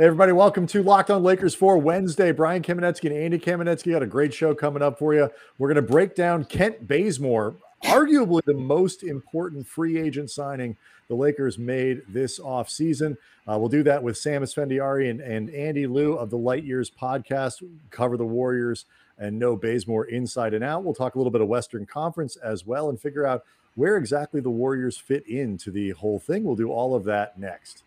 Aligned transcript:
Everybody, 0.00 0.30
welcome 0.30 0.68
to 0.68 0.80
Locked 0.80 1.10
On 1.10 1.24
Lakers 1.24 1.56
for 1.56 1.76
Wednesday. 1.76 2.30
Brian 2.30 2.62
Kamenetsky 2.62 3.06
and 3.06 3.16
Andy 3.16 3.36
Kamenetsky 3.36 3.90
got 3.90 4.00
a 4.00 4.06
great 4.06 4.32
show 4.32 4.54
coming 4.54 4.80
up 4.80 4.96
for 4.96 5.12
you. 5.12 5.28
We're 5.58 5.66
going 5.66 5.84
to 5.84 5.92
break 5.92 6.14
down 6.14 6.44
Kent 6.44 6.86
Bazemore, 6.86 7.56
arguably 7.82 8.44
the 8.44 8.54
most 8.54 9.02
important 9.02 9.66
free 9.66 9.98
agent 9.98 10.30
signing 10.30 10.76
the 11.08 11.16
Lakers 11.16 11.58
made 11.58 12.02
this 12.08 12.38
offseason. 12.38 13.16
Uh, 13.48 13.58
we'll 13.58 13.68
do 13.68 13.82
that 13.82 14.00
with 14.00 14.16
Sam 14.16 14.44
Esfandiari 14.44 15.10
and, 15.10 15.20
and 15.20 15.50
Andy 15.50 15.88
Liu 15.88 16.12
of 16.12 16.30
the 16.30 16.38
Light 16.38 16.62
Years 16.62 16.92
podcast, 16.92 17.64
cover 17.90 18.16
the 18.16 18.24
Warriors 18.24 18.84
and 19.18 19.36
know 19.36 19.56
Bazemore 19.56 20.04
inside 20.04 20.54
and 20.54 20.62
out. 20.62 20.84
We'll 20.84 20.94
talk 20.94 21.16
a 21.16 21.18
little 21.18 21.32
bit 21.32 21.40
of 21.40 21.48
Western 21.48 21.86
Conference 21.86 22.36
as 22.36 22.64
well 22.64 22.88
and 22.88 23.00
figure 23.00 23.26
out 23.26 23.42
where 23.74 23.96
exactly 23.96 24.40
the 24.40 24.48
Warriors 24.48 24.96
fit 24.96 25.26
into 25.26 25.72
the 25.72 25.90
whole 25.90 26.20
thing. 26.20 26.44
We'll 26.44 26.54
do 26.54 26.70
all 26.70 26.94
of 26.94 27.02
that 27.06 27.36
next. 27.36 27.82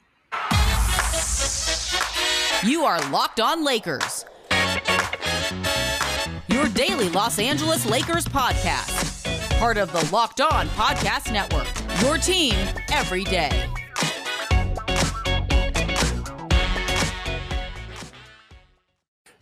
You 2.64 2.84
are 2.84 3.02
Locked 3.10 3.40
On 3.40 3.66
Lakers, 3.66 4.24
your 6.48 6.68
daily 6.76 7.10
Los 7.10 7.40
Angeles 7.40 7.90
Lakers 7.90 8.26
podcast. 8.26 9.58
Part 9.58 9.78
of 9.78 9.92
the 9.92 10.08
Locked 10.14 10.42
On 10.42 10.68
Podcast 10.70 11.34
Network, 11.34 11.68
your 12.04 12.20
team 12.20 12.54
every 12.92 13.24
day. 13.24 13.68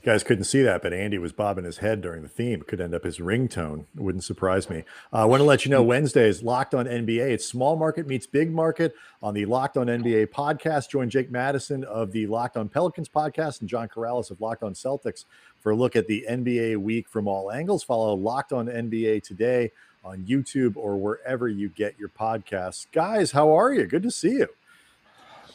Guys 0.09 0.23
couldn't 0.23 0.45
see 0.45 0.63
that, 0.63 0.81
but 0.81 0.91
Andy 0.91 1.19
was 1.19 1.31
bobbing 1.31 1.65
his 1.65 1.77
head 1.77 2.01
during 2.01 2.23
the 2.23 2.27
theme. 2.27 2.61
It 2.61 2.67
could 2.67 2.81
end 2.81 2.95
up 2.95 3.03
his 3.03 3.19
ringtone. 3.19 3.81
It 3.95 4.01
wouldn't 4.01 4.23
surprise 4.23 4.67
me. 4.67 4.83
Uh, 5.13 5.17
I 5.17 5.25
want 5.25 5.41
to 5.41 5.43
let 5.43 5.65
you 5.65 5.69
know 5.69 5.83
Wednesday 5.83 6.27
is 6.27 6.41
Locked 6.41 6.73
on 6.73 6.87
NBA. 6.87 7.29
It's 7.29 7.45
small 7.45 7.75
market 7.75 8.07
meets 8.07 8.25
big 8.25 8.51
market 8.51 8.95
on 9.21 9.35
the 9.35 9.45
Locked 9.45 9.77
on 9.77 9.85
NBA 9.85 10.29
podcast. 10.29 10.89
Join 10.89 11.11
Jake 11.11 11.29
Madison 11.29 11.83
of 11.83 12.11
the 12.11 12.25
Locked 12.25 12.57
on 12.57 12.69
Pelicans 12.69 13.07
podcast 13.07 13.59
and 13.59 13.69
John 13.69 13.87
Karalis 13.87 14.31
of 14.31 14.41
Locked 14.41 14.63
on 14.63 14.73
Celtics 14.73 15.25
for 15.59 15.73
a 15.73 15.75
look 15.75 15.95
at 15.95 16.07
the 16.07 16.25
NBA 16.27 16.77
week 16.77 17.07
from 17.07 17.27
all 17.27 17.51
angles. 17.51 17.83
Follow 17.83 18.15
Locked 18.15 18.51
on 18.51 18.65
NBA 18.65 19.21
today 19.21 19.71
on 20.03 20.25
YouTube 20.25 20.75
or 20.75 20.97
wherever 20.97 21.47
you 21.47 21.69
get 21.69 21.99
your 21.99 22.09
podcasts. 22.09 22.87
Guys, 22.91 23.33
how 23.33 23.55
are 23.55 23.71
you? 23.71 23.85
Good 23.85 24.01
to 24.01 24.11
see 24.11 24.31
you. 24.31 24.47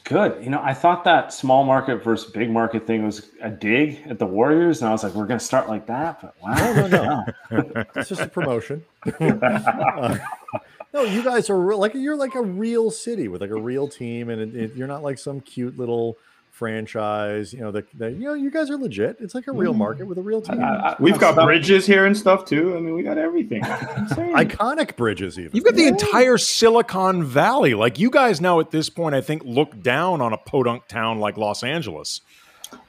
Good. 0.05 0.45
You 0.45 0.51
know, 0.51 0.61
I 0.63 0.75
thought 0.75 1.05
that 1.05 1.33
small 1.33 1.65
market 1.65 2.05
versus 2.05 2.31
big 2.31 2.51
market 2.51 2.87
thing 2.87 3.07
was 3.07 3.31
a 3.41 3.49
dig 3.49 4.03
at 4.07 4.19
the 4.19 4.27
Warriors, 4.27 4.83
and 4.83 4.89
I 4.89 4.93
was 4.93 5.03
like, 5.03 5.15
we're 5.15 5.27
going 5.27 5.39
to 5.39 5.45
start 5.45 5.67
like 5.67 5.87
that. 5.87 6.21
But 6.21 6.35
wow, 6.43 6.73
no, 6.75 6.87
no, 6.87 7.25
no. 7.51 7.85
it's 7.97 8.11
just 8.11 8.21
a 8.21 8.29
promotion. 8.29 8.85
uh, 9.19 10.19
no, 10.93 11.03
you 11.05 11.25
guys 11.25 11.49
are 11.49 11.59
real, 11.59 11.79
like 11.79 11.95
you're 11.95 12.17
like 12.17 12.35
a 12.35 12.43
real 12.43 12.91
city 12.91 13.29
with 13.29 13.41
like 13.41 13.51
a 13.51 13.61
real 13.61 13.89
team, 13.89 14.29
and 14.29 14.43
it, 14.43 14.55
it, 14.55 14.77
you're 14.77 14.87
not 14.87 15.03
like 15.03 15.17
some 15.17 15.41
cute 15.41 15.79
little 15.79 16.19
franchise. 16.55 17.53
You 17.53 17.61
know, 17.61 17.73
that 17.73 17.87
you 17.93 18.21
know 18.21 18.35
you 18.35 18.51
guys 18.51 18.71
are 18.71 18.77
legit. 18.77 19.17
It's 19.21 19.35
like 19.35 19.49
a 19.49 19.53
real 19.53 19.73
mm-hmm. 19.73 19.81
market 19.81 20.07
with 20.07 20.19
a 20.19 20.23
real 20.23 20.41
team. 20.41 20.63
I, 20.63 20.91
I, 20.91 20.97
We've 20.99 21.19
got 21.19 21.35
bridges 21.35 21.85
here 21.85 22.07
and 22.07 22.17
stuff 22.17 22.45
too. 22.45 22.77
I 22.77 22.81
mean, 22.81 22.95
we 22.95 23.03
got 23.03 23.19
everything. 23.19 23.63
Iconic 23.63 24.97
bridges, 24.97 25.39
even. 25.39 25.51
You've 25.53 25.65
got 25.65 25.75
the 25.75 25.87
entire 25.87 26.39
Silicon 26.39 27.25
Valley. 27.25 27.75
Like 27.75 27.99
you 27.99 28.09
guys 28.09 28.41
now 28.41 28.61
at 28.61 28.71
this 28.71 28.89
point, 28.89 29.15
I 29.15 29.21
think 29.21 29.43
look 29.45 29.83
down 29.83 30.21
on 30.21 30.33
a 30.33 30.39
podunk 30.39 30.87
town 30.87 31.19
like 31.19 31.37
Los 31.37 31.63
Angeles. 31.63 32.21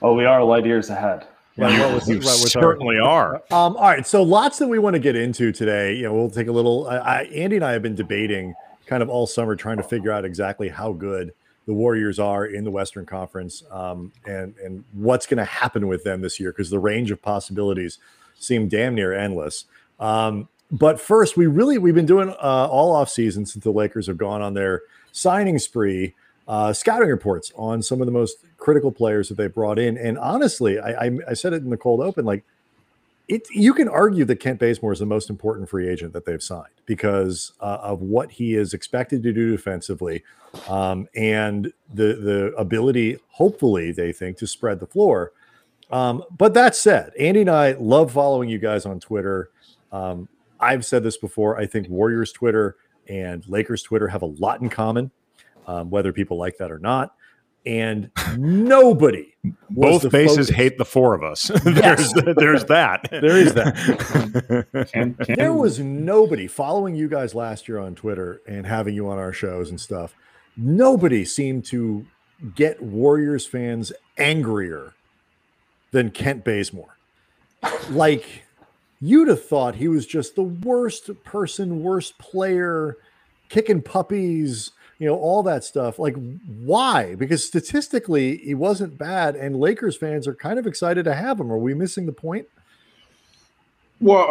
Oh, 0.02 0.14
we 0.14 0.26
are 0.26 0.44
light 0.44 0.66
years 0.66 0.90
ahead. 0.90 1.28
Yeah, 1.58 1.68
well, 1.68 1.96
with, 1.96 2.08
you 2.08 2.16
right, 2.16 2.26
certainly 2.26 3.00
our, 3.00 3.36
are. 3.36 3.44
Um, 3.52 3.78
all 3.78 3.84
right, 3.84 4.06
so 4.06 4.22
lots 4.24 4.60
that 4.60 4.68
we 4.68 4.78
want 4.78 4.96
to 4.96 5.00
get 5.00 5.16
into 5.16 5.54
today. 5.54 5.96
You 5.96 6.04
know, 6.04 6.14
we'll 6.14 6.30
take 6.30 6.48
a 6.48 6.52
little. 6.52 6.88
I, 6.88 7.24
Andy 7.24 7.56
and 7.56 7.66
I 7.66 7.72
have 7.72 7.82
been 7.82 7.96
debating 7.96 8.54
kind 8.86 9.02
of 9.02 9.10
all 9.10 9.26
summer, 9.26 9.56
trying 9.56 9.78
to 9.78 9.84
figure 9.84 10.12
out 10.12 10.26
exactly 10.26 10.68
how 10.68 10.92
good 10.92 11.34
the 11.66 11.74
Warriors 11.74 12.20
are 12.20 12.46
in 12.46 12.64
the 12.64 12.72
Western 12.72 13.06
Conference 13.06 13.64
um, 13.72 14.12
and 14.26 14.56
and 14.64 14.84
what's 14.94 15.26
going 15.26 15.38
to 15.38 15.46
happen 15.46 15.88
with 15.88 16.04
them 16.04 16.22
this 16.22 16.40
year 16.40 16.52
because 16.52 16.70
the 16.70 16.80
range 16.80 17.12
of 17.12 17.22
possibilities 17.22 17.98
seem 18.36 18.68
damn 18.68 18.96
near 18.96 19.14
endless. 19.14 19.66
Um, 20.00 20.48
but 20.72 21.00
first, 21.00 21.38
we 21.38 21.48
really 21.48 21.78
we've 21.78 21.96
been 21.96 22.06
doing 22.06 22.30
uh, 22.30 22.68
all 22.70 22.96
off 22.96 23.10
season 23.10 23.46
since 23.46 23.64
the 23.64 23.72
Lakers 23.72 24.08
have 24.08 24.18
gone 24.18 24.42
on 24.42 24.54
their 24.54 24.82
signing 25.12 25.60
spree, 25.60 26.14
uh, 26.48 26.74
scouting 26.74 27.10
reports 27.10 27.52
on 27.56 27.82
some 27.82 28.02
of 28.02 28.06
the 28.06 28.12
most 28.12 28.38
critical 28.58 28.92
players 28.92 29.30
that 29.30 29.36
they 29.36 29.48
brought 29.48 29.80
in. 29.80 29.98
And 29.98 30.18
honestly, 30.18 30.80
I, 30.80 31.06
I, 31.06 31.12
I 31.30 31.34
said 31.34 31.54
it 31.54 31.64
in 31.64 31.70
the 31.70 31.78
cold 31.78 32.02
open, 32.02 32.26
like 32.26 32.44
it, 33.28 33.48
you 33.52 33.74
can 33.74 33.88
argue 33.88 34.26
that 34.26 34.38
Kent 34.38 34.60
Bazemore 34.60 34.94
is 34.94 35.00
the 35.00 35.06
most 35.06 35.30
important 35.30 35.70
free 35.70 35.90
agent 35.90 36.14
that 36.14 36.26
they've 36.26 36.44
signed 36.44 36.74
because 36.86 37.54
uh, 37.60 37.80
of 37.82 38.02
what 38.02 38.32
he 38.32 38.56
is 38.56 38.74
expected 38.74 39.24
to 39.24 39.34
do 39.34 39.52
defensively, 39.52 40.24
um, 40.68 41.08
and 41.16 41.74
the 41.94 42.14
the 42.14 42.54
ability, 42.58 43.18
hopefully, 43.30 43.92
they 43.92 44.12
think 44.12 44.38
to 44.38 44.48
spread 44.48 44.80
the 44.80 44.86
floor. 44.86 45.32
Um, 45.92 46.24
but 46.38 46.54
that 46.54 46.76
said, 46.76 47.14
Andy 47.20 47.42
and 47.42 47.50
I 47.50 47.74
love 47.74 48.12
following 48.12 48.50
you 48.50 48.60
guys 48.60 48.86
on 48.86 49.00
Twitter. 49.00 49.50
Um, 49.92 50.28
I've 50.60 50.86
said 50.86 51.04
this 51.04 51.18
before. 51.18 51.58
I 51.58 51.66
think 51.66 51.90
Warriors 51.90 52.32
Twitter 52.32 52.78
and 53.08 53.48
Lakers 53.48 53.84
Twitter 53.84 54.08
have 54.08 54.22
a 54.22 54.28
lot 54.28 54.62
in 54.62 54.70
common, 54.70 55.12
um, 55.68 55.90
whether 55.90 56.12
people 56.12 56.38
like 56.38 56.58
that 56.58 56.72
or 56.72 56.80
not 56.80 57.16
and 57.66 58.12
nobody 58.38 59.34
both 59.70 60.10
bases 60.12 60.50
hate 60.50 60.78
the 60.78 60.86
four 60.86 61.14
of 61.14 61.24
us. 61.24 61.44
There's 61.64 62.14
there's 62.38 62.66
that. 62.66 63.08
There 63.10 63.38
is 63.38 63.54
that. 63.54 64.88
Can, 64.92 65.16
can. 65.16 65.36
there 65.36 65.54
was 65.54 65.80
nobody 65.80 66.48
following 66.48 66.96
you 66.96 67.08
guys 67.08 67.36
last 67.36 67.68
year 67.68 67.80
on 67.80 67.96
twitter 67.96 68.42
and 68.48 68.66
having 68.66 68.96
you 68.96 69.08
on 69.08 69.18
our 69.18 69.34
shows 69.34 69.70
and 69.70 69.80
stuff. 69.80 70.16
Nobody 70.58 71.26
seemed 71.26 71.66
to 71.66 72.06
get 72.56 72.82
warriors 72.82 73.46
fans 73.46 73.92
angrier 74.18 74.94
than 75.92 76.12
kent 76.12 76.44
bazemore. 76.44 76.98
Like 77.90 78.44
you'd 79.02 79.28
have 79.28 79.44
thought 79.46 79.76
he 79.76 79.88
was 79.88 80.06
just 80.06 80.36
the 80.36 80.44
worst 80.44 81.10
person 81.24 81.84
worst 81.84 82.18
player 82.18 82.98
kicking 83.50 83.82
puppies 83.82 84.72
you 85.00 85.08
know, 85.08 85.16
all 85.16 85.44
that 85.44 85.64
stuff. 85.64 86.00
Like, 86.00 86.16
why? 86.64 87.16
Because 87.16 87.44
statistically, 87.46 88.38
he 88.38 88.54
wasn't 88.54 88.98
bad, 88.98 89.36
and 89.36 89.60
Lakers 89.60 89.98
fans 89.98 90.28
are 90.28 90.36
kind 90.36 90.58
of 90.58 90.66
excited 90.66 91.04
to 91.06 91.14
have 91.14 91.40
him. 91.40 91.52
Are 91.52 91.58
we 91.58 91.74
missing 91.74 92.06
the 92.06 92.14
point? 92.14 92.48
Well, 94.00 94.28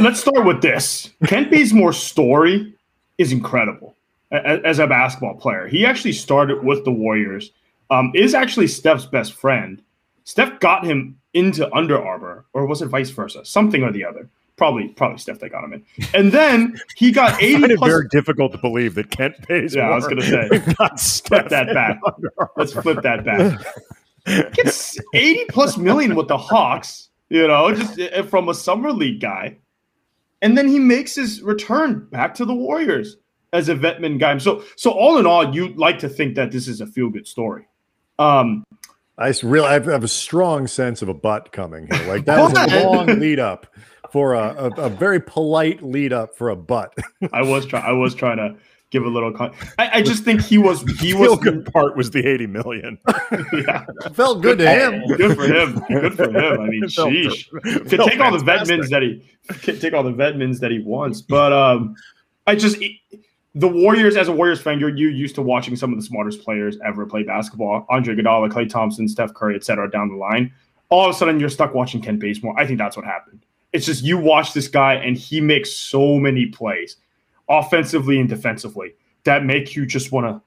let's 0.00 0.20
start 0.20 0.44
with 0.44 0.62
this. 0.62 1.10
Kent 1.26 1.50
Bazemore's 1.50 1.98
story 1.98 2.74
is 3.18 3.32
incredible 3.32 3.94
as 4.30 4.78
a 4.78 4.86
basketball 4.86 5.34
player. 5.34 5.66
He 5.68 5.84
actually 5.86 6.12
started 6.12 6.64
with 6.64 6.84
the 6.84 6.92
Warriors. 6.92 7.50
Um, 7.90 8.10
is 8.14 8.32
actually 8.32 8.68
Steph's 8.68 9.04
best 9.04 9.34
friend. 9.34 9.82
Steph 10.24 10.60
got 10.60 10.82
him 10.82 11.18
into 11.34 11.70
Under 11.74 12.02
Armour, 12.02 12.46
or 12.54 12.64
was 12.64 12.80
it 12.80 12.86
vice 12.86 13.10
versa? 13.10 13.44
Something 13.44 13.82
or 13.82 13.92
the 13.92 14.04
other 14.04 14.30
probably 14.56 14.88
probably 14.88 15.18
Steph 15.18 15.38
that 15.40 15.50
got 15.50 15.64
him 15.64 15.72
in. 15.72 15.84
And 16.14 16.32
then 16.32 16.78
he 16.96 17.10
got 17.10 17.42
80 17.42 17.76
plus. 17.76 17.90
very 17.90 18.08
difficult 18.10 18.52
to 18.52 18.58
believe 18.58 18.94
that 18.94 19.10
Kent 19.10 19.36
pays. 19.46 19.74
Yeah. 19.74 19.90
I 19.90 19.94
was 19.94 20.06
gonna 20.06 20.22
say 20.22 20.48
flip 21.26 21.48
that 21.48 21.74
back. 21.74 22.00
Let's 22.56 22.72
flip 22.72 23.02
that 23.02 23.24
back. 23.24 23.60
Gets 24.54 24.98
80 25.14 25.46
plus 25.46 25.76
million 25.76 26.14
with 26.14 26.28
the 26.28 26.38
Hawks, 26.38 27.08
you 27.28 27.46
know, 27.48 27.74
just 27.74 27.98
eh, 27.98 28.08
eh, 28.12 28.22
from 28.22 28.48
a 28.48 28.54
summer 28.54 28.92
league 28.92 29.20
guy. 29.20 29.56
And 30.42 30.56
then 30.56 30.68
he 30.68 30.78
makes 30.78 31.14
his 31.14 31.42
return 31.42 32.06
back 32.10 32.34
to 32.34 32.44
the 32.44 32.54
Warriors 32.54 33.16
as 33.52 33.68
a 33.68 33.74
vetman 33.74 34.18
guy. 34.18 34.38
So 34.38 34.64
so 34.76 34.90
all 34.90 35.18
in 35.18 35.26
all, 35.26 35.54
you 35.54 35.74
like 35.74 35.98
to 36.00 36.08
think 36.08 36.34
that 36.36 36.52
this 36.52 36.68
is 36.68 36.80
a 36.80 36.86
feel 36.86 37.10
good 37.10 37.26
story. 37.26 37.66
Um 38.18 38.64
I 39.18 39.32
really 39.42 39.66
I 39.66 39.72
have 39.72 40.04
a 40.04 40.08
strong 40.08 40.66
sense 40.66 41.02
of 41.02 41.08
a 41.08 41.14
butt 41.14 41.52
coming 41.52 41.86
here. 41.90 42.06
Like 42.08 42.24
that 42.26 42.40
was 42.40 42.52
a 42.72 42.84
long 42.84 43.06
lead 43.06 43.38
up 43.38 43.66
for 44.12 44.34
a, 44.34 44.54
a, 44.76 44.82
a, 44.82 44.88
very 44.90 45.18
polite 45.18 45.82
lead 45.82 46.12
up 46.12 46.36
for 46.36 46.50
a 46.50 46.56
butt. 46.56 46.94
I 47.32 47.40
was 47.40 47.64
trying. 47.64 47.84
I 47.84 47.92
was 47.92 48.14
trying 48.14 48.36
to 48.36 48.54
give 48.90 49.04
a 49.04 49.08
little. 49.08 49.32
Con- 49.32 49.54
I, 49.78 49.98
I, 49.98 50.02
just 50.02 50.22
think 50.22 50.42
he 50.42 50.58
was. 50.58 50.82
He 51.00 51.14
was 51.18 51.38
good 51.38 51.64
part 51.72 51.96
was 51.96 52.10
the 52.10 52.24
eighty 52.26 52.46
million. 52.46 52.98
yeah, 53.52 53.86
felt 54.12 54.42
good 54.42 54.58
to 54.58 54.68
him. 54.70 55.02
Good 55.16 55.34
for 55.34 55.44
him. 55.44 55.82
Good 55.88 56.14
for 56.14 56.24
him. 56.28 56.60
I 56.60 56.66
mean, 56.66 56.82
sheesh. 56.84 57.48
To 57.88 57.96
take 57.96 58.20
all 58.20 58.30
the 58.30 58.44
vet 58.44 58.66
that 58.66 59.02
he 59.02 59.22
take 59.62 59.94
all 59.94 60.02
the 60.02 60.12
vet 60.12 60.38
that 60.60 60.70
he 60.70 60.80
wants, 60.80 61.22
but 61.22 61.52
um, 61.52 61.96
I 62.46 62.54
just. 62.54 62.76
the 63.54 63.68
Warriors, 63.68 64.16
as 64.16 64.28
a 64.28 64.32
Warriors 64.32 64.60
fan, 64.60 64.78
you're 64.78 64.94
you're 64.94 65.10
used 65.10 65.34
to 65.36 65.42
watching 65.42 65.74
some 65.74 65.90
of 65.90 65.98
the 65.98 66.04
smartest 66.04 66.44
players 66.44 66.76
ever 66.84 67.06
play 67.06 67.22
basketball: 67.22 67.86
Andre 67.88 68.14
Iguodala, 68.14 68.50
Klay 68.50 68.68
Thompson, 68.68 69.08
Steph 69.08 69.32
Curry, 69.32 69.56
etc. 69.56 69.90
Down 69.90 70.10
the 70.10 70.16
line, 70.16 70.52
all 70.90 71.08
of 71.08 71.14
a 71.14 71.18
sudden 71.18 71.40
you're 71.40 71.48
stuck 71.48 71.74
watching 71.74 72.02
Kent 72.02 72.20
Bazemore. 72.20 72.54
I 72.58 72.66
think 72.66 72.78
that's 72.78 72.96
what 72.96 73.06
happened. 73.06 73.44
It's 73.72 73.86
just 73.86 74.04
you 74.04 74.18
watch 74.18 74.52
this 74.52 74.68
guy 74.68 74.94
and 74.94 75.16
he 75.16 75.40
makes 75.40 75.72
so 75.72 76.18
many 76.18 76.46
plays, 76.46 76.96
offensively 77.48 78.18
and 78.18 78.28
defensively, 78.28 78.94
that 79.24 79.44
make 79.44 79.74
you 79.74 79.86
just 79.86 80.12
want 80.12 80.26
to. 80.26 80.42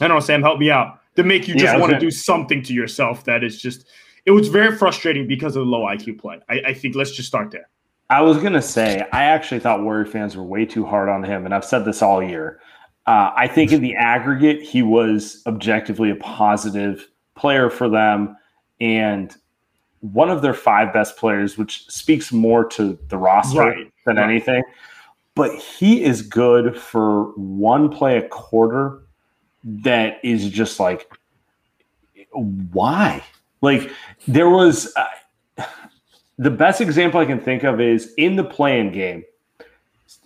I 0.00 0.08
don't 0.08 0.16
know, 0.16 0.20
Sam, 0.20 0.42
help 0.42 0.58
me 0.58 0.70
out. 0.70 1.00
That 1.14 1.24
make 1.24 1.48
you 1.48 1.54
just 1.54 1.74
yeah, 1.74 1.78
want 1.78 1.92
to 1.92 1.98
do 1.98 2.10
something 2.10 2.62
to 2.64 2.74
yourself. 2.74 3.24
That 3.24 3.44
is 3.44 3.60
just. 3.60 3.86
It 4.26 4.30
was 4.30 4.48
very 4.48 4.76
frustrating 4.76 5.26
because 5.26 5.54
of 5.54 5.64
the 5.64 5.70
low 5.70 5.82
IQ 5.82 6.18
play. 6.18 6.40
I, 6.48 6.60
I 6.68 6.74
think 6.74 6.94
let's 6.94 7.10
just 7.10 7.28
start 7.28 7.50
there. 7.50 7.68
I 8.10 8.20
was 8.20 8.38
gonna 8.38 8.62
say 8.62 9.06
I 9.12 9.24
actually 9.24 9.60
thought 9.60 9.82
Warrior 9.82 10.06
fans 10.06 10.36
were 10.36 10.42
way 10.42 10.66
too 10.66 10.84
hard 10.84 11.08
on 11.08 11.22
him, 11.22 11.44
and 11.44 11.54
I've 11.54 11.64
said 11.64 11.84
this 11.84 12.02
all 12.02 12.22
year. 12.22 12.60
Uh, 13.06 13.30
I 13.36 13.48
think 13.48 13.72
in 13.72 13.82
the 13.82 13.94
aggregate, 13.94 14.62
he 14.62 14.82
was 14.82 15.42
objectively 15.46 16.10
a 16.10 16.16
positive 16.16 17.08
player 17.34 17.68
for 17.68 17.88
them 17.88 18.36
and 18.80 19.34
one 20.12 20.28
of 20.28 20.42
their 20.42 20.52
five 20.52 20.92
best 20.92 21.16
players, 21.16 21.56
which 21.56 21.88
speaks 21.88 22.30
more 22.30 22.64
to 22.66 22.98
the 23.08 23.16
roster 23.16 23.60
right. 23.60 23.92
than 24.04 24.16
right. 24.16 24.28
anything. 24.28 24.62
But 25.34 25.54
he 25.56 26.04
is 26.04 26.20
good 26.20 26.76
for 26.76 27.32
one 27.36 27.88
play 27.88 28.18
a 28.18 28.28
quarter 28.28 29.00
that 29.64 30.18
is 30.22 30.50
just 30.50 30.78
like, 30.78 31.10
why? 32.32 33.24
Like, 33.62 33.90
there 34.28 34.50
was 34.50 34.92
uh, 34.94 35.64
the 36.36 36.50
best 36.50 36.82
example 36.82 37.18
I 37.18 37.24
can 37.24 37.40
think 37.40 37.64
of 37.64 37.80
is 37.80 38.12
in 38.18 38.36
the 38.36 38.44
playing 38.44 38.92
game. 38.92 39.24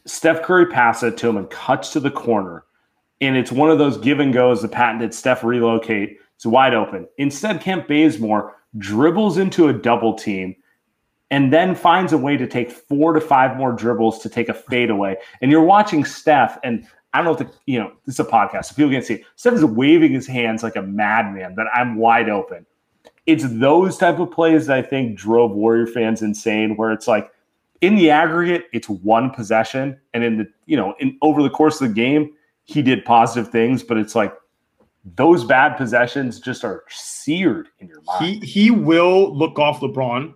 Steph 0.07 0.43
Curry 0.43 0.67
passes 0.67 1.13
it 1.13 1.17
to 1.19 1.29
him 1.29 1.37
and 1.37 1.49
cuts 1.51 1.93
to 1.93 2.01
the 2.01 2.11
corner. 2.11 2.65
And 3.21 3.37
it's 3.37 3.53
one 3.53 3.71
of 3.71 3.79
those 3.79 3.97
give 3.97 4.19
and 4.19 4.33
goes, 4.33 4.61
the 4.61 4.69
patented 4.69 5.15
Steph 5.15 5.45
relocate. 5.45 6.19
It's 6.35 6.47
wide 6.47 6.75
open. 6.75 7.07
Instead, 7.19 7.61
Kent 7.61 7.87
Bazemore 7.87 8.57
dribbles 8.77 9.39
into 9.39 9.69
a 9.69 9.73
double 9.73 10.15
team, 10.15 10.55
and 11.31 11.53
then 11.53 11.75
finds 11.75 12.13
a 12.13 12.19
way 12.19 12.37
to 12.37 12.47
take 12.47 12.71
four 12.71 13.13
to 13.13 13.21
five 13.21 13.57
more 13.57 13.73
dribbles 13.73 14.19
to 14.21 14.29
take 14.29 14.49
a 14.49 14.55
fadeaway. 14.55 15.17
And 15.41 15.51
you're 15.51 15.63
watching 15.63 16.05
Steph, 16.05 16.59
and 16.63 16.87
I 17.13 17.19
don't 17.19 17.27
know 17.27 17.33
if 17.33 17.39
the, 17.39 17.59
you 17.67 17.79
know, 17.79 17.93
this 18.07 18.17
is 18.17 18.21
a 18.21 18.25
podcast, 18.25 18.67
so 18.67 18.75
people 18.75 18.91
can't 18.91 19.05
see. 19.05 19.25
Steph 19.37 19.55
is 19.55 19.65
waving 19.65 20.13
his 20.13 20.27
hands 20.27 20.63
like 20.63 20.77
a 20.77 20.83
madman 20.83 21.55
that 21.57 21.67
I'm 21.75 21.97
wide 21.97 22.29
open. 22.29 22.67
It's 23.27 23.45
those 23.49 23.99
type 23.99 24.19
of 24.19 24.31
plays 24.31 24.67
that 24.67 24.79
I 24.79 24.83
think 24.83 25.17
drove 25.17 25.51
Warrior 25.53 25.87
fans 25.87 26.23
insane, 26.23 26.77
where 26.77 26.93
it's 26.93 27.09
like 27.09 27.31
in 27.81 27.95
the 27.97 28.11
aggregate, 28.11 28.67
it's 28.73 28.89
one 28.89 29.31
possession, 29.31 29.99
and 30.15 30.25
in 30.25 30.39
the 30.39 30.49
you 30.67 30.77
know, 30.77 30.95
in 30.99 31.17
over 31.23 31.43
the 31.43 31.51
course 31.51 31.81
of 31.81 31.89
the 31.89 31.95
game, 31.95 32.33
he 32.65 32.83
did 32.83 33.05
positive 33.05 33.51
things, 33.51 33.83
but 33.83 33.97
it's 33.97 34.15
like 34.15 34.35
those 35.17 35.45
bad 35.45 35.77
possessions 35.77 36.41
just 36.41 36.65
are 36.65 36.85
seared 36.89 37.69
in 37.79 37.89
your 37.89 38.03
mind. 38.03 38.43
He 38.43 38.47
he 38.47 38.71
will 38.71 39.37
look 39.37 39.59
off 39.59 39.81
LeBron 39.81 40.35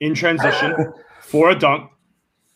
in 0.00 0.14
transition 0.14 0.74
for 1.20 1.50
a 1.50 1.58
dunk 1.58 1.90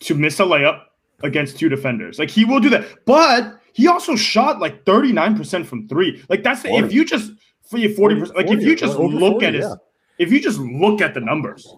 to 0.01 0.15
miss 0.15 0.41
a 0.41 0.45
layup 0.45 0.83
against 1.23 1.59
two 1.59 1.69
defenders. 1.69 2.19
Like 2.19 2.31
he 2.31 2.45
will 2.45 2.61
do 2.61 2.71
that. 2.71 2.87
But 3.05 3.61
he 3.73 3.89
also 3.89 4.17
shot 4.17 4.61
like 4.61 4.85
39% 4.85 5.67
from 5.67 5.89
three. 5.89 6.25
Like 6.29 6.43
that's 6.43 6.63
the, 6.63 6.75
if 6.75 6.93
you 6.93 7.05
just 7.05 7.33
for 7.63 7.79
you 7.79 7.91
40%, 7.91 8.35
like 8.35 8.49
if 8.49 8.63
you 8.63 8.77
just 8.77 8.99
look 8.99 9.35
40, 9.35 9.47
at 9.47 9.55
his 9.55 9.65
yeah. 9.65 9.75
if 10.19 10.33
you 10.33 10.41
just 10.41 10.59
look 10.59 11.01
at 11.01 11.15
the 11.15 11.21
numbers, 11.21 11.75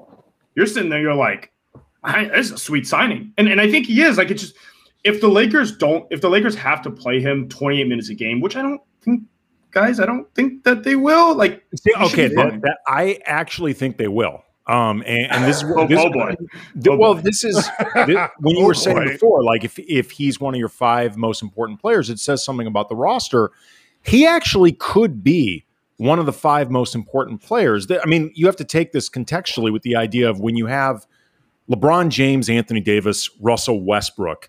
you're 0.55 0.67
sitting 0.67 0.91
there, 0.91 1.01
you're 1.01 1.15
like, 1.15 1.53
this 2.05 2.47
is 2.47 2.53
a 2.53 2.59
sweet 2.59 2.87
signing. 2.87 3.33
And 3.39 3.49
and 3.49 3.61
I 3.61 3.71
think 3.71 3.87
he 3.87 4.03
is. 4.03 4.19
Like 4.19 4.31
it's 4.31 4.43
just 4.43 4.57
if 5.05 5.21
the 5.21 5.29
Lakers 5.29 5.77
don't, 5.77 6.07
if 6.11 6.21
the 6.21 6.29
Lakers 6.29 6.55
have 6.57 6.83
to 6.83 6.91
play 6.91 7.21
him 7.21 7.49
28 7.49 7.89
minutes 7.89 8.09
a 8.09 8.15
game, 8.15 8.41
which 8.41 8.57
I 8.57 8.63
don't 8.63 8.81
think 9.03 9.23
guys. 9.77 10.01
I 10.01 10.07
don't 10.07 10.33
think 10.35 10.65
that 10.65 10.85
they 10.85 10.97
will. 10.97 11.37
Like, 11.37 11.63
See, 11.77 11.93
okay, 11.95 12.29
that, 12.29 12.61
that, 12.63 12.79
I 12.87 13.21
actually 13.27 13.75
think 13.75 13.99
they 13.99 14.09
will. 14.09 14.43
Um, 14.67 15.03
and, 15.07 15.31
and 15.31 15.45
this 15.45 15.59
is 15.59 15.65
oh, 15.77 15.87
this, 15.87 16.01
oh 16.01 16.11
boy. 16.11 16.35
oh 16.89 16.97
well, 16.97 17.15
boy. 17.15 17.21
this 17.21 17.45
is 17.45 17.55
this, 18.07 18.31
when 18.39 18.57
you 18.57 18.63
oh 18.63 18.67
were 18.67 18.75
saying 18.75 18.97
boy. 18.97 19.13
before, 19.13 19.45
like 19.45 19.65
if 19.65 19.79
if 19.79 20.13
he's 20.13 20.41
one 20.41 20.55
of 20.55 20.59
your 20.59 20.71
five 20.71 21.19
most 21.19 21.43
important 21.43 21.81
players, 21.81 22.09
it 22.09 22.19
says 22.19 22.43
something 22.43 22.67
about 22.67 22.89
the 22.89 22.97
roster. 22.97 23.51
He 24.03 24.25
actually 24.27 24.73
could 24.73 25.23
be 25.23 25.67
one 25.99 26.19
of 26.19 26.27
the 26.27 26.33
five 26.33 26.71
most 26.71 26.95
important 26.95 27.43
players. 27.43 27.87
I 27.91 28.07
mean, 28.07 28.33
you 28.35 28.47
have 28.47 28.57
to 28.57 28.65
take 28.65 28.93
this 28.93 29.11
contextually 29.11 29.73
with 29.73 29.83
the 29.83 29.97
idea 29.97 30.31
of 30.31 30.41
when 30.41 30.57
you 30.57 30.67
have 30.67 31.07
LeBron 31.71 32.09
James, 32.09 32.49
Anthony 32.49 32.81
Davis, 32.81 33.29
Russell 33.41 33.83
Westbrook, 33.83 34.49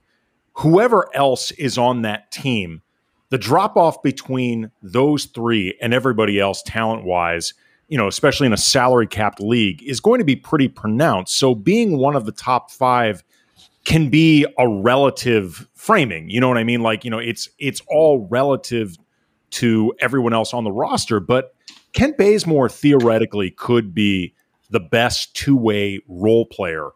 whoever 0.53 1.09
else 1.13 1.51
is 1.51 1.77
on 1.77 2.03
that 2.03 2.31
team 2.31 2.81
the 3.29 3.37
drop 3.37 3.75
off 3.75 4.01
between 4.01 4.71
those 4.81 5.25
three 5.25 5.77
and 5.81 5.93
everybody 5.93 6.39
else 6.39 6.61
talent 6.63 7.03
wise 7.03 7.53
you 7.87 7.97
know 7.97 8.07
especially 8.07 8.47
in 8.47 8.53
a 8.53 8.57
salary 8.57 9.07
capped 9.07 9.41
league 9.41 9.81
is 9.83 9.99
going 9.99 10.19
to 10.19 10.25
be 10.25 10.35
pretty 10.35 10.67
pronounced. 10.67 11.35
So 11.35 11.55
being 11.55 11.97
one 11.97 12.15
of 12.15 12.25
the 12.25 12.31
top 12.31 12.71
five 12.71 13.23
can 13.85 14.09
be 14.09 14.45
a 14.57 14.67
relative 14.67 15.67
framing 15.73 16.29
you 16.29 16.41
know 16.41 16.49
what 16.49 16.57
i 16.57 16.63
mean? 16.63 16.81
Like 16.81 17.05
you 17.05 17.11
know 17.11 17.19
it's 17.19 17.49
it's 17.59 17.81
all 17.87 18.27
relative 18.29 18.97
to 19.49 19.93
everyone 19.99 20.33
else 20.33 20.53
on 20.53 20.65
the 20.65 20.71
roster 20.71 21.19
but 21.19 21.55
kent 21.93 22.17
bazemore 22.17 22.67
theoretically 22.67 23.49
could 23.51 23.93
be 23.93 24.33
the 24.69 24.79
best 24.79 25.33
two-way 25.35 26.01
role 26.07 26.45
player 26.45 26.89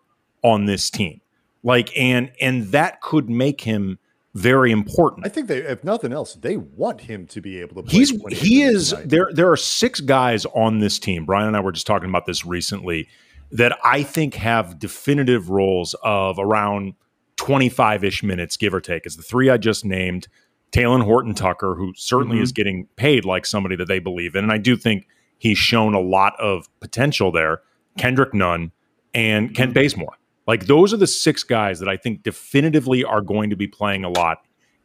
on 0.43 0.65
this 0.65 0.89
team. 0.89 1.21
Like 1.63 1.95
and 1.97 2.31
and 2.41 2.67
that 2.71 3.01
could 3.01 3.29
make 3.29 3.61
him 3.61 3.99
very 4.33 4.71
important. 4.71 5.25
I 5.25 5.29
think 5.29 5.47
they, 5.47 5.57
if 5.57 5.83
nothing 5.83 6.13
else, 6.13 6.35
they 6.35 6.57
want 6.57 7.01
him 7.01 7.27
to 7.27 7.41
be 7.41 7.59
able 7.59 7.83
to. 7.83 7.89
He's 7.89 8.11
he 8.31 8.61
is 8.61 8.93
there. 9.03 9.29
There 9.33 9.51
are 9.51 9.57
six 9.57 9.99
guys 9.99 10.45
on 10.47 10.79
this 10.79 10.99
team. 10.99 11.25
Brian 11.25 11.47
and 11.47 11.57
I 11.57 11.59
were 11.59 11.71
just 11.71 11.87
talking 11.87 12.09
about 12.09 12.25
this 12.25 12.45
recently 12.45 13.07
that 13.51 13.77
I 13.83 14.03
think 14.03 14.35
have 14.35 14.79
definitive 14.79 15.49
roles 15.49 15.95
of 16.03 16.37
around 16.39 16.93
twenty 17.35 17.69
five 17.69 18.03
ish 18.03 18.23
minutes, 18.23 18.55
give 18.55 18.73
or 18.73 18.81
take. 18.81 19.05
Is 19.05 19.17
the 19.17 19.23
three 19.23 19.49
I 19.49 19.57
just 19.57 19.83
named, 19.83 20.27
Talen 20.71 21.03
Horton 21.03 21.33
Tucker, 21.33 21.75
who 21.75 21.93
certainly 21.97 22.37
mm-hmm. 22.37 22.43
is 22.43 22.51
getting 22.53 22.87
paid 22.95 23.25
like 23.25 23.45
somebody 23.45 23.75
that 23.75 23.89
they 23.89 23.99
believe 23.99 24.35
in, 24.35 24.43
and 24.43 24.53
I 24.53 24.57
do 24.57 24.77
think 24.77 25.07
he's 25.37 25.57
shown 25.57 25.93
a 25.93 25.99
lot 25.99 26.39
of 26.39 26.69
potential 26.79 27.31
there. 27.31 27.61
Kendrick 27.97 28.33
Nunn 28.33 28.71
and 29.13 29.53
Kent 29.53 29.73
mm-hmm. 29.73 29.81
Bazemore. 29.81 30.17
Like 30.47 30.65
those 30.65 30.93
are 30.93 30.97
the 30.97 31.07
six 31.07 31.43
guys 31.43 31.79
that 31.79 31.89
I 31.89 31.97
think 31.97 32.23
definitively 32.23 33.03
are 33.03 33.21
going 33.21 33.49
to 33.49 33.55
be 33.55 33.67
playing 33.67 34.03
a 34.03 34.09
lot. 34.09 34.39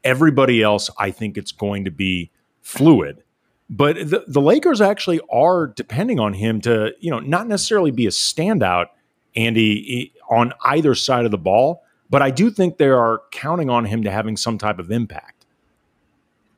Everybody 0.05 0.63
else, 0.63 0.91
I 0.99 1.11
think 1.11 1.37
it's 1.37 1.53
going 1.53 1.85
to 1.85 1.91
be 1.91 2.31
fluid. 2.61 3.23
But 3.69 3.97
the, 3.97 4.25
the 4.29 4.41
Lakers 4.41 4.81
actually 4.81 5.21
are 5.31 5.67
depending 5.67 6.21
on 6.21 6.35
him 6.35 6.61
to, 6.63 6.95
you 7.01 7.11
know, 7.11 7.19
not 7.19 7.49
necessarily 7.49 7.91
be 7.91 8.07
a 8.07 8.11
standout, 8.11 8.87
Andy, 9.35 10.13
on 10.31 10.53
either 10.65 10.95
side 10.95 11.25
of 11.25 11.33
the 11.33 11.39
ball. 11.39 11.83
But 12.09 12.23
I 12.23 12.31
do 12.31 12.51
think 12.51 12.79
they 12.79 12.89
are 12.89 13.23
counting 13.33 13.69
on 13.69 13.85
him 13.85 14.05
to 14.05 14.11
having 14.11 14.37
some 14.37 14.59
type 14.59 14.79
of 14.79 14.93
impact. 14.93 15.47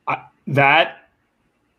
Uh, 0.07 0.17
that 0.47 0.98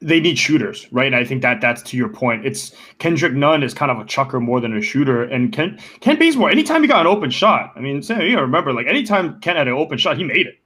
they 0.03 0.21
need 0.21 0.39
shooters, 0.39 0.87
right? 0.93 1.07
And 1.07 1.17
I 1.17 1.25
think 1.25 1.43
that 1.43 1.61
that's 1.61 1.83
to 1.83 1.97
your 1.97 2.09
point. 2.09 2.47
It's 2.47 2.75
Kendrick 2.99 3.35
Nunn 3.35 3.63
is 3.63 3.75
kind 3.75 3.91
of 3.91 3.99
a 3.99 4.05
chucker 4.05 4.41
more 4.41 4.61
than 4.61 4.77
a 4.77 4.81
shooter, 4.81 5.25
and 5.25 5.53
Ken 5.53 5.79
Ken 6.01 6.19
Bazemore. 6.19 6.51
Anytime 6.51 6.83
he 6.83 6.89
got 6.89 7.03
an 7.03 7.07
open 7.07 7.31
shot, 7.31 7.73
I 7.77 7.81
mean, 7.81 8.03
you 8.03 8.35
know, 8.35 8.41
remember 8.41 8.73
like 8.73 8.87
anytime 8.87 9.41
Ken 9.41 9.57
had 9.57 9.69
an 9.69 9.75
open 9.75 9.99
shot, 9.99 10.17
he 10.17 10.25
made 10.25 10.47
it. 10.47 10.59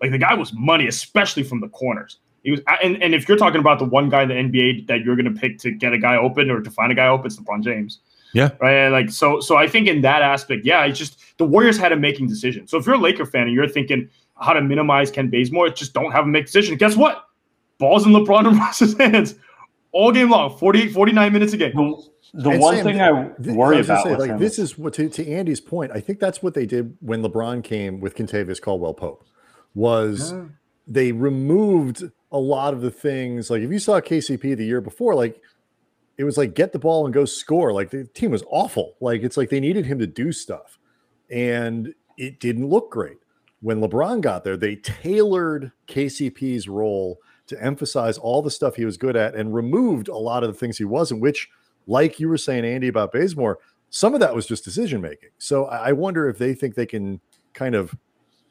Like 0.00 0.10
the 0.10 0.18
guy 0.18 0.34
was 0.34 0.52
money, 0.52 0.86
especially 0.86 1.44
from 1.44 1.60
the 1.60 1.68
corners. 1.68 2.18
He 2.42 2.50
was, 2.50 2.60
and, 2.82 3.02
and 3.02 3.14
if 3.14 3.26
you're 3.26 3.38
talking 3.38 3.60
about 3.60 3.78
the 3.78 3.86
one 3.86 4.10
guy 4.10 4.22
in 4.22 4.28
the 4.28 4.34
NBA 4.34 4.86
that 4.88 5.02
you're 5.02 5.16
going 5.16 5.32
to 5.32 5.40
pick 5.40 5.58
to 5.60 5.70
get 5.70 5.94
a 5.94 5.98
guy 5.98 6.16
open 6.16 6.50
or 6.50 6.60
to 6.60 6.70
find 6.70 6.92
a 6.92 6.94
guy 6.94 7.08
open, 7.08 7.26
it's 7.26 7.36
LeBron 7.38 7.62
James. 7.62 8.00
Yeah. 8.34 8.50
Right. 8.60 8.88
Like 8.88 9.10
so, 9.10 9.40
so 9.40 9.56
I 9.56 9.66
think 9.66 9.88
in 9.88 10.02
that 10.02 10.20
aspect, 10.20 10.66
yeah, 10.66 10.84
it's 10.84 10.98
just 10.98 11.18
the 11.38 11.46
Warriors 11.46 11.78
had 11.78 11.92
a 11.92 11.96
making 11.96 12.26
decision. 12.26 12.66
So 12.66 12.76
if 12.76 12.84
you're 12.84 12.96
a 12.96 12.98
Laker 12.98 13.24
fan 13.24 13.44
and 13.44 13.52
you're 13.52 13.68
thinking 13.68 14.10
how 14.38 14.52
to 14.52 14.60
minimize 14.60 15.10
Ken 15.10 15.30
Bazemore, 15.30 15.70
just 15.70 15.94
don't 15.94 16.10
have 16.10 16.24
him 16.24 16.32
make 16.32 16.46
decision. 16.46 16.76
Guess 16.76 16.96
what? 16.96 17.28
Balls 17.84 18.06
in 18.06 18.12
LeBron 18.12 18.48
and 18.48 18.58
Russ's 18.64 18.96
hands 18.96 19.34
all 19.92 20.10
game 20.10 20.30
long, 20.30 20.56
48, 20.58 20.92
49 20.92 21.32
minutes 21.32 21.52
a 21.52 21.56
game. 21.56 21.72
The, 21.74 22.50
the 22.50 22.58
one 22.58 22.76
Sam, 22.76 22.84
thing 22.84 23.00
I 23.00 23.12
worry 23.52 23.76
I 23.76 23.80
about 23.80 24.04
say, 24.04 24.16
like 24.16 24.38
this 24.38 24.58
is 24.58 24.76
what 24.76 24.94
to, 24.94 25.08
to 25.08 25.30
Andy's 25.30 25.60
point. 25.60 25.92
I 25.94 26.00
think 26.00 26.18
that's 26.18 26.42
what 26.42 26.54
they 26.54 26.66
did 26.66 26.96
when 27.00 27.22
LeBron 27.22 27.62
came 27.62 28.00
with 28.00 28.16
Kentavious 28.16 28.60
Caldwell 28.60 28.94
Pope. 28.94 29.24
Was 29.74 30.32
yeah. 30.32 30.44
they 30.86 31.12
removed 31.12 32.02
a 32.32 32.38
lot 32.38 32.74
of 32.74 32.80
the 32.80 32.90
things 32.90 33.50
like 33.50 33.62
if 33.62 33.70
you 33.70 33.78
saw 33.78 34.00
KCP 34.00 34.56
the 34.56 34.64
year 34.64 34.80
before, 34.80 35.14
like 35.14 35.40
it 36.18 36.24
was 36.24 36.36
like 36.36 36.54
get 36.54 36.72
the 36.72 36.78
ball 36.78 37.04
and 37.04 37.14
go 37.14 37.24
score. 37.24 37.72
Like 37.72 37.90
the 37.90 38.04
team 38.04 38.32
was 38.32 38.42
awful. 38.50 38.94
Like 39.00 39.22
it's 39.22 39.36
like 39.36 39.50
they 39.50 39.60
needed 39.60 39.86
him 39.86 40.00
to 40.00 40.06
do 40.06 40.32
stuff, 40.32 40.78
and 41.30 41.94
it 42.16 42.40
didn't 42.40 42.68
look 42.68 42.90
great. 42.90 43.18
When 43.60 43.80
LeBron 43.80 44.20
got 44.20 44.42
there, 44.42 44.56
they 44.56 44.76
tailored 44.76 45.72
KCP's 45.86 46.68
role 46.68 47.18
to 47.46 47.62
emphasize 47.62 48.18
all 48.18 48.42
the 48.42 48.50
stuff 48.50 48.76
he 48.76 48.84
was 48.84 48.96
good 48.96 49.16
at 49.16 49.34
and 49.34 49.54
removed 49.54 50.08
a 50.08 50.16
lot 50.16 50.42
of 50.42 50.52
the 50.52 50.58
things 50.58 50.78
he 50.78 50.84
wasn't, 50.84 51.20
which, 51.20 51.48
like 51.86 52.18
you 52.18 52.28
were 52.28 52.38
saying, 52.38 52.64
Andy, 52.64 52.88
about 52.88 53.12
Bazemore, 53.12 53.58
some 53.90 54.14
of 54.14 54.20
that 54.20 54.34
was 54.34 54.46
just 54.46 54.64
decision 54.64 55.00
making. 55.00 55.30
So 55.38 55.66
I 55.66 55.92
wonder 55.92 56.28
if 56.28 56.38
they 56.38 56.54
think 56.54 56.74
they 56.74 56.86
can 56.86 57.20
kind 57.52 57.74
of 57.74 57.94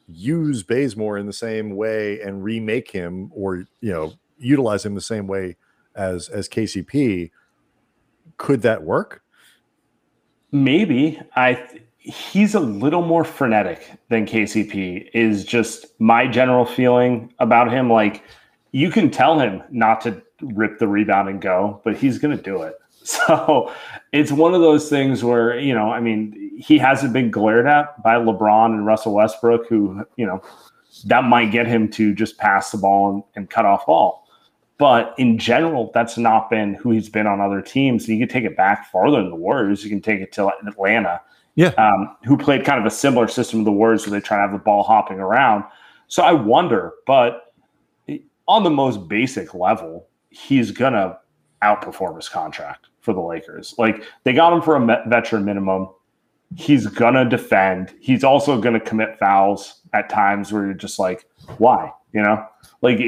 use 0.08 0.62
Bazemore 0.62 1.18
in 1.18 1.26
the 1.26 1.32
same 1.32 1.76
way 1.76 2.20
and 2.20 2.44
remake 2.44 2.90
him 2.90 3.30
or, 3.34 3.66
you 3.80 3.92
know, 3.92 4.12
utilize 4.38 4.84
him 4.84 4.94
the 4.94 5.00
same 5.00 5.26
way 5.26 5.56
as 5.94 6.28
as 6.28 6.48
KCP. 6.48 7.30
Could 8.36 8.62
that 8.62 8.82
work? 8.82 9.22
Maybe. 10.50 11.20
I 11.36 11.54
th- 11.54 11.82
he's 11.98 12.54
a 12.54 12.60
little 12.60 13.02
more 13.02 13.24
frenetic 13.24 13.90
than 14.08 14.26
KCP 14.26 15.10
is 15.14 15.44
just 15.44 15.86
my 15.98 16.26
general 16.26 16.66
feeling 16.66 17.32
about 17.38 17.72
him 17.72 17.90
like 17.90 18.22
you 18.74 18.90
can 18.90 19.08
tell 19.08 19.38
him 19.38 19.62
not 19.70 20.00
to 20.00 20.20
rip 20.42 20.80
the 20.80 20.88
rebound 20.88 21.28
and 21.28 21.40
go, 21.40 21.80
but 21.84 21.96
he's 21.96 22.18
going 22.18 22.36
to 22.36 22.42
do 22.42 22.62
it. 22.62 22.74
So 23.06 23.70
it's 24.12 24.32
one 24.32 24.54
of 24.54 24.62
those 24.62 24.88
things 24.88 25.22
where, 25.22 25.58
you 25.58 25.74
know, 25.74 25.90
I 25.90 26.00
mean, 26.00 26.52
he 26.58 26.78
hasn't 26.78 27.12
been 27.12 27.30
glared 27.30 27.66
at 27.66 28.02
by 28.02 28.14
LeBron 28.14 28.72
and 28.72 28.86
Russell 28.86 29.12
Westbrook, 29.12 29.68
who, 29.68 30.06
you 30.16 30.24
know, 30.24 30.40
that 31.04 31.24
might 31.24 31.52
get 31.52 31.66
him 31.66 31.90
to 31.90 32.14
just 32.14 32.38
pass 32.38 32.70
the 32.70 32.78
ball 32.78 33.10
and, 33.12 33.22
and 33.36 33.50
cut 33.50 33.66
off 33.66 33.84
ball. 33.84 34.26
But 34.78 35.14
in 35.18 35.36
general, 35.36 35.90
that's 35.92 36.16
not 36.16 36.48
been 36.48 36.72
who 36.72 36.92
he's 36.92 37.10
been 37.10 37.26
on 37.26 37.42
other 37.42 37.60
teams. 37.60 38.08
And 38.08 38.16
you 38.16 38.26
can 38.26 38.32
take 38.32 38.50
it 38.50 38.56
back 38.56 38.90
farther 38.90 39.18
than 39.18 39.28
the 39.28 39.36
Warriors. 39.36 39.84
You 39.84 39.90
can 39.90 40.00
take 40.00 40.22
it 40.22 40.32
to 40.32 40.50
Atlanta, 40.66 41.20
yeah, 41.56 41.74
um, 41.76 42.16
who 42.24 42.38
played 42.38 42.64
kind 42.64 42.80
of 42.80 42.86
a 42.86 42.90
similar 42.90 43.28
system 43.28 43.60
to 43.60 43.64
the 43.66 43.72
Warriors, 43.72 44.06
where 44.06 44.18
they 44.18 44.24
try 44.24 44.38
to 44.38 44.42
have 44.44 44.52
the 44.52 44.58
ball 44.58 44.82
hopping 44.82 45.20
around. 45.20 45.64
So 46.08 46.22
I 46.22 46.32
wonder, 46.32 46.94
but 47.06 47.43
on 48.48 48.62
the 48.62 48.70
most 48.70 49.08
basic 49.08 49.54
level, 49.54 50.08
he's 50.30 50.70
gonna 50.70 51.18
outperform 51.62 52.16
his 52.16 52.28
contract 52.28 52.88
for 53.00 53.12
the 53.12 53.20
Lakers. 53.20 53.74
Like 53.78 54.04
they 54.24 54.32
got 54.32 54.52
him 54.52 54.62
for 54.62 54.76
a 54.76 55.04
veteran 55.08 55.44
minimum. 55.44 55.88
He's 56.56 56.86
gonna 56.86 57.28
defend. 57.28 57.94
He's 58.00 58.24
also 58.24 58.60
gonna 58.60 58.80
commit 58.80 59.18
fouls 59.18 59.80
at 59.92 60.08
times 60.08 60.52
where 60.52 60.64
you're 60.64 60.74
just 60.74 60.98
like, 60.98 61.26
why? 61.58 61.92
You 62.12 62.22
know, 62.22 62.46
like 62.82 63.00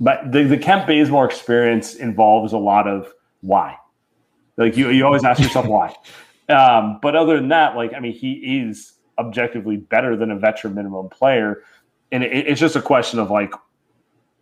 but 0.00 0.32
the, 0.32 0.44
the 0.44 0.56
Kent 0.56 0.86
Bazemore 0.86 1.26
experience 1.26 1.94
involves 1.94 2.52
a 2.52 2.58
lot 2.58 2.88
of 2.88 3.12
why. 3.42 3.76
Like 4.56 4.76
you, 4.76 4.90
you 4.90 5.04
always 5.04 5.24
ask 5.24 5.40
yourself 5.40 5.66
why. 5.66 5.94
Um, 6.48 6.98
but 7.00 7.14
other 7.14 7.36
than 7.36 7.50
that, 7.50 7.76
like 7.76 7.94
I 7.94 8.00
mean, 8.00 8.12
he 8.12 8.32
is 8.58 8.94
objectively 9.20 9.76
better 9.76 10.16
than 10.16 10.32
a 10.32 10.36
veteran 10.36 10.74
minimum 10.74 11.08
player, 11.08 11.62
and 12.10 12.24
it, 12.24 12.48
it's 12.48 12.58
just 12.58 12.74
a 12.74 12.82
question 12.82 13.20
of 13.20 13.30
like 13.30 13.54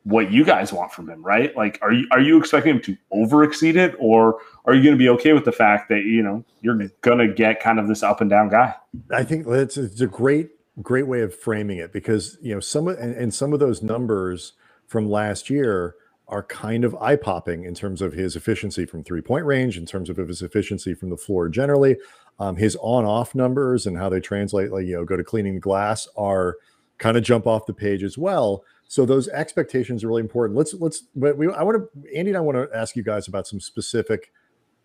what 0.09 0.33
you 0.33 0.43
guys 0.43 0.73
want 0.73 0.91
from 0.91 1.09
him, 1.09 1.23
right? 1.23 1.55
Like, 1.55 1.79
are 1.83 1.93
you 1.93 2.09
are 2.13 2.21
you 2.21 2.39
expecting 2.39 2.77
him 2.77 2.83
to 2.83 2.97
over 3.11 3.45
exceed 3.45 3.77
it, 3.77 3.95
or 3.99 4.41
are 4.65 4.75
you 4.75 4.83
going 4.83 4.95
to 4.95 4.99
be 4.99 5.09
okay 5.11 5.35
with 5.35 5.45
the 5.45 5.53
fact 5.53 5.91
that 5.91 6.05
you 6.05 6.23
know 6.23 6.45
you're 6.63 6.79
going 7.03 7.19
to 7.19 7.33
get 7.33 7.61
kind 7.61 7.79
of 7.79 7.89
this 7.89 8.03
up 8.03 8.21
and 8.21 8.31
down 8.31 8.49
guy? 8.49 8.75
I 9.13 9.23
think 9.23 9.47
it's, 9.47 9.77
it's 9.77 10.01
a 10.01 10.07
great 10.07 10.49
great 10.81 11.07
way 11.07 11.21
of 11.21 11.35
framing 11.35 11.79
it 11.79 11.93
because 11.93 12.39
you 12.41 12.55
know 12.55 12.61
some 12.61 12.89
of 12.89 12.99
and, 12.99 13.15
and 13.15 13.35
some 13.35 13.53
of 13.53 13.61
those 13.61 13.83
numbers 13.83 14.55
from 14.87 15.11
last 15.11 15.51
year 15.51 15.95
are 16.27 16.43
kind 16.43 16.85
of 16.85 16.95
eye 16.97 17.17
popping 17.17 17.65
in 17.65 17.75
terms 17.75 18.01
of 18.01 18.13
his 18.13 18.35
efficiency 18.35 18.87
from 18.87 19.05
three 19.05 19.21
point 19.21 19.45
range, 19.45 19.77
in 19.77 19.85
terms 19.85 20.09
of 20.09 20.17
his 20.17 20.41
efficiency 20.41 20.95
from 20.95 21.11
the 21.11 21.17
floor 21.17 21.49
generally. 21.49 21.97
Um, 22.41 22.55
his 22.55 22.77
on 22.81 23.05
off 23.05 23.35
numbers 23.35 23.85
and 23.85 23.97
how 23.99 24.09
they 24.09 24.21
translate, 24.21 24.71
like, 24.71 24.87
you 24.87 24.95
know, 24.95 25.05
go 25.05 25.17
to 25.17 25.25
cleaning 25.25 25.55
the 25.55 25.61
glass 25.61 26.07
are 26.17 26.55
kind 26.99 27.17
of 27.17 27.25
jump 27.25 27.49
off 27.49 27.67
the 27.67 27.75
page 27.75 28.05
as 28.05 28.17
well. 28.17 28.63
So 28.89 29.05
those 29.05 29.29
expectations 29.29 30.03
are 30.03 30.09
really 30.09 30.23
important. 30.23 30.57
Let's, 30.57 30.75
let's, 30.75 31.03
but 31.15 31.37
we, 31.37 31.53
I 31.53 31.63
want 31.63 31.77
to, 31.77 32.17
Andy 32.17 32.31
and 32.31 32.39
I 32.39 32.41
want 32.41 32.57
to 32.57 32.77
ask 32.77 32.97
you 32.97 33.03
guys 33.03 33.29
about 33.29 33.47
some 33.47 33.61
specific 33.61 34.33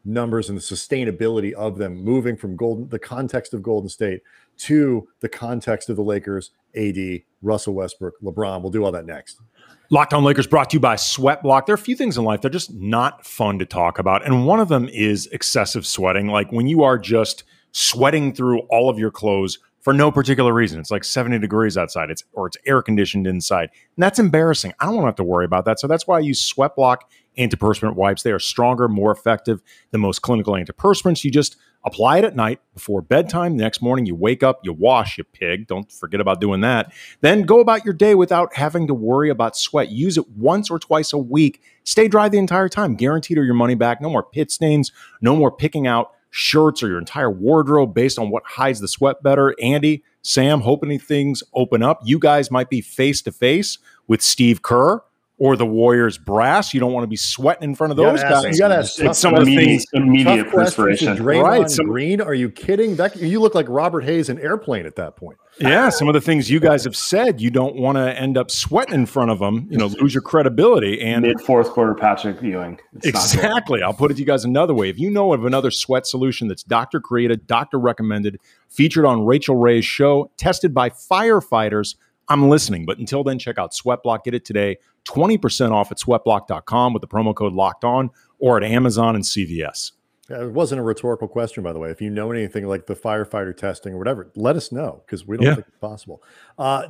numbers 0.06 0.50
and 0.50 0.58
the 0.58 0.62
sustainability 0.62 1.54
of 1.54 1.78
them 1.78 1.96
moving 1.96 2.36
from 2.36 2.58
golden, 2.58 2.90
the 2.90 3.00
context 3.00 3.54
of 3.54 3.64
Golden 3.64 3.88
State 3.90 4.22
to 4.58 5.08
the 5.22 5.30
context 5.30 5.90
of 5.90 5.96
the 5.96 6.04
Lakers, 6.04 6.52
AD, 6.76 7.22
Russell 7.42 7.74
Westbrook, 7.74 8.16
LeBron. 8.22 8.62
We'll 8.62 8.72
do 8.72 8.84
all 8.84 8.92
that 8.92 9.06
next. 9.06 9.40
Locked 9.90 10.14
On 10.14 10.24
Lakers 10.24 10.48
brought 10.48 10.70
to 10.72 10.76
you 10.76 10.80
by 10.82 10.98
Sweat 10.98 11.42
Block. 11.42 11.66
There 11.66 11.74
are 11.74 11.76
a 11.76 11.80
few 11.80 11.96
things 11.96 12.18
in 12.18 12.26
life 12.26 12.42
that 12.42 12.50
are 12.50 12.52
just 12.52 12.74
not 12.74 13.26
fun 13.26 13.60
to 13.60 13.66
talk 13.66 14.00
about. 14.00 14.26
And 14.26 14.46
one 14.46 14.60
of 14.60 14.68
them 14.68 14.90
is 14.90 15.28
excessive 15.28 15.86
sweating. 15.86 16.28
Like 16.28 16.52
when 16.52 16.68
you 16.68 16.84
are 16.84 16.98
just 16.98 17.44
sweating 17.72 18.34
through 18.34 18.60
all 18.70 18.90
of 18.90 19.00
your 19.00 19.12
clothes 19.12 19.60
for 19.84 19.94
no 19.94 20.12
particular 20.12 20.52
reason. 20.52 20.80
It's 20.80 20.90
like 20.90 21.04
70 21.04 21.40
degrees 21.40 21.78
outside. 21.78 22.10
It's 22.10 22.24
or 22.34 22.48
it's 22.48 22.58
air 22.66 22.82
conditioned 22.82 23.28
inside. 23.28 23.70
And 23.96 24.04
that's 24.04 24.18
embarrassing. 24.18 24.74
I 24.80 24.86
don't 24.86 24.96
want 24.96 25.04
to 25.04 25.10
have 25.10 25.16
to 25.18 25.24
worry 25.24 25.46
about 25.46 25.66
that. 25.66 25.80
So 25.80 25.88
that's 25.88 26.08
why 26.08 26.18
I 26.18 26.22
use 26.22 26.42
Sweat 26.42 26.76
Block 26.76 27.10
antiperspirant 27.38 27.96
wipes. 27.96 28.24
They 28.24 28.32
are 28.32 28.40
stronger, 28.40 28.88
more 28.88 29.12
effective 29.12 29.62
than 29.92 30.02
most 30.02 30.22
clinical 30.22 30.54
antiperspirants. 30.54 31.24
You 31.24 31.32
just 31.32 31.58
Apply 31.86 32.20
it 32.20 32.24
at 32.24 32.36
night 32.36 32.62
before 32.74 33.02
bedtime. 33.02 33.58
The 33.58 33.64
next 33.64 33.82
morning, 33.82 34.06
you 34.06 34.16
wake 34.16 34.42
up, 34.42 34.62
you 34.64 34.72
wash, 34.72 35.18
you 35.18 35.26
pig. 35.26 35.68
Don't 35.68 35.92
forget 35.92 36.22
about 36.22 36.40
doing 36.40 36.62
that. 36.62 36.94
Then 37.20 37.42
go 37.42 37.60
about 37.60 37.84
your 37.84 37.94
day 37.94 38.16
without 38.16 38.56
having 38.56 38.88
to 38.88 38.94
worry 38.94 39.30
about 39.30 39.58
sweat. 39.58 39.90
Use 39.90 40.18
it 40.18 40.30
once 40.30 40.72
or 40.72 40.80
twice 40.80 41.12
a 41.12 41.18
week. 41.18 41.62
Stay 41.84 42.08
dry 42.08 42.30
the 42.30 42.38
entire 42.38 42.70
time. 42.70 42.96
Guaranteed 42.96 43.38
or 43.38 43.44
your 43.44 43.54
money 43.54 43.76
back. 43.76 44.00
No 44.00 44.10
more 44.10 44.24
pit 44.24 44.50
stains. 44.50 44.94
No 45.22 45.36
more 45.36 45.52
picking 45.52 45.86
out 45.86 46.12
shirts 46.36 46.82
or 46.82 46.88
your 46.88 46.98
entire 46.98 47.30
wardrobe 47.30 47.94
based 47.94 48.18
on 48.18 48.32
what 48.32 48.44
hides 48.44 48.80
the 48.80 48.88
sweat 48.88 49.22
better. 49.22 49.56
Andy, 49.62 50.04
Sam, 50.24 50.62
hoping 50.62 50.98
things 50.98 51.44
open 51.54 51.84
up. 51.84 52.02
You 52.04 52.18
guys 52.18 52.50
might 52.50 52.72
be 52.72 52.82
face 52.82 53.22
to 53.22 53.32
face 53.32 53.78
with 54.08 54.22
Steve 54.22 54.64
Kerr 54.64 55.04
or 55.44 55.58
the 55.58 55.66
Warriors 55.66 56.18
brass. 56.18 56.74
You 56.74 56.80
don't 56.80 56.94
want 56.94 57.04
to 57.04 57.10
be 57.10 57.18
sweating 57.18 57.66
in 57.66 57.76
front 57.76 57.92
of 57.92 57.98
those 57.98 58.24
guys. 58.24 58.46
you 58.46 58.58
got 58.58 58.70
to 58.70 58.78
ask 58.78 58.98
it's 58.98 59.20
some 59.20 59.36
immediate, 59.36 59.84
immediate 59.92 60.50
perspiration. 60.50 61.22
Right. 61.22 61.70
Some, 61.70 61.88
Green, 61.88 62.22
are 62.22 62.34
you 62.34 62.50
kidding? 62.50 62.96
That 62.96 63.18
you 63.18 63.42
look 63.42 63.54
like 63.54 63.66
Robert 63.68 64.06
Hays 64.06 64.30
in 64.30 64.40
Airplane 64.40 64.86
at 64.86 64.96
that 64.96 65.18
point. 65.18 65.38
Yeah, 65.60 65.90
some 65.90 66.08
of 66.08 66.14
the 66.14 66.22
things 66.22 66.50
you 66.50 66.62
guys 66.62 66.86
have 66.86 66.96
said, 66.96 67.42
you 67.42 67.52
don't 67.52 67.76
want 67.76 67.98
to 67.98 68.18
end 68.18 68.38
up 68.38 68.52
sweating 68.52 68.96
in 68.96 69.06
front 69.06 69.32
of 69.32 69.40
them. 69.40 69.68
You 69.70 69.78
know, 69.78 69.88
lose 69.88 70.14
your 70.14 70.22
credibility. 70.22 71.02
And 71.02 71.24
mid 71.24 71.42
fourth 71.42 71.72
quarter, 71.72 71.94
Patrick 71.94 72.42
Ewing. 72.42 72.80
It's 72.94 73.08
exactly. 73.08 73.84
I'll 73.84 73.94
put 73.94 74.12
it 74.12 74.14
to 74.14 74.22
you 74.22 74.26
guys 74.26 74.46
another 74.46 74.74
way. 74.74 74.88
If 74.88 74.98
you 74.98 75.12
know 75.12 75.34
of 75.34 75.44
another 75.44 75.72
sweat 75.72 76.08
solution 76.08 76.48
that's 76.48 76.64
doctor 76.64 77.02
created, 77.02 77.48
doctor 77.48 77.78
recommended, 77.78 78.40
featured 78.70 79.04
on 79.04 79.26
Rachael 79.26 79.58
Ray's 79.58 79.84
show, 79.84 80.32
tested 80.38 80.74
by 80.74 80.90
firefighters 80.90 81.96
I'm 82.30 82.50
listening. 82.50 82.86
But 82.86 83.00
until 83.00 83.24
then, 83.24 83.40
check 83.40 83.58
out 83.58 83.74
Sweatblock. 83.74 84.24
Get 84.24 84.34
it 84.34 84.46
today. 84.46 84.78
20% 85.06 85.72
off 85.72 85.92
at 85.92 85.98
sweatblock.com 85.98 86.94
with 86.94 87.02
the 87.02 87.08
promo 87.08 87.36
code 87.36 87.54
locked 87.54 87.84
on 87.84 88.10
or 88.40 88.58
at 88.58 88.64
Amazon 88.64 89.16
and 89.16 89.24
CVS. 89.24 89.92
it 90.30 90.52
wasn't 90.52 90.80
a 90.80 90.84
rhetorical 90.84 91.28
question, 91.28 91.64
by 91.64 91.74
the 91.74 91.80
way. 91.80 91.90
If 91.90 92.02
you 92.02 92.10
know 92.10 92.32
anything 92.32 92.68
like 92.68 92.86
the 92.86 92.96
firefighter 92.96 93.56
testing 93.56 93.94
or 93.94 93.98
whatever, 93.98 94.32
let 94.36 94.56
us 94.56 94.72
know 94.72 95.04
because 95.06 95.28
we 95.28 95.38
don't 95.38 95.46
yeah. 95.46 95.56
think 95.56 95.68
it's 95.68 95.78
possible. 95.80 96.24
Uh, 96.58 96.88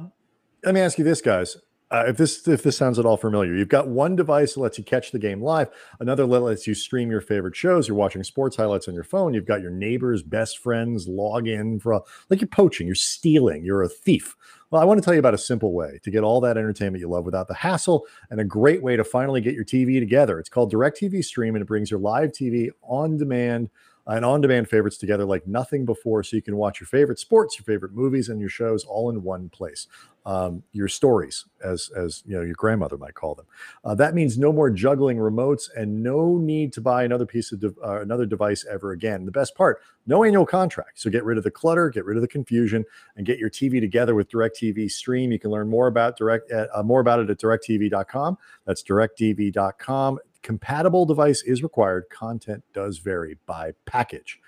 let 0.64 0.76
me 0.76 0.82
ask 0.82 0.98
you 0.98 1.04
this, 1.04 1.22
guys. 1.22 1.58
Uh, 1.94 2.06
if 2.08 2.18
this 2.18 2.48
if 2.48 2.64
this 2.64 2.76
sounds 2.76 2.98
at 2.98 3.06
all 3.06 3.18
familiar, 3.18 3.54
you've 3.54 3.70
got 3.70 3.88
one 3.88 4.16
device 4.16 4.56
that 4.56 4.62
lets 4.62 4.80
you 4.80 4.84
catch 4.84 5.12
the 5.12 5.20
game 5.20 5.40
live, 5.40 5.70
another 6.00 6.26
that 6.26 6.40
lets 6.40 6.66
you 6.66 6.74
stream 6.74 7.12
your 7.12 7.22
favorite 7.22 7.56
shows. 7.56 7.88
You're 7.88 7.96
watching 7.96 8.24
sports 8.24 8.56
highlights 8.56 8.88
on 8.88 8.96
your 8.96 9.04
phone. 9.04 9.36
You've 9.36 9.46
got 9.46 9.62
your 9.62 9.70
neighbors, 9.70 10.24
best 10.24 10.58
friends 10.58 11.08
log 11.08 11.48
in 11.48 11.80
for 11.80 11.92
a, 11.92 12.02
like 12.32 12.42
you're 12.42 12.48
poaching, 12.48 12.88
you're 12.88 12.96
stealing, 12.96 13.64
you're 13.64 13.84
a 13.84 13.88
thief. 13.90 14.36
Well, 14.72 14.82
I 14.82 14.86
want 14.86 15.00
to 15.00 15.06
tell 15.06 15.14
you 15.14 15.20
about 15.20 15.36
a 15.36 15.38
simple 15.38 15.72
way 15.72 16.00
to 16.02 16.10
get 16.10 16.24
all 16.24 16.42
that 16.42 16.58
entertainment 16.58 17.00
you 17.00 17.08
love 17.08 17.26
without 17.26 17.48
the 17.48 17.54
hassle 17.54 18.08
and 18.32 18.42
a 18.42 18.44
great 18.44 18.82
way 18.82 18.96
to 18.98 19.04
finally 19.04 19.40
get 19.40 19.54
your 19.54 19.64
TV 19.64 20.00
together. 20.00 20.40
It's 20.40 20.50
called 20.50 20.74
DirecTV 20.74 21.24
Stream 21.24 21.54
and 21.54 21.62
it 21.62 21.68
brings 21.68 21.92
your 21.92 22.00
live 22.00 22.32
TV 22.32 22.72
on 22.82 23.18
demand 23.18 23.70
and 24.08 24.26
on 24.26 24.42
demand 24.42 24.70
favorites 24.70 24.98
together 24.98 25.26
like 25.26 25.48
nothing 25.48 25.86
before 25.86 26.24
so 26.24 26.36
you 26.36 26.42
can 26.42 26.58
watch 26.58 26.80
your 26.80 26.88
favorite 26.88 27.20
sports, 27.20 27.58
your 27.58 27.64
favorite 27.64 27.94
movies, 27.94 28.30
and 28.30 28.40
your 28.40 28.50
shows 28.50 28.84
all 28.84 29.10
in 29.10 29.24
one 29.24 29.50
place 29.50 29.88
um, 30.26 30.64
your 30.72 30.88
stories, 30.88 31.46
as 31.64 31.90
as 31.98 32.24
you 32.26 32.36
know 32.36 32.42
your 32.42 32.56
grandmother 32.56 32.98
might 32.98 33.14
call 33.14 33.36
them. 33.36 33.46
Uh, 33.84 33.96
that 33.96 34.14
means 34.14 34.38
no 34.38 34.54
more 34.54 34.70
juggling 34.70 35.18
remotes 35.18 35.70
and 35.76 36.02
no 36.02 36.38
need 36.38 36.72
to 36.74 36.82
buy 36.82 37.04
another 37.04 37.26
piece 37.26 37.52
of 37.52 37.60
de- 37.60 37.74
uh, 37.84 38.02
another 38.02 38.26
device 38.26 38.66
ever 38.70 38.92
again. 38.92 39.26
The 39.26 39.32
best 39.32 39.56
part: 39.56 39.82
no 40.08 40.24
annual 40.24 40.46
contract. 40.46 41.00
So 41.00 41.10
get 41.10 41.26
rid 41.26 41.38
of 41.38 41.44
the 41.44 41.52
clutter, 41.52 41.90
get 41.90 42.06
rid 42.06 42.18
of 42.18 42.22
the 42.22 42.28
confusion, 42.28 42.86
and 43.18 43.26
get 43.26 43.38
your 43.38 43.50
TV 43.50 43.82
together 43.82 44.16
with 44.16 44.30
DirecTV 44.30 44.90
Stream. 44.92 45.32
You 45.32 45.40
can 45.40 45.52
learn 45.52 45.70
more 45.70 45.88
about 45.88 46.18
direct 46.18 46.52
uh, 46.52 46.84
more 46.84 47.02
about 47.02 47.20
it 47.20 47.30
at 47.30 47.40
directv.com. 47.40 48.38
That's 48.66 48.84
directv.com. 48.84 50.20
Compatible 50.44 51.06
device 51.06 51.42
is 51.42 51.64
required. 51.64 52.10
Content 52.10 52.64
does 52.74 53.00
vary 53.00 53.38
by 53.46 53.74
package. 53.86 54.40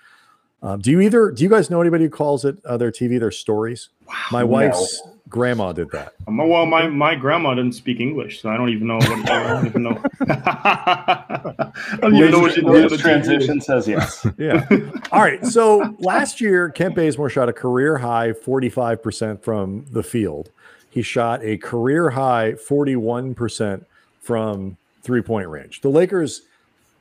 Um, 0.62 0.80
do 0.80 0.90
you 0.90 1.00
either 1.00 1.30
do 1.30 1.44
you 1.44 1.50
guys 1.50 1.70
know 1.70 1.80
anybody 1.80 2.04
who 2.04 2.10
calls 2.10 2.44
it 2.44 2.56
uh, 2.64 2.76
their 2.76 2.90
TV 2.90 3.20
their 3.20 3.30
stories? 3.30 3.90
Wow, 4.06 4.14
my 4.32 4.42
wife's 4.44 5.02
no. 5.04 5.12
grandma 5.28 5.72
did 5.72 5.90
that. 5.90 6.14
Um, 6.26 6.38
well, 6.38 6.64
my, 6.64 6.88
my 6.88 7.14
grandma 7.14 7.54
didn't 7.54 7.74
speak 7.74 8.00
English, 8.00 8.40
so 8.40 8.48
I 8.48 8.56
don't 8.56 8.70
even 8.70 8.86
know 8.86 8.96
what 8.96 9.30
I 9.30 9.48
don't 9.48 9.66
even 9.66 9.82
know. 9.82 10.02
I 10.20 11.72
don't 12.00 12.14
even 12.14 12.30
know 12.30 12.40
what 12.40 12.54
she 12.54 12.62
knows. 12.62 12.98
Transition 12.98 13.60
says 13.60 13.86
yes. 13.86 14.26
yeah. 14.38 14.66
All 15.12 15.20
right. 15.20 15.44
So 15.44 15.94
last 15.98 16.40
year, 16.40 16.70
Kent 16.70 16.94
Bazemore 16.94 17.28
shot 17.28 17.48
a 17.48 17.52
career 17.52 17.98
high 17.98 18.32
45% 18.32 19.42
from 19.42 19.84
the 19.90 20.02
field. 20.02 20.50
He 20.88 21.02
shot 21.02 21.44
a 21.44 21.58
career 21.58 22.10
high 22.10 22.52
41% 22.52 23.84
from 24.20 24.78
three 25.06 25.22
point 25.22 25.48
range. 25.48 25.80
The 25.80 25.88
Lakers 25.88 26.42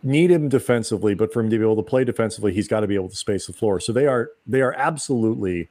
need 0.04 0.30
him 0.30 0.48
defensively, 0.48 1.16
but 1.16 1.34
for 1.34 1.42
him 1.42 1.50
to 1.50 1.58
be 1.58 1.64
able 1.64 1.76
to 1.76 1.84
play 1.84 2.04
defensively, 2.04 2.54
he's 2.54 2.68
got 2.68 2.82
to 2.82 2.88
be 2.88 2.96
able 2.96 3.10
to 3.10 3.16
space 3.16 3.48
the 3.48 3.54
floor. 3.54 3.80
So 3.80 3.92
they 3.92 4.06
are 4.06 4.32
they 4.46 4.62
are 4.62 4.74
absolutely 4.74 5.70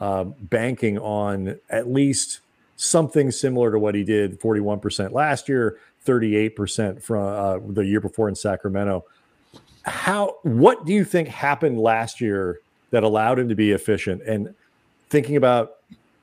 uh, 0.00 0.24
banking 0.24 0.98
on 0.98 1.58
at 1.70 1.90
least 1.90 2.40
something 2.76 3.30
similar 3.30 3.72
to 3.72 3.78
what 3.78 3.94
he 3.94 4.04
did 4.04 4.40
41% 4.40 5.12
last 5.12 5.48
year, 5.48 5.78
38% 6.06 7.02
from 7.02 7.22
uh, 7.22 7.58
the 7.72 7.84
year 7.84 8.00
before 8.00 8.28
in 8.28 8.34
Sacramento. 8.34 9.04
How 9.82 10.36
what 10.42 10.84
do 10.84 10.92
you 10.92 11.04
think 11.04 11.28
happened 11.28 11.80
last 11.80 12.20
year 12.20 12.60
that 12.90 13.02
allowed 13.02 13.38
him 13.38 13.48
to 13.48 13.54
be 13.54 13.72
efficient? 13.72 14.22
And 14.22 14.54
thinking 15.08 15.36
about 15.36 15.76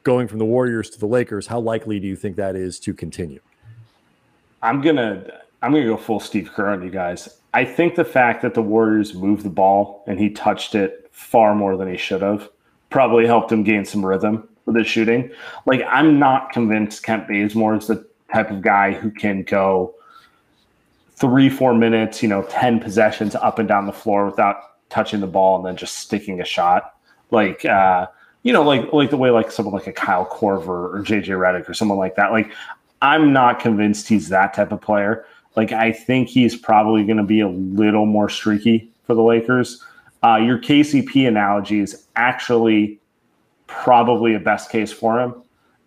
going 0.03 0.27
from 0.27 0.37
the 0.37 0.45
Warriors 0.45 0.89
to 0.91 0.99
the 0.99 1.07
Lakers, 1.07 1.47
how 1.47 1.59
likely 1.59 1.99
do 1.99 2.07
you 2.07 2.15
think 2.15 2.35
that 2.37 2.55
is 2.55 2.79
to 2.81 2.93
continue? 2.93 3.39
I'm 4.61 4.81
gonna 4.81 5.41
I'm 5.61 5.71
gonna 5.71 5.85
go 5.85 5.97
full 5.97 6.19
Steve 6.19 6.51
Kerr 6.53 6.69
on 6.69 6.83
you 6.83 6.89
guys. 6.89 7.39
I 7.53 7.65
think 7.65 7.95
the 7.95 8.05
fact 8.05 8.41
that 8.43 8.53
the 8.53 8.61
Warriors 8.61 9.13
moved 9.13 9.43
the 9.43 9.49
ball 9.49 10.03
and 10.07 10.19
he 10.19 10.29
touched 10.29 10.75
it 10.75 11.09
far 11.11 11.55
more 11.55 11.75
than 11.75 11.89
he 11.89 11.97
should 11.97 12.21
have 12.21 12.49
probably 12.89 13.25
helped 13.25 13.51
him 13.51 13.63
gain 13.63 13.83
some 13.83 14.05
rhythm 14.05 14.47
with 14.65 14.75
his 14.75 14.87
shooting. 14.87 15.31
Like 15.65 15.81
I'm 15.87 16.19
not 16.19 16.51
convinced 16.51 17.03
Kent 17.03 17.27
Bazemore 17.27 17.75
is 17.75 17.87
the 17.87 18.07
type 18.31 18.51
of 18.51 18.61
guy 18.61 18.91
who 18.91 19.09
can 19.09 19.43
go 19.43 19.95
three, 21.15 21.49
four 21.49 21.73
minutes, 21.73 22.21
you 22.21 22.29
know, 22.29 22.43
10 22.43 22.79
possessions 22.79 23.33
up 23.33 23.57
and 23.57 23.67
down 23.67 23.87
the 23.87 23.93
floor 23.93 24.25
without 24.27 24.57
touching 24.89 25.19
the 25.19 25.27
ball 25.27 25.57
and 25.57 25.65
then 25.65 25.75
just 25.75 25.97
sticking 25.97 26.39
a 26.39 26.45
shot. 26.45 26.95
Like, 27.31 27.65
uh, 27.65 28.07
you 28.43 28.53
know, 28.53 28.61
like 28.61 28.93
like 28.93 29.09
the 29.09 29.17
way 29.17 29.31
like 29.31 29.51
someone 29.51 29.73
like 29.73 29.87
a 29.87 29.93
Kyle 29.93 30.25
Korver 30.25 30.93
or 30.93 31.03
JJ 31.03 31.27
Redick 31.27 31.67
or 31.67 31.73
someone 31.73 31.97
like 31.97 32.15
that. 32.15 32.31
Like, 32.31 32.51
I'm 33.01 33.33
not 33.33 33.59
convinced 33.59 34.07
he's 34.07 34.29
that 34.29 34.53
type 34.53 34.71
of 34.71 34.79
player. 34.79 35.25
Like, 35.57 35.71
I 35.71 35.91
think 35.91 36.29
he's 36.29 36.55
probably 36.55 37.03
going 37.03 37.17
to 37.17 37.23
be 37.23 37.39
a 37.39 37.49
little 37.49 38.05
more 38.05 38.29
streaky 38.29 38.91
for 39.05 39.15
the 39.15 39.23
Lakers. 39.23 39.83
Uh, 40.23 40.35
your 40.35 40.59
KCP 40.59 41.27
analogy 41.27 41.79
is 41.79 42.05
actually 42.15 42.99
probably 43.65 44.35
a 44.35 44.39
best 44.39 44.69
case 44.69 44.93
for 44.93 45.19
him. 45.19 45.33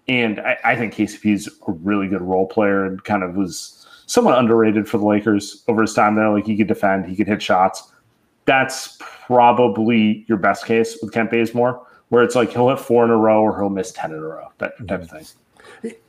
And 0.08 0.40
I, 0.40 0.58
I 0.64 0.76
think 0.76 0.94
KCP 0.94 1.32
is 1.32 1.48
a 1.68 1.72
really 1.72 2.08
good 2.08 2.20
role 2.20 2.48
player 2.48 2.84
and 2.84 3.02
kind 3.04 3.22
of 3.22 3.36
was 3.36 3.86
somewhat 4.06 4.40
underrated 4.40 4.88
for 4.88 4.98
the 4.98 5.06
Lakers 5.06 5.62
over 5.68 5.82
his 5.82 5.94
time 5.94 6.16
there. 6.16 6.30
Like 6.30 6.46
he 6.46 6.56
could 6.56 6.66
defend, 6.66 7.06
he 7.06 7.14
could 7.14 7.28
hit 7.28 7.40
shots. 7.40 7.92
That's 8.46 8.98
probably 8.98 10.24
your 10.26 10.38
best 10.38 10.66
case 10.66 10.98
with 11.00 11.12
Kent 11.12 11.30
Bazemore, 11.30 11.86
where 12.08 12.24
it's 12.24 12.34
like 12.34 12.50
he'll 12.50 12.70
hit 12.70 12.80
four 12.80 13.04
in 13.04 13.10
a 13.10 13.16
row 13.16 13.40
or 13.40 13.56
he'll 13.56 13.70
miss 13.70 13.92
10 13.92 14.10
in 14.10 14.18
a 14.18 14.20
row, 14.20 14.48
that 14.58 14.76
type 14.88 15.02
of 15.02 15.10
thing. 15.10 15.26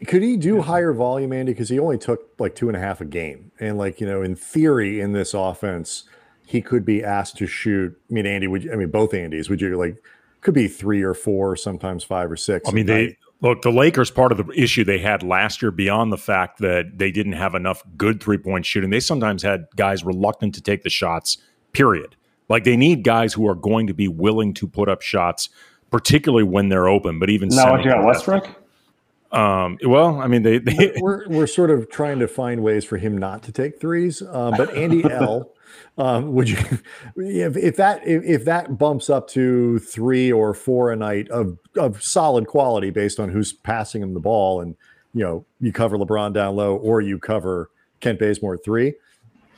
Could 0.08 0.22
he 0.22 0.38
do 0.38 0.62
higher 0.62 0.94
volume, 0.94 1.34
Andy? 1.34 1.54
Because 1.54 1.70
he 1.70 1.80
only 1.80 1.98
took 1.98 2.30
like 2.40 2.56
two 2.56 2.68
and 2.68 2.76
a 2.76 2.80
half 2.80 3.02
a 3.02 3.06
game. 3.06 3.52
And 3.60 3.78
like, 3.78 4.02
you 4.02 4.08
know, 4.08 4.22
in 4.22 4.36
theory, 4.36 5.00
in 5.00 5.14
this 5.14 5.34
offense, 5.34 6.04
he 6.46 6.62
could 6.62 6.86
be 6.86 7.04
asked 7.04 7.38
to 7.38 7.48
shoot. 7.48 7.98
I 8.10 8.14
mean, 8.14 8.26
Andy, 8.26 8.48
would 8.48 8.64
you, 8.64 8.74
I 8.74 8.76
mean, 8.76 8.90
both 8.90 9.12
Andys, 9.12 9.50
would 9.50 9.62
you 9.62 9.78
like, 9.78 10.04
could 10.42 10.54
be 10.54 10.68
three 10.68 11.02
or 11.02 11.14
four, 11.14 11.56
sometimes 11.56 12.04
five 12.04 12.32
or 12.32 12.36
six. 12.36 12.68
I 12.68 12.72
mean, 12.72 12.88
they, 12.88 13.18
Look, 13.42 13.64
the 13.64 13.72
Lakers, 13.72 14.12
part 14.12 14.32
of 14.32 14.38
the 14.38 14.54
issue 14.54 14.84
they 14.84 15.00
had 15.00 15.24
last 15.24 15.64
year, 15.64 15.72
beyond 15.72 16.14
the 16.14 16.18
fact 16.18 16.60
that 16.60 17.00
they 17.00 17.12
didn't 17.12 17.34
have 17.34 17.56
enough 17.56 17.82
good 17.98 18.22
three 18.22 18.38
point 18.38 18.66
shooting, 18.66 18.92
they 18.92 19.00
sometimes 19.00 19.42
had 19.42 19.66
guys 19.76 20.04
reluctant 20.04 20.54
to 20.56 20.62
take 20.62 20.84
the 20.84 20.92
shots, 20.92 21.38
period. 21.74 22.16
Like 22.50 22.66
they 22.66 22.78
need 22.78 23.04
guys 23.04 23.34
who 23.34 23.48
are 23.48 23.56
going 23.56 23.88
to 23.88 23.96
be 23.96 24.08
willing 24.08 24.54
to 24.56 24.68
put 24.68 24.90
up 24.90 25.02
shots, 25.02 25.50
particularly 25.90 26.44
when 26.44 26.70
they're 26.70 26.88
open. 26.88 27.18
But 27.18 27.32
even 27.32 27.50
now, 27.50 27.72
what 27.72 27.84
you 27.84 27.90
got, 27.90 28.06
Westbrook? 28.06 28.61
Um, 29.32 29.78
well, 29.84 30.20
I 30.20 30.28
mean, 30.28 30.44
they, 30.44 30.58
they 30.58 30.94
we're, 31.00 31.28
we're 31.28 31.48
sort 31.48 31.70
of 31.70 31.90
trying 31.90 32.20
to 32.20 32.28
find 32.28 32.62
ways 32.62 32.84
for 32.84 32.98
him 32.98 33.18
not 33.18 33.44
to 33.44 33.52
take 33.52 33.80
threes. 33.80 34.22
Um, 34.22 34.56
but 34.58 34.76
Andy 34.76 35.04
L, 35.10 35.52
um, 35.98 36.34
would 36.34 36.50
you, 36.50 36.58
if, 37.16 37.56
if 37.56 37.76
that 37.78 38.06
if, 38.06 38.24
if, 38.24 38.46
that 38.46 38.78
bumps 38.78 39.10
up 39.10 39.28
to 39.30 39.80
three 39.80 40.32
or 40.32 40.54
four 40.54 40.92
a 40.92 40.96
night 40.96 41.30
of 41.30 41.58
of 41.78 42.04
solid 42.04 42.48
quality 42.48 42.90
based 42.90 43.20
on 43.20 43.30
who's 43.30 43.54
passing 43.54 44.02
him 44.02 44.14
the 44.14 44.20
ball, 44.20 44.60
and 44.60 44.76
you 45.14 45.24
know 45.24 45.46
you 45.62 45.72
cover 45.72 45.98
LeBron 45.98 46.34
down 46.34 46.56
low 46.56 46.76
or 46.76 47.00
you 47.00 47.18
cover 47.18 47.70
Kent 48.02 48.20
Bazemore 48.20 48.58
three, 48.58 48.96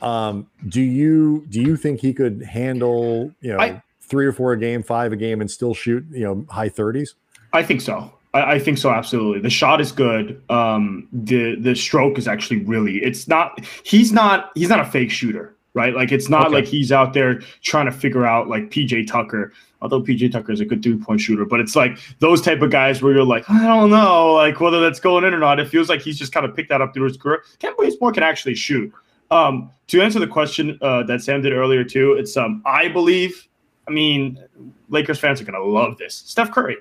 um, 0.02 0.48
do 0.68 0.82
you 0.82 1.46
do 1.48 1.60
you 1.60 1.76
think 1.76 2.00
he 2.00 2.14
could 2.14 2.42
handle 2.42 3.32
you 3.40 3.52
know 3.52 3.58
I, 3.58 3.82
three 4.02 4.26
or 4.26 4.32
four 4.32 4.52
a 4.52 4.58
game, 4.58 4.84
five 4.84 5.12
a 5.12 5.16
game, 5.16 5.40
and 5.40 5.50
still 5.50 5.74
shoot 5.74 6.04
you 6.12 6.24
know 6.24 6.46
high 6.48 6.68
thirties? 6.68 7.16
I 7.52 7.62
think 7.62 7.80
so. 7.80 8.13
I, 8.34 8.54
I, 8.54 8.58
think 8.58 8.78
so. 8.78 8.90
Absolutely, 8.90 9.40
the 9.40 9.50
shot 9.50 9.80
is 9.80 9.92
good. 9.92 10.42
Um, 10.50 11.08
the 11.12 11.56
the 11.56 11.74
stroke 11.74 12.18
is 12.18 12.28
actually 12.28 12.64
really. 12.64 12.98
It's 12.98 13.26
not. 13.28 13.64
He's 13.84 14.12
not. 14.12 14.50
He's 14.54 14.68
not 14.68 14.80
a 14.80 14.84
fake 14.84 15.10
shooter 15.10 15.54
right? 15.74 15.94
Like 15.94 16.12
it's 16.12 16.28
not 16.28 16.46
okay. 16.46 16.54
like 16.54 16.66
he's 16.66 16.92
out 16.92 17.12
there 17.12 17.40
trying 17.60 17.86
to 17.86 17.92
figure 17.92 18.24
out 18.24 18.48
like 18.48 18.70
PJ 18.70 19.08
Tucker, 19.08 19.52
although 19.82 20.00
PJ 20.00 20.32
Tucker 20.32 20.52
is 20.52 20.60
a 20.60 20.64
good 20.64 20.82
three 20.82 20.96
point 20.96 21.20
shooter, 21.20 21.44
but 21.44 21.60
it's 21.60 21.76
like 21.76 21.98
those 22.20 22.40
type 22.40 22.62
of 22.62 22.70
guys 22.70 23.02
where 23.02 23.12
you're 23.12 23.24
like, 23.24 23.48
I 23.50 23.66
don't 23.66 23.90
know, 23.90 24.34
like 24.34 24.60
whether 24.60 24.80
that's 24.80 25.00
going 25.00 25.24
in 25.24 25.34
or 25.34 25.38
not. 25.38 25.60
It 25.60 25.68
feels 25.68 25.88
like 25.88 26.00
he's 26.00 26.18
just 26.18 26.32
kind 26.32 26.46
of 26.46 26.56
picked 26.56 26.70
that 26.70 26.80
up 26.80 26.94
through 26.94 27.08
his 27.08 27.16
career. 27.16 27.42
Kent 27.58 27.76
Bazemore 27.76 28.12
can 28.12 28.22
actually 28.22 28.54
shoot. 28.54 28.92
Um, 29.30 29.70
to 29.88 30.00
answer 30.00 30.20
the 30.20 30.26
question 30.26 30.78
uh, 30.80 31.02
that 31.04 31.22
Sam 31.22 31.42
did 31.42 31.52
earlier 31.52 31.84
too, 31.84 32.14
it's 32.14 32.36
um, 32.36 32.62
I 32.64 32.88
believe. 32.88 33.48
I 33.86 33.90
mean, 33.90 34.42
Lakers 34.88 35.18
fans 35.18 35.42
are 35.42 35.44
gonna 35.44 35.62
love 35.62 35.98
this. 35.98 36.14
Steph 36.14 36.50
Curry, 36.50 36.76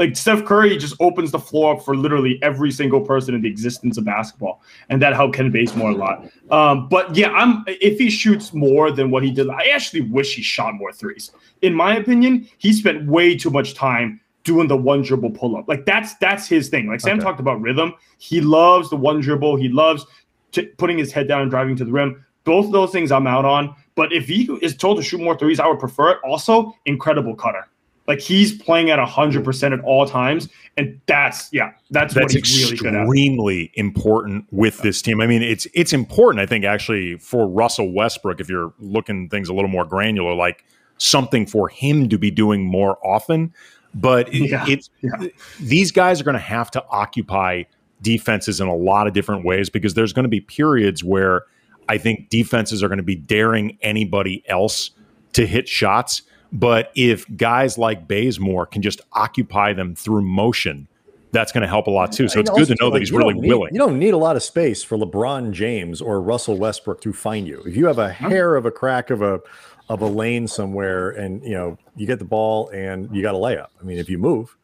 like 0.00 0.16
Steph 0.16 0.46
Curry 0.46 0.78
just 0.78 0.94
opens 0.98 1.30
the 1.30 1.38
floor 1.38 1.74
up 1.74 1.84
for 1.84 1.94
literally 1.94 2.42
every 2.42 2.72
single 2.72 3.02
person 3.02 3.34
in 3.34 3.42
the 3.42 3.48
existence 3.48 3.98
of 3.98 4.04
basketball, 4.06 4.62
and 4.88 5.00
that 5.02 5.12
helped 5.12 5.34
Ken 5.34 5.50
Bazemore 5.50 5.90
a 5.90 5.94
lot. 5.94 6.24
Um, 6.50 6.88
but 6.88 7.14
yeah, 7.14 7.28
I'm 7.32 7.62
if 7.66 7.98
he 7.98 8.08
shoots 8.08 8.54
more 8.54 8.90
than 8.90 9.10
what 9.10 9.22
he 9.22 9.30
did, 9.30 9.50
I 9.50 9.66
actually 9.66 10.00
wish 10.00 10.34
he 10.34 10.40
shot 10.40 10.74
more 10.74 10.90
threes. 10.90 11.32
In 11.60 11.74
my 11.74 11.98
opinion, 11.98 12.48
he 12.56 12.72
spent 12.72 13.06
way 13.06 13.36
too 13.36 13.50
much 13.50 13.74
time 13.74 14.18
doing 14.42 14.68
the 14.68 14.76
one 14.76 15.02
dribble 15.02 15.32
pull 15.32 15.54
up. 15.54 15.68
Like 15.68 15.84
that's 15.84 16.14
that's 16.14 16.48
his 16.48 16.70
thing. 16.70 16.88
Like 16.88 17.00
Sam 17.00 17.18
okay. 17.18 17.24
talked 17.24 17.38
about 17.38 17.60
rhythm. 17.60 17.92
He 18.16 18.40
loves 18.40 18.88
the 18.88 18.96
one 18.96 19.20
dribble. 19.20 19.56
He 19.56 19.68
loves 19.68 20.06
t- 20.52 20.66
putting 20.78 20.96
his 20.96 21.12
head 21.12 21.28
down 21.28 21.42
and 21.42 21.50
driving 21.50 21.76
to 21.76 21.84
the 21.84 21.92
rim. 21.92 22.24
Both 22.44 22.64
of 22.64 22.72
those 22.72 22.90
things 22.90 23.12
I'm 23.12 23.26
out 23.26 23.44
on. 23.44 23.76
But 23.96 24.14
if 24.14 24.28
he 24.28 24.48
is 24.62 24.74
told 24.74 24.96
to 24.96 25.02
shoot 25.02 25.20
more 25.20 25.36
threes, 25.36 25.60
I 25.60 25.66
would 25.66 25.78
prefer 25.78 26.12
it. 26.12 26.18
Also, 26.24 26.74
incredible 26.86 27.36
cutter. 27.36 27.68
Like 28.10 28.18
he's 28.20 28.52
playing 28.52 28.90
at 28.90 28.98
hundred 28.98 29.44
percent 29.44 29.72
at 29.72 29.78
all 29.82 30.04
times, 30.04 30.48
and 30.76 31.00
that's 31.06 31.48
yeah, 31.52 31.74
that's, 31.92 32.12
that's 32.12 32.34
what 32.34 32.44
he's 32.44 32.64
really 32.64 32.76
good 32.76 32.92
at. 32.92 33.02
Extremely 33.02 33.70
important 33.74 34.46
with 34.50 34.78
this 34.78 35.00
team. 35.00 35.20
I 35.20 35.28
mean, 35.28 35.44
it's 35.44 35.68
it's 35.74 35.92
important. 35.92 36.42
I 36.42 36.46
think 36.46 36.64
actually 36.64 37.18
for 37.18 37.46
Russell 37.46 37.94
Westbrook, 37.94 38.40
if 38.40 38.48
you're 38.48 38.74
looking 38.80 39.28
things 39.28 39.48
a 39.48 39.54
little 39.54 39.70
more 39.70 39.84
granular, 39.84 40.34
like 40.34 40.64
something 40.98 41.46
for 41.46 41.68
him 41.68 42.08
to 42.08 42.18
be 42.18 42.32
doing 42.32 42.64
more 42.64 42.98
often. 43.06 43.54
But 43.94 44.34
yeah, 44.34 44.66
it's 44.66 44.90
yeah. 45.02 45.28
these 45.60 45.92
guys 45.92 46.20
are 46.20 46.24
going 46.24 46.34
to 46.34 46.40
have 46.40 46.68
to 46.72 46.84
occupy 46.90 47.62
defenses 48.02 48.60
in 48.60 48.66
a 48.66 48.74
lot 48.74 49.06
of 49.06 49.12
different 49.12 49.44
ways 49.44 49.70
because 49.70 49.94
there's 49.94 50.12
going 50.12 50.24
to 50.24 50.28
be 50.28 50.40
periods 50.40 51.04
where 51.04 51.44
I 51.88 51.96
think 51.96 52.28
defenses 52.28 52.82
are 52.82 52.88
going 52.88 52.98
to 52.98 53.04
be 53.04 53.14
daring 53.14 53.78
anybody 53.82 54.42
else 54.48 54.90
to 55.34 55.46
hit 55.46 55.68
shots 55.68 56.22
but 56.52 56.90
if 56.94 57.24
guys 57.36 57.78
like 57.78 58.08
Bazemore 58.08 58.66
can 58.66 58.82
just 58.82 59.00
occupy 59.12 59.72
them 59.72 59.94
through 59.94 60.22
motion, 60.22 60.88
that's 61.32 61.52
going 61.52 61.62
to 61.62 61.68
help 61.68 61.86
a 61.86 61.90
lot 61.90 62.12
too. 62.12 62.28
So 62.28 62.40
it's 62.40 62.50
good 62.50 62.66
to 62.68 62.76
know 62.80 62.86
like, 62.86 62.94
that 62.94 62.98
he's 63.00 63.12
really 63.12 63.34
need, 63.34 63.48
willing. 63.48 63.72
You 63.72 63.78
don't 63.78 63.98
need 63.98 64.14
a 64.14 64.18
lot 64.18 64.36
of 64.36 64.42
space 64.42 64.82
for 64.82 64.98
LeBron 64.98 65.52
James 65.52 66.00
or 66.00 66.20
Russell 66.20 66.56
Westbrook 66.56 67.00
to 67.02 67.12
find 67.12 67.46
you. 67.46 67.62
If 67.64 67.76
you 67.76 67.86
have 67.86 67.98
a 67.98 68.12
hair 68.12 68.56
of 68.56 68.66
a 68.66 68.70
crack 68.70 69.10
of 69.10 69.22
a 69.22 69.40
of 69.88 70.02
a 70.02 70.06
lane 70.06 70.46
somewhere, 70.46 71.10
and 71.10 71.42
you 71.42 71.50
know 71.50 71.76
you 71.96 72.06
get 72.06 72.18
the 72.18 72.24
ball 72.24 72.68
and 72.70 73.14
you 73.14 73.22
got 73.22 73.34
a 73.34 73.38
layup. 73.38 73.68
I 73.80 73.84
mean, 73.84 73.98
if 73.98 74.08
you 74.08 74.18
move. 74.18 74.56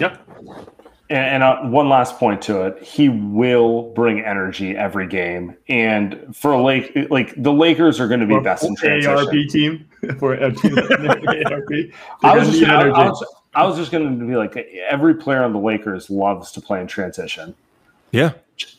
Yep. 0.00 0.20
And, 1.10 1.24
and 1.24 1.42
uh, 1.42 1.60
one 1.62 1.88
last 1.88 2.18
point 2.18 2.42
to 2.42 2.62
it, 2.66 2.82
he 2.82 3.08
will 3.08 3.92
bring 3.94 4.20
energy 4.20 4.76
every 4.76 5.06
game. 5.06 5.56
And 5.68 6.36
for 6.36 6.52
a 6.52 6.62
Lake, 6.62 6.96
like 7.10 7.40
the 7.42 7.52
Lakers 7.52 7.98
are 8.00 8.08
going 8.08 8.20
to 8.20 8.26
be 8.26 8.38
best 8.40 8.64
in 8.64 8.76
transition. 8.76 9.16
ARP 9.16 9.48
team 9.48 9.88
for 10.18 10.34
a 10.34 10.52
team 10.52 10.78
ARP. 10.78 11.70
I 12.22 12.38
was, 12.38 12.50
just, 12.50 12.70
I, 12.70 12.88
I, 12.88 13.08
was, 13.08 13.26
I 13.54 13.66
was 13.66 13.76
just 13.76 13.90
going 13.90 14.18
to 14.18 14.26
be 14.26 14.36
like 14.36 14.56
every 14.88 15.14
player 15.14 15.42
on 15.42 15.52
the 15.52 15.58
Lakers 15.58 16.10
loves 16.10 16.52
to 16.52 16.60
play 16.60 16.80
in 16.80 16.86
transition. 16.86 17.54
Yeah, 18.10 18.32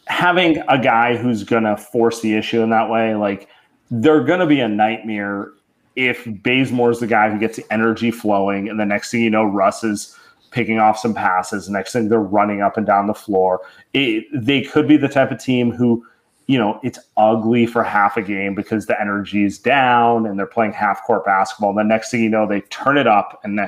having 0.05 0.57
a 0.67 0.81
guy 0.81 1.15
who's 1.15 1.43
going 1.43 1.63
to 1.63 1.77
force 1.77 2.21
the 2.21 2.35
issue 2.35 2.61
in 2.61 2.69
that 2.71 2.89
way, 2.89 3.15
like 3.15 3.47
they're 3.91 4.23
going 4.23 4.39
to 4.39 4.47
be 4.47 4.59
a 4.59 4.67
nightmare 4.67 5.51
if 5.95 6.23
Bazemore's 6.25 6.99
the 6.99 7.07
guy 7.07 7.29
who 7.29 7.37
gets 7.37 7.57
the 7.57 7.73
energy 7.73 8.11
flowing, 8.11 8.69
and 8.69 8.79
the 8.79 8.85
next 8.85 9.11
thing 9.11 9.21
you 9.21 9.29
know, 9.29 9.43
Russ 9.43 9.83
is 9.83 10.15
picking 10.51 10.79
off 10.79 10.97
some 10.97 11.13
passes. 11.13 11.69
Next 11.69 11.93
thing 11.93 12.09
they're 12.09 12.19
running 12.19 12.61
up 12.61 12.77
and 12.77 12.85
down 12.85 13.07
the 13.07 13.13
floor. 13.13 13.61
It, 13.93 14.25
they 14.33 14.61
could 14.61 14.87
be 14.87 14.97
the 14.97 15.07
type 15.07 15.31
of 15.31 15.39
team 15.39 15.71
who, 15.71 16.05
you 16.47 16.57
know, 16.57 16.79
it's 16.83 16.99
ugly 17.17 17.65
for 17.65 17.83
half 17.83 18.17
a 18.17 18.21
game 18.21 18.55
because 18.55 18.85
the 18.85 18.99
energy 18.99 19.45
is 19.45 19.59
down 19.59 20.25
and 20.25 20.37
they're 20.37 20.45
playing 20.45 20.73
half 20.73 21.03
court 21.03 21.25
basketball. 21.25 21.69
And 21.69 21.79
the 21.79 21.83
next 21.83 22.11
thing 22.11 22.23
you 22.23 22.29
know, 22.29 22.47
they 22.47 22.61
turn 22.61 22.97
it 22.97 23.07
up 23.07 23.39
and 23.43 23.59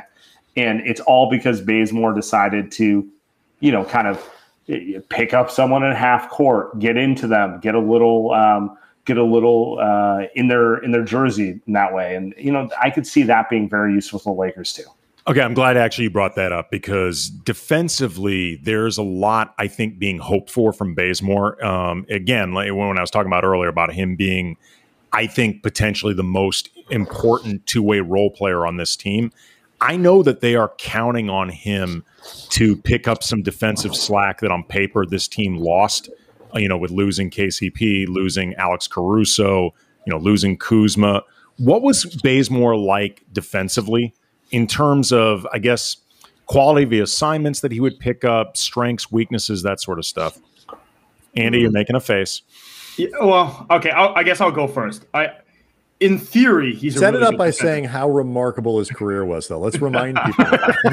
and 0.57 0.81
it's 0.81 0.99
all 1.01 1.29
because 1.29 1.61
Bazemore 1.61 2.13
decided 2.13 2.71
to, 2.73 3.07
you 3.61 3.71
know, 3.71 3.85
kind 3.85 4.07
of 4.07 4.29
eh, 4.67 4.99
pick 5.09 5.33
up 5.33 5.49
someone 5.49 5.83
in 5.83 5.95
half 5.95 6.29
court, 6.29 6.77
get 6.79 6.97
into 6.97 7.27
them, 7.27 7.59
get 7.61 7.75
a 7.75 7.79
little. 7.79 8.31
Um, 8.31 8.77
get 9.05 9.17
a 9.17 9.23
little 9.23 9.79
uh, 9.79 10.27
in 10.35 10.47
their 10.47 10.77
in 10.77 10.91
their 10.91 11.03
jersey 11.03 11.59
in 11.65 11.73
that 11.73 11.93
way, 11.93 12.15
and 12.15 12.33
you 12.37 12.51
know 12.51 12.69
I 12.79 12.89
could 12.89 13.07
see 13.07 13.23
that 13.23 13.49
being 13.49 13.67
very 13.67 13.93
useful 13.93 14.19
for 14.19 14.35
the 14.35 14.39
Lakers 14.39 14.73
too. 14.73 14.83
Okay, 15.27 15.41
I'm 15.41 15.53
glad 15.53 15.77
actually 15.77 16.05
you 16.05 16.09
brought 16.09 16.35
that 16.35 16.51
up 16.51 16.71
because 16.71 17.29
defensively, 17.29 18.55
there's 18.55 18.97
a 18.97 19.03
lot 19.03 19.53
I 19.59 19.67
think 19.67 19.99
being 19.99 20.17
hoped 20.17 20.49
for 20.49 20.73
from 20.73 20.95
Bazemore. 20.95 21.63
Um, 21.63 22.07
again, 22.09 22.53
like 22.53 22.73
when 22.73 22.97
I 22.97 23.01
was 23.01 23.11
talking 23.11 23.27
about 23.27 23.43
earlier 23.43 23.69
about 23.69 23.93
him 23.93 24.15
being, 24.15 24.57
I 25.13 25.27
think 25.27 25.61
potentially 25.61 26.15
the 26.15 26.23
most 26.23 26.69
important 26.89 27.67
two 27.67 27.83
way 27.83 27.99
role 27.99 28.31
player 28.31 28.65
on 28.65 28.77
this 28.77 28.95
team. 28.95 29.31
I 29.79 29.95
know 29.95 30.23
that 30.23 30.41
they 30.41 30.55
are 30.55 30.73
counting 30.79 31.29
on 31.29 31.49
him 31.49 32.03
to 32.49 32.75
pick 32.75 33.07
up 33.07 33.23
some 33.23 33.43
defensive 33.43 33.95
slack 33.95 34.39
that 34.41 34.51
on 34.51 34.63
paper 34.63 35.05
this 35.05 35.27
team 35.27 35.57
lost. 35.57 36.09
Uh, 36.53 36.59
you 36.59 36.67
know, 36.67 36.77
with 36.77 36.91
losing 36.91 37.29
KCP, 37.29 38.07
losing 38.07 38.55
Alex 38.55 38.87
Caruso, 38.87 39.73
you 40.05 40.11
know, 40.11 40.17
losing 40.17 40.57
Kuzma. 40.57 41.21
What 41.57 41.83
was 41.83 42.05
Bazemore 42.23 42.75
like 42.75 43.23
defensively? 43.31 44.15
In 44.51 44.67
terms 44.67 45.11
of, 45.11 45.47
I 45.51 45.59
guess, 45.59 45.97
quality 46.45 46.83
of 46.83 46.89
the 46.89 46.99
assignments 46.99 47.61
that 47.61 47.71
he 47.71 47.79
would 47.79 47.99
pick 47.99 48.23
up, 48.23 48.57
strengths, 48.57 49.11
weaknesses, 49.11 49.63
that 49.63 49.79
sort 49.79 49.99
of 49.99 50.05
stuff. 50.05 50.39
Andy, 51.35 51.59
you're 51.59 51.69
hmm. 51.69 51.75
making 51.75 51.95
a 51.95 52.01
face. 52.01 52.41
Yeah, 52.97 53.07
well, 53.21 53.65
okay. 53.71 53.89
I'll, 53.91 54.13
i 54.15 54.23
guess 54.23 54.41
I'll 54.41 54.51
go 54.51 54.67
first. 54.67 55.05
I, 55.13 55.29
in 56.01 56.17
theory, 56.17 56.73
he's 56.73 56.97
set 56.97 57.13
really 57.13 57.25
it 57.25 57.33
up 57.33 57.37
by 57.37 57.47
defender. 57.47 57.73
saying 57.73 57.83
how 57.85 58.09
remarkable 58.09 58.79
his 58.79 58.89
career 58.89 59.23
was. 59.23 59.47
Though, 59.47 59.59
let's 59.59 59.79
remind 59.79 60.19
people. 60.25 60.45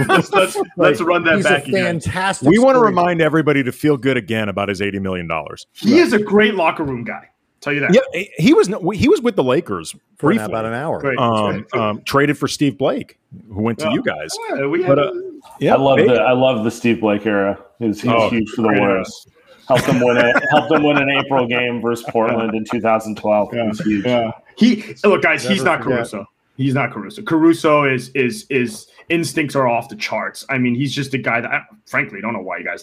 let's 0.07 0.31
let's, 0.33 0.57
like, 0.57 0.67
let's, 0.77 1.01
run 1.01 1.25
that 1.25 1.37
he's 1.37 1.45
back. 1.45 1.67
A 1.67 1.73
fantastic. 1.73 2.49
We 2.49 2.59
want 2.59 2.77
to 2.77 2.81
remind 2.81 3.21
everybody 3.21 3.65
to 3.65 3.73
feel 3.73 3.97
good 3.97 4.17
again 4.17 4.49
about 4.49 4.69
his 4.69 4.81
eighty 4.81 4.99
million 4.99 5.27
dollars. 5.27 5.67
He 5.73 5.95
right. 5.95 6.01
is 6.03 6.13
a 6.13 6.19
great 6.19 6.55
locker 6.55 6.85
room 6.85 7.05
guy. 7.05 7.31
Tell 7.61 7.73
you 7.73 7.81
that. 7.81 7.93
Yeah, 7.93 8.23
he 8.39 8.55
was 8.55 8.69
he 8.95 9.09
was 9.09 9.21
with 9.21 9.35
the 9.35 9.43
Lakers 9.43 9.93
for 10.17 10.29
briefly, 10.29 10.45
about 10.45 10.65
an 10.65 10.75
hour. 10.75 11.01
Right. 11.01 11.19
Um, 11.19 11.67
um, 11.73 12.03
traded 12.03 12.39
for 12.39 12.47
Steve 12.47 12.79
Blake, 12.79 13.19
who 13.49 13.63
went 13.63 13.79
to 13.81 13.91
you 13.91 14.03
guys. 14.03 14.31
Yeah, 14.51 14.67
we 14.67 14.83
had, 14.83 14.89
but, 14.95 14.99
uh, 15.01 15.13
yeah, 15.59 15.75
I 15.75 15.79
love 15.79 15.99
the 15.99 16.15
I 16.15 16.33
love 16.33 16.65
the 16.65 16.71
Steve 16.71 17.01
Blake 17.01 17.27
era. 17.27 17.59
He 17.81 17.87
was, 17.87 18.01
he 18.01 18.09
was 18.09 18.23
oh, 18.23 18.31
huge 18.31 18.49
for 18.51 18.63
the 18.63 18.69
Warriors. 18.69 19.27
Helped 19.67 19.87
them 19.87 20.01
win 20.01 20.17
it. 20.17 20.37
helped 20.51 20.71
them 20.71 20.83
win 20.83 20.97
an 20.97 21.11
April 21.11 21.47
game 21.47 21.81
versus 21.83 22.07
Portland 22.09 22.55
in 22.55 22.65
2012. 22.65 23.53
Yeah, 23.53 23.73
yeah. 23.87 24.31
He 24.57 24.95
look, 25.05 25.23
guys. 25.23 25.43
Never 25.43 25.55
he's 25.55 25.63
not 25.65 25.83
forget. 25.83 25.99
Caruso. 25.99 26.27
He's 26.59 26.75
not 26.75 26.93
Caruso. 26.93 27.23
Caruso 27.23 27.85
is 27.85 28.09
is 28.11 28.45
is 28.51 28.89
instincts 29.09 29.55
are 29.55 29.69
off 29.69 29.89
the 29.89 29.95
charts. 29.95 30.45
I 30.49 30.59
mean, 30.59 30.75
he's 30.75 30.93
just 30.93 31.15
a 31.15 31.19
guy 31.19 31.41
that, 31.41 31.51
I, 31.51 31.63
frankly, 31.87 32.21
don't 32.21 32.33
know 32.33 32.43
why 32.43 32.59
you 32.59 32.65
guys 32.65 32.83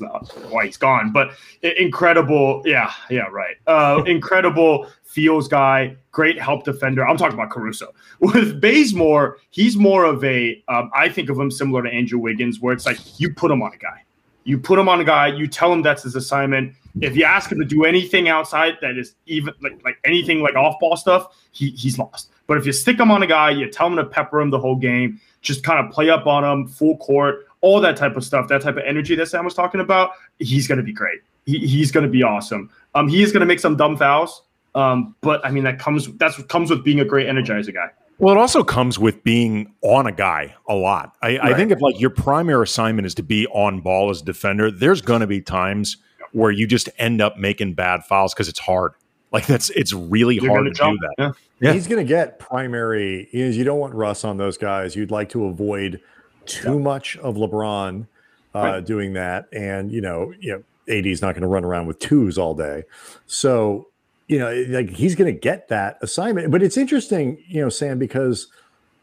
why 0.50 0.66
he's 0.66 0.78
gone, 0.78 1.12
but 1.12 1.32
incredible. 1.62 2.62
Yeah, 2.64 2.94
yeah, 3.10 3.28
right. 3.32 3.58
Uh, 3.68 4.02
incredible 4.08 4.88
feels 5.04 5.50
guy, 5.50 5.98
great 6.14 6.40
help 6.40 6.64
defender. 6.64 7.06
I'm 7.06 7.18
talking 7.18 7.38
about 7.38 7.50
Caruso. 7.50 7.94
With 8.22 8.62
Bazemore, 8.62 9.40
he's 9.50 9.76
more 9.76 10.06
of 10.06 10.24
a. 10.24 10.64
Um, 10.70 10.90
I 10.96 11.10
think 11.10 11.30
of 11.30 11.38
him 11.38 11.52
similar 11.52 11.84
to 11.84 11.90
Andrew 11.90 12.18
Wiggins, 12.18 12.62
where 12.62 12.74
it's 12.74 12.86
like 12.86 13.20
you 13.20 13.34
put 13.34 13.52
him 13.52 13.62
on 13.62 13.74
a 13.74 13.78
guy, 13.78 14.06
you 14.46 14.58
put 14.58 14.80
him 14.80 14.88
on 14.88 15.02
a 15.02 15.06
guy, 15.06 15.28
you 15.28 15.48
tell 15.50 15.74
him 15.74 15.82
that's 15.82 16.04
his 16.04 16.16
assignment. 16.16 16.74
If 17.02 17.18
you 17.18 17.26
ask 17.26 17.52
him 17.52 17.60
to 17.60 17.66
do 17.66 17.84
anything 17.84 18.30
outside 18.30 18.78
that 18.80 18.98
is 18.98 19.16
even 19.26 19.54
like 19.62 19.84
like 19.84 19.98
anything 20.06 20.40
like 20.40 20.56
off 20.56 20.80
ball 20.80 20.96
stuff, 20.96 21.36
he, 21.52 21.72
he's 21.72 22.00
lost. 22.00 22.30
But 22.48 22.58
if 22.58 22.66
you 22.66 22.72
stick 22.72 23.00
him 23.00 23.12
on 23.12 23.24
a 23.24 23.28
guy, 23.28 23.50
you 23.52 23.70
tell 23.70 23.88
him 23.88 23.96
to 23.96 24.06
pepper 24.06 24.40
him 24.40 24.50
the 24.50 24.60
whole 24.60 24.76
game, 24.76 25.20
just 25.42 25.64
kind 25.64 25.86
of 25.86 25.92
play 25.92 26.10
up 26.10 26.28
on 26.28 26.44
him, 26.44 26.68
full 26.68 26.98
court, 26.98 27.48
all 27.62 27.82
that 27.82 27.98
type 27.98 28.16
of 28.16 28.24
stuff, 28.24 28.48
that 28.48 28.62
type 28.62 28.78
of 28.78 28.84
energy 28.86 29.16
that 29.16 29.28
Sam 29.28 29.46
was 29.46 29.54
talking 29.54 29.82
about, 29.82 30.12
he's 30.40 30.68
going 30.68 30.78
to 30.78 30.84
be 30.84 30.94
great. 30.94 31.20
He, 31.46 31.60
he's 31.60 31.92
going 31.92 32.06
to 32.06 32.12
be 32.12 32.24
awesome. 32.24 32.70
Um, 32.94 33.08
he 33.08 33.24
is 33.24 33.32
going 33.32 33.42
to 33.42 33.48
make 33.48 33.60
some 33.60 33.76
dumb 33.76 33.98
fouls, 33.98 34.44
um, 34.76 35.16
but 35.22 35.44
I 35.46 35.52
mean 35.52 35.64
that 35.64 35.80
comes 35.80 36.12
that's 36.18 36.38
what 36.38 36.50
comes 36.50 36.70
with 36.70 36.84
being 36.84 37.00
a 37.00 37.06
great 37.06 37.28
energizer 37.28 37.74
guy. 37.74 37.90
Well, 38.18 38.34
it 38.34 38.38
also 38.38 38.64
comes 38.64 38.98
with 38.98 39.24
being 39.24 39.74
on 39.82 40.08
a 40.08 40.12
guy 40.12 40.56
a 40.70 40.76
lot. 40.76 41.18
I, 41.22 41.38
right. 41.38 41.42
I 41.42 41.54
think 41.54 41.72
if 41.72 41.82
like 41.82 42.00
your 42.00 42.10
primary 42.10 42.64
assignment 42.64 43.06
is 43.06 43.14
to 43.16 43.24
be 43.24 43.46
on 43.48 43.82
ball 43.82 44.10
as 44.10 44.22
a 44.22 44.26
defender, 44.26 44.72
there's 44.72 45.02
going 45.02 45.20
to 45.22 45.28
be 45.28 45.42
times 45.42 45.98
where 46.32 46.52
you 46.52 46.66
just 46.66 46.88
end 46.98 47.22
up 47.22 47.38
making 47.38 47.74
bad 47.74 48.06
fouls 48.06 48.34
because 48.34 48.48
it's 48.48 48.60
hard. 48.60 48.94
Like 49.36 49.48
that's 49.48 49.70
it's 49.72 49.92
really 49.92 50.36
You're 50.36 50.50
hard 50.50 50.66
to 50.66 50.72
jump. 50.72 50.98
do 51.02 51.08
that. 51.08 51.14
Yeah. 51.18 51.32
Yeah. 51.60 51.74
He's 51.74 51.88
going 51.88 52.06
to 52.06 52.08
get 52.08 52.40
primary. 52.40 53.28
Is 53.34 53.58
you 53.58 53.66
don't 53.66 53.80
want 53.80 53.94
Russ 53.94 54.24
on 54.24 54.38
those 54.38 54.58
guys. 54.58 54.96
You'd 54.96 55.12
like 55.12 55.28
to 55.30 55.48
avoid 55.48 56.00
too 56.46 56.76
yeah. 56.76 56.80
much 56.80 57.18
of 57.18 57.36
LeBron 57.36 58.08
uh, 58.56 58.60
right. 58.60 58.86
doing 58.86 59.12
that, 59.14 59.48
and 59.52 59.92
you 59.92 60.00
know, 60.00 60.34
you 60.40 60.54
know, 60.54 60.64
AD 60.98 61.06
is 61.06 61.22
not 61.22 61.34
going 61.34 61.42
to 61.42 61.50
run 61.50 61.66
around 61.66 61.86
with 61.86 62.00
twos 62.00 62.38
all 62.38 62.54
day. 62.54 62.84
So, 63.28 63.90
you 64.30 64.40
know, 64.40 64.54
like 64.70 64.90
he's 64.92 65.16
going 65.16 65.34
to 65.34 65.38
get 65.38 65.68
that 65.68 65.98
assignment. 66.02 66.50
But 66.50 66.64
it's 66.64 66.78
interesting, 66.78 67.38
you 67.46 67.60
know, 67.60 67.68
Sam, 67.68 68.00
because 68.00 68.48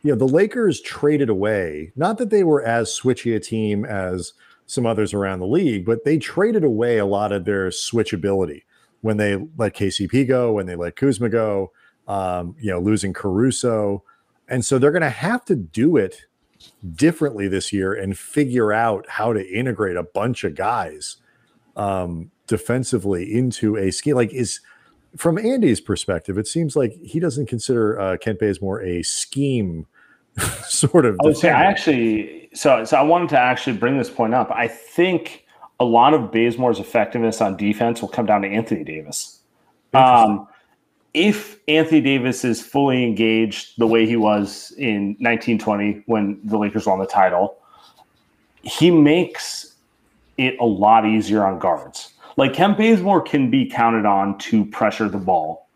you 0.03 0.13
know 0.13 0.17
the 0.17 0.33
Lakers 0.33 0.81
traded 0.81 1.29
away. 1.29 1.93
Not 1.95 2.17
that 2.17 2.31
they 2.31 2.43
were 2.43 2.63
as 2.65 2.89
switchy 2.89 3.37
a 3.37 3.41
team 3.41 3.85
as 3.85 4.33
some 4.65 4.87
others 4.87 5.13
around 5.13 5.41
the 5.41 5.47
league, 5.47 5.85
but 5.85 6.05
they 6.07 6.17
traded 6.17 6.65
away 6.65 6.97
a 6.97 7.05
lot 7.05 7.33
of 7.33 7.45
their 7.45 7.69
switchability 7.69 8.63
when 9.03 9.19
they 9.19 9.37
let 9.57 9.75
KCP 9.75 10.27
go, 10.27 10.53
when 10.53 10.67
they 10.67 10.77
let 10.77 10.97
Kuzma 10.97 11.29
go 11.29 11.71
um, 12.07 12.57
you 12.59 12.71
know, 12.71 12.81
losing 12.81 13.13
Caruso. 13.13 14.03
And 14.49 14.65
so 14.65 14.79
they're 14.79 14.93
going 14.93 15.03
to 15.03 15.11
have 15.11 15.45
to 15.47 15.57
do 15.57 15.97
it 15.97 16.27
differently 16.95 17.49
this 17.49 17.73
year 17.73 17.93
and 17.93 18.17
figure 18.17 18.73
out 18.73 19.09
how 19.09 19.33
to 19.33 19.47
integrate 19.47 19.97
a 19.97 20.03
bunch 20.03 20.45
of 20.45 20.55
guys 20.55 21.17
um, 21.77 22.31
defensively 22.47 23.33
into 23.33 23.77
a 23.77 23.91
scheme. 23.91 24.17
Like, 24.17 24.33
is 24.33 24.61
from 25.17 25.39
Andy's 25.39 25.81
perspective, 25.81 26.39
it 26.39 26.47
seems 26.47 26.77
like 26.77 26.93
he 27.03 27.21
doesn't 27.21 27.47
consider 27.47 27.99
uh, 27.99 28.17
Kent 28.17 28.39
Bazemore 28.39 28.83
a 28.83 29.03
scheme 29.03 29.87
sort 30.65 31.07
of. 31.07 31.17
I 31.23 31.27
would 31.27 31.37
say 31.37 31.51
I 31.51 31.65
actually, 31.65 32.49
so 32.55 32.85
so 32.85 32.97
I 32.97 33.03
wanted 33.03 33.29
to 33.31 33.39
actually 33.39 33.77
bring 33.77 33.99
this 33.99 34.11
point 34.11 34.35
up. 34.35 34.51
I 34.51 34.69
think 34.69 35.42
a 35.83 35.85
lot 35.85 36.15
of 36.15 36.31
Bazemore's 36.31 36.79
effectiveness 36.79 37.41
on 37.41 37.57
defense 37.57 38.01
will 38.01 38.09
come 38.09 38.25
down 38.25 38.43
to 38.43 38.49
Anthony 38.49 38.85
Davis. 38.85 39.41
Um, 39.93 40.47
if 41.13 41.59
Anthony 41.67 42.01
Davis 42.01 42.45
is 42.45 42.63
fully 42.63 43.03
engaged 43.03 43.75
the 43.79 43.87
way 43.89 44.07
he 44.07 44.15
was 44.15 44.73
in 44.79 45.17
1920 45.19 46.05
when 46.07 46.41
the 46.45 46.57
Lakers 46.57 46.87
won 46.87 47.01
the 47.01 47.07
title, 47.07 47.57
he 48.63 48.93
makes 48.93 49.75
it 50.39 50.55
a 50.61 50.65
lot 50.65 51.05
easier 51.05 51.45
on 51.45 51.59
guards. 51.59 52.13
Like 52.37 52.55
Kent 52.55 52.79
Bazemore 52.79 53.21
can 53.23 53.51
be 53.51 53.69
counted 53.69 54.07
on 54.07 54.39
to 54.39 54.65
pressure 54.67 55.09
the 55.09 55.19
ball 55.19 55.69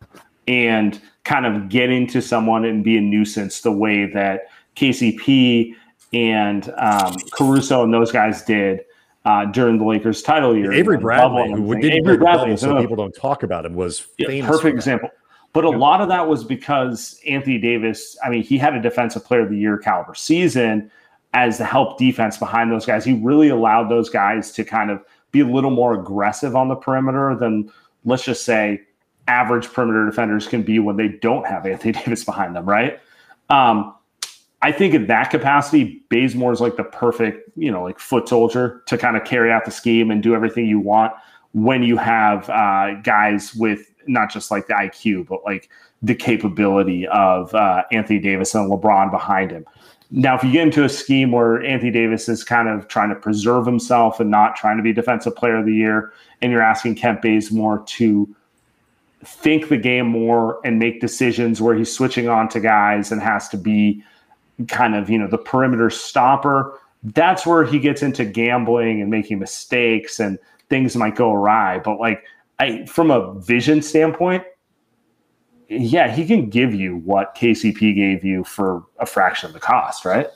and 0.47 1.03
kind 1.25 1.47
of 1.47 1.69
get 1.69 1.90
into 1.90 2.23
someone 2.23 2.64
and 2.64 2.85
be 2.85 2.97
a 2.97 3.01
nuisance 3.01 3.61
the 3.62 3.73
way 3.73 4.07
that 4.07 4.42
KCP 4.77 5.75
and 6.12 6.73
um, 6.79 7.16
Caruso 7.33 7.83
and 7.83 7.92
those 7.92 8.12
guys 8.12 8.42
did 8.45 8.86
uh, 9.26 9.44
during 9.46 9.76
the 9.76 9.84
Lakers 9.84 10.22
title 10.22 10.56
year. 10.56 10.72
Avery 10.72 10.98
Bradley, 10.98 11.50
who 11.50 11.74
didn't 11.74 11.92
Avery 11.92 12.16
Bradley, 12.16 12.54
bubble, 12.54 12.56
so 12.56 12.80
people 12.80 12.96
don't 12.96 13.14
talk 13.14 13.42
about 13.42 13.66
him, 13.66 13.74
was 13.74 14.06
yeah, 14.18 14.46
perfect 14.46 14.76
example. 14.76 15.10
But 15.52 15.64
a 15.64 15.70
lot 15.70 16.00
of 16.00 16.08
that 16.08 16.28
was 16.28 16.44
because 16.44 17.20
Anthony 17.26 17.58
Davis, 17.58 18.16
I 18.24 18.30
mean, 18.30 18.42
he 18.42 18.56
had 18.56 18.74
a 18.74 18.80
defensive 18.80 19.24
player 19.24 19.40
of 19.40 19.50
the 19.50 19.56
year 19.56 19.78
caliber 19.78 20.14
season 20.14 20.90
as 21.34 21.58
the 21.58 21.64
help 21.64 21.98
defense 21.98 22.38
behind 22.38 22.70
those 22.70 22.86
guys. 22.86 23.04
He 23.04 23.14
really 23.14 23.48
allowed 23.48 23.88
those 23.88 24.08
guys 24.08 24.52
to 24.52 24.64
kind 24.64 24.90
of 24.90 25.02
be 25.32 25.40
a 25.40 25.46
little 25.46 25.70
more 25.70 25.94
aggressive 25.94 26.54
on 26.54 26.68
the 26.68 26.76
perimeter 26.76 27.34
than, 27.34 27.72
let's 28.04 28.22
just 28.22 28.44
say, 28.44 28.82
average 29.26 29.66
perimeter 29.72 30.06
defenders 30.06 30.46
can 30.46 30.62
be 30.62 30.78
when 30.78 30.96
they 30.96 31.08
don't 31.08 31.46
have 31.46 31.66
Anthony 31.66 31.92
Davis 32.04 32.22
behind 32.22 32.54
them, 32.54 32.66
right? 32.66 33.00
Um, 33.50 33.95
I 34.66 34.72
think 34.72 34.94
in 34.94 35.07
that 35.07 35.31
capacity, 35.31 36.02
Bazemore 36.09 36.52
is 36.52 36.61
like 36.61 36.76
the 36.76 36.83
perfect, 36.83 37.48
you 37.55 37.70
know, 37.70 37.85
like 37.85 38.00
foot 38.00 38.29
soldier 38.29 38.83
to 38.87 38.98
kind 38.98 39.16
of 39.16 39.22
carry 39.22 39.52
out 39.52 39.64
the 39.64 39.70
scheme 39.70 40.11
and 40.11 40.20
do 40.20 40.35
everything 40.35 40.66
you 40.66 40.81
want 40.81 41.12
when 41.52 41.85
you 41.85 41.96
have 41.96 42.50
uh, 42.50 42.94
guys 43.02 43.55
with 43.55 43.94
not 44.09 44.29
just 44.29 44.50
like 44.50 44.66
the 44.66 44.74
IQ, 44.74 45.29
but 45.29 45.44
like 45.44 45.70
the 46.02 46.16
capability 46.16 47.07
of 47.07 47.55
uh, 47.55 47.85
Anthony 47.92 48.18
Davis 48.18 48.57
and 48.57 48.68
LeBron 48.68 49.12
behind 49.12 49.52
him. 49.52 49.64
Now, 50.11 50.35
if 50.37 50.42
you 50.42 50.50
get 50.50 50.62
into 50.62 50.83
a 50.83 50.88
scheme 50.88 51.31
where 51.31 51.62
Anthony 51.62 51.92
Davis 51.92 52.29
is 52.29 52.42
kind 52.42 52.68
of 52.68 52.88
trying 52.88 53.11
to 53.11 53.14
preserve 53.14 53.66
himself 53.66 54.18
and 54.18 54.33
not 54.33 54.57
trying 54.57 54.79
to 54.79 54.83
be 54.83 54.92
defensive 54.92 55.37
player 55.37 55.59
of 55.59 55.66
the 55.66 55.74
year, 55.74 56.12
and 56.42 56.50
you're 56.50 56.61
asking 56.61 56.96
Kent 56.96 57.22
Bazemore 57.22 57.85
to 57.87 58.35
think 59.24 59.68
the 59.68 59.76
game 59.76 60.09
more 60.09 60.59
and 60.64 60.81
make 60.81 61.00
decisions 61.00 61.62
where 61.62 61.76
he's 61.76 61.92
switching 61.92 62.29
on 62.29 62.48
to 62.48 62.59
guys 62.59 63.12
and 63.12 63.22
has 63.22 63.48
to 63.50 63.57
be 63.57 64.02
kind 64.69 64.95
of, 64.95 65.11
you 65.11 65.19
know, 65.19 65.27
the 65.27 65.38
perimeter 65.38 65.90
stopper, 65.90 66.79
that's 67.03 67.47
where 67.47 67.64
he 67.64 67.79
gets 67.79 68.03
into 68.03 68.25
gambling 68.25 69.01
and 69.01 69.11
making 69.11 69.38
mistakes 69.38 70.19
and 70.19 70.38
things 70.69 70.97
might 70.97 71.14
go 71.14 71.33
awry. 71.33 71.79
But 71.79 72.01
like 72.01 72.25
I 72.59 72.85
from 72.87 73.11
a 73.11 73.35
vision 73.35 73.83
standpoint, 73.83 74.45
yeah, 75.69 76.11
he 76.11 76.27
can 76.27 76.49
give 76.49 76.75
you 76.75 76.97
what 76.99 77.35
KCP 77.37 77.95
gave 77.95 78.25
you 78.25 78.45
for 78.45 78.85
a 78.99 79.07
fraction 79.07 79.49
of 79.49 79.53
the 79.53 79.61
cost, 79.61 80.05
right? 80.05 80.29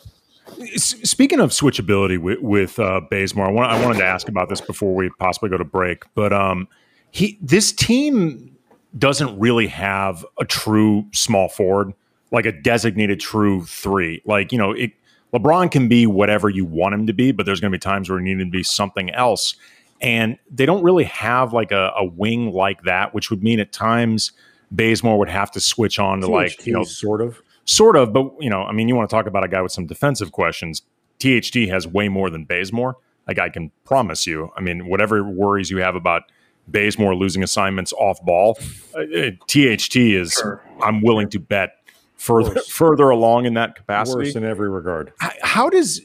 Speaking 0.77 1.39
of 1.39 1.51
switchability 1.51 2.19
with, 2.19 2.41
with 2.41 2.79
uh, 2.81 3.01
Bazemore, 3.09 3.47
I, 3.47 3.51
want, 3.51 3.73
I 3.73 3.83
wanted 3.85 3.99
to 3.99 4.05
ask 4.05 4.29
about 4.29 4.49
this 4.49 4.61
before 4.61 4.95
we 4.95 5.09
possibly 5.19 5.49
go 5.49 5.57
to 5.57 5.65
break. 5.65 6.03
But 6.15 6.33
um, 6.33 6.67
he 7.11 7.39
this 7.41 7.73
team 7.73 8.57
doesn't 8.99 9.39
really 9.39 9.69
have 9.69 10.27
a 10.39 10.45
true 10.45 11.07
small 11.13 11.49
forward, 11.49 11.95
like 12.31 12.47
a 12.47 12.53
designated 12.53 13.21
true 13.21 13.65
three. 13.65 14.23
Like 14.25 14.53
you 14.53 14.59
know, 14.59 14.73
it, 14.73 14.93
LeBron 15.33 15.71
can 15.71 15.89
be 15.89 16.07
whatever 16.07 16.49
you 16.49 16.65
want 16.65 16.95
him 16.95 17.07
to 17.07 17.13
be, 17.13 17.33
but 17.33 17.47
there's 17.47 17.61
going 17.61 17.71
to 17.71 17.75
be 17.75 17.81
times 17.81 18.11
where 18.11 18.19
he 18.19 18.25
needs 18.25 18.41
to 18.41 18.51
be 18.51 18.63
something 18.63 19.11
else 19.11 19.55
and 20.01 20.39
they 20.51 20.67
don't 20.67 20.83
really 20.83 21.05
have 21.05 21.53
like 21.53 21.73
a, 21.73 21.93
a 21.97 22.05
wing 22.05 22.53
like 22.53 22.83
that, 22.83 23.15
which 23.15 23.31
would 23.31 23.43
mean 23.43 23.61
at 23.61 23.73
times 23.73 24.33
Bazemore 24.71 25.19
would 25.19 25.29
have 25.29 25.51
to 25.53 25.61
switch 25.61 25.99
on 25.99 26.21
to 26.21 26.27
THT, 26.27 26.33
like 26.33 26.67
you 26.67 26.73
know 26.73 26.85
sort 26.85 27.21
of 27.21 27.43
sort 27.65 27.97
of, 27.97 28.13
but 28.13 28.33
you 28.41 28.51
know, 28.51 28.63
I 28.63 28.73
mean, 28.73 28.89
you 28.89 28.95
want 28.95 29.11
to 29.11 29.15
talk 29.15 29.27
about 29.27 29.45
a 29.45 29.49
guy 29.49 29.61
with 29.61 29.73
some 29.73 29.87
defensive 29.87 30.33
questions. 30.33 30.83
THT 31.19 31.69
has 31.69 31.87
way 31.87 32.09
more 32.09 32.31
than 32.31 32.45
Bazemore. 32.45 32.97
Like 33.29 33.39
I 33.39 33.51
can 33.51 33.71
promise 33.85 34.27
you. 34.27 34.51
I 34.57 34.61
mean, 34.61 34.89
whatever 34.89 35.23
worries 35.23 35.71
you 35.71 35.79
have 35.79 35.95
about 35.95 36.23
Bazemore 36.67 37.15
losing 37.15 37.43
assignments 37.43 37.93
off 37.93 38.23
ball, 38.25 38.59
uh, 38.95 39.03
THT 39.49 39.97
is. 39.97 40.33
Sure. 40.33 40.63
I'm 40.83 41.03
willing 41.03 41.29
to 41.31 41.39
bet 41.39 41.80
further 42.21 42.61
further 42.61 43.11
along 43.11 43.47
in 43.47 43.55
that 43.55 43.77
capacity. 43.77 44.27
Worse 44.27 44.37
in 44.37 44.45
every 44.45 44.71
regard. 44.71 45.13
How, 45.19 45.31
how 45.43 45.71
does 45.71 46.01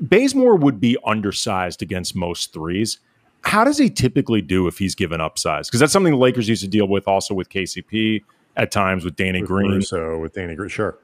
Bazemore 0.00 0.56
would 0.56 0.80
be 0.80 0.96
undersized 1.04 1.82
against 1.82 2.14
most 2.14 2.52
threes? 2.52 2.98
how 3.46 3.62
does 3.62 3.78
he 3.78 3.88
typically 3.88 4.42
do 4.42 4.66
if 4.66 4.78
he's 4.78 4.96
given 4.96 5.20
upsize? 5.20 5.66
Because 5.66 5.78
that's 5.78 5.92
something 5.92 6.12
the 6.12 6.18
Lakers 6.18 6.48
used 6.48 6.62
to 6.62 6.68
deal 6.68 6.88
with 6.88 7.06
also 7.06 7.32
with 7.32 7.48
KCP 7.48 8.24
at 8.56 8.72
times 8.72 9.04
with 9.04 9.14
Danny 9.14 9.40
with 9.40 9.48
Green. 9.48 9.82
So 9.82 10.18
with 10.18 10.34
Danny 10.34 10.56
Green, 10.56 10.68
sure. 10.68 10.98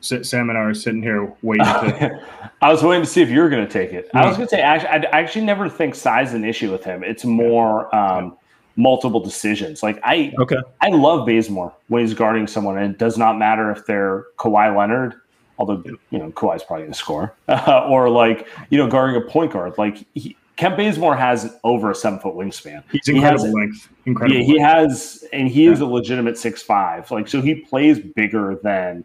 Sam 0.00 0.48
and 0.48 0.56
I 0.56 0.62
are 0.62 0.72
sitting 0.72 1.02
here 1.02 1.30
waiting. 1.42 1.66
To- 1.66 2.20
I 2.62 2.72
was 2.72 2.82
waiting 2.82 3.02
to 3.04 3.10
see 3.10 3.20
if 3.20 3.28
you 3.28 3.40
were 3.40 3.50
going 3.50 3.66
to 3.66 3.72
take 3.72 3.92
it. 3.92 4.08
I 4.14 4.26
was 4.26 4.36
going 4.36 4.48
to 4.48 4.50
say, 4.50 4.62
actually, 4.62 5.08
I 5.08 5.20
actually 5.20 5.44
never 5.44 5.68
think 5.68 5.94
size 5.94 6.28
is 6.28 6.34
an 6.34 6.44
issue 6.44 6.72
with 6.72 6.84
him. 6.84 7.04
It's 7.04 7.24
more 7.24 7.94
um, 7.94 8.38
multiple 8.76 9.20
decisions. 9.20 9.82
Like 9.82 9.98
I, 10.04 10.32
okay, 10.38 10.58
I 10.80 10.88
love 10.88 11.26
Bazemore 11.26 11.72
when 11.88 12.02
he's 12.02 12.14
guarding 12.14 12.46
someone, 12.46 12.78
and 12.78 12.94
it 12.94 12.98
does 12.98 13.18
not 13.18 13.38
matter 13.38 13.70
if 13.70 13.86
they're 13.86 14.26
Kawhi 14.38 14.76
Leonard, 14.76 15.14
although 15.58 15.82
you 16.10 16.18
know 16.18 16.30
Kawhi's 16.32 16.62
probably 16.62 16.84
going 16.84 16.92
to 16.92 16.98
score, 16.98 17.34
uh, 17.48 17.86
or 17.90 18.08
like 18.08 18.46
you 18.70 18.78
know 18.78 18.88
guarding 18.88 19.20
a 19.20 19.24
point 19.24 19.52
guard. 19.52 19.76
Like 19.78 20.06
he, 20.14 20.36
Kent 20.56 20.76
Bazemore 20.78 21.16
has 21.16 21.54
over 21.64 21.90
a 21.90 21.94
seven 21.94 22.18
foot 22.18 22.34
wingspan. 22.34 22.82
He's 22.90 23.08
incredible 23.08 23.44
he 23.44 23.48
has, 23.48 23.54
length. 23.54 23.88
Incredible. 24.06 24.40
Yeah, 24.40 24.46
he 24.46 24.58
has, 24.58 25.24
and 25.32 25.48
he 25.48 25.64
yeah. 25.64 25.72
is 25.72 25.80
a 25.80 25.86
legitimate 25.86 26.38
six 26.38 26.62
five. 26.62 27.10
Like 27.10 27.28
so, 27.28 27.40
he 27.40 27.56
plays 27.56 27.98
bigger 27.98 28.58
than 28.62 29.04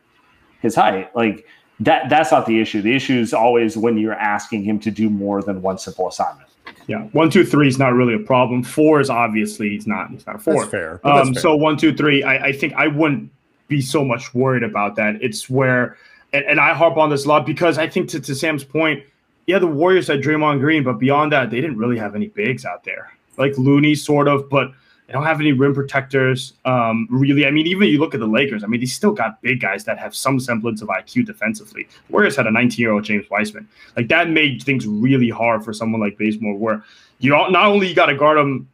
his 0.61 0.75
height. 0.75 1.13
Like 1.15 1.45
that 1.81 2.09
that's 2.09 2.31
not 2.31 2.45
the 2.45 2.61
issue. 2.61 2.81
The 2.81 2.95
issue 2.95 3.19
is 3.19 3.33
always 3.33 3.75
when 3.75 3.97
you're 3.97 4.13
asking 4.13 4.63
him 4.63 4.79
to 4.79 4.91
do 4.91 5.09
more 5.09 5.41
than 5.41 5.61
one 5.61 5.77
simple 5.77 6.07
assignment. 6.07 6.47
Yeah, 6.87 7.03
one, 7.11 7.29
two, 7.29 7.45
three 7.45 7.67
is 7.67 7.77
not 7.77 7.93
really 7.93 8.13
a 8.13 8.19
problem. 8.19 8.63
Four 8.63 8.99
is 8.99 9.09
obviously 9.09 9.75
it's 9.75 9.87
not. 9.87 10.11
It's 10.11 10.25
not 10.25 10.37
a 10.37 10.39
four. 10.39 10.61
That's 10.61 10.71
fair. 10.71 10.99
Um, 11.03 11.15
that's 11.15 11.29
fair. 11.29 11.41
So 11.41 11.55
one, 11.55 11.77
two, 11.77 11.95
three. 11.95 12.23
I, 12.23 12.47
I 12.47 12.51
think 12.51 12.73
I 12.73 12.87
wouldn't 12.87 13.31
be 13.67 13.81
so 13.81 14.03
much 14.03 14.33
worried 14.33 14.63
about 14.63 14.95
that. 14.97 15.15
It's 15.21 15.49
where, 15.49 15.97
and, 16.33 16.43
and 16.45 16.59
I 16.59 16.73
harp 16.73 16.97
on 16.97 17.09
this 17.09 17.25
a 17.25 17.29
lot 17.29 17.45
because 17.45 17.77
I 17.77 17.87
think 17.87 18.09
to, 18.09 18.19
to 18.19 18.35
Sam's 18.35 18.63
point, 18.63 19.03
yeah, 19.47 19.59
the 19.59 19.67
Warriors 19.67 20.07
had 20.07 20.21
Draymond 20.21 20.59
Green, 20.59 20.83
but 20.83 20.99
beyond 20.99 21.31
that, 21.31 21.49
they 21.49 21.61
didn't 21.61 21.77
really 21.77 21.97
have 21.97 22.15
any 22.15 22.27
bigs 22.27 22.65
out 22.65 22.83
there. 22.83 23.11
Like 23.37 23.57
Looney, 23.57 23.95
sort 23.95 24.27
of, 24.27 24.49
but 24.49 24.71
they 25.11 25.17
don't 25.17 25.25
have 25.25 25.41
any 25.41 25.51
rim 25.51 25.73
protectors. 25.73 26.53
Um, 26.63 27.05
really, 27.11 27.45
I 27.45 27.51
mean, 27.51 27.67
even 27.67 27.89
you 27.89 27.99
look 27.99 28.13
at 28.13 28.21
the 28.21 28.27
Lakers. 28.27 28.63
I 28.63 28.67
mean, 28.67 28.79
they 28.79 28.85
still 28.85 29.11
got 29.11 29.41
big 29.41 29.59
guys 29.59 29.83
that 29.83 29.99
have 29.99 30.15
some 30.15 30.39
semblance 30.39 30.81
of 30.81 30.87
IQ 30.87 31.25
defensively. 31.25 31.85
Warriors 32.09 32.37
had 32.37 32.47
a 32.47 32.49
19-year-old 32.49 33.03
James 33.03 33.29
Wiseman. 33.29 33.67
Like 33.97 34.07
that 34.07 34.29
made 34.29 34.63
things 34.63 34.87
really 34.87 35.29
hard 35.29 35.65
for 35.65 35.73
someone 35.73 35.99
like 35.99 36.17
Bazemore, 36.17 36.55
where 36.55 36.85
you 37.19 37.31
not 37.31 37.53
only 37.53 37.89
you 37.89 37.93
got 37.93 38.05
to 38.05 38.15
guard 38.15 38.37
him 38.37 38.69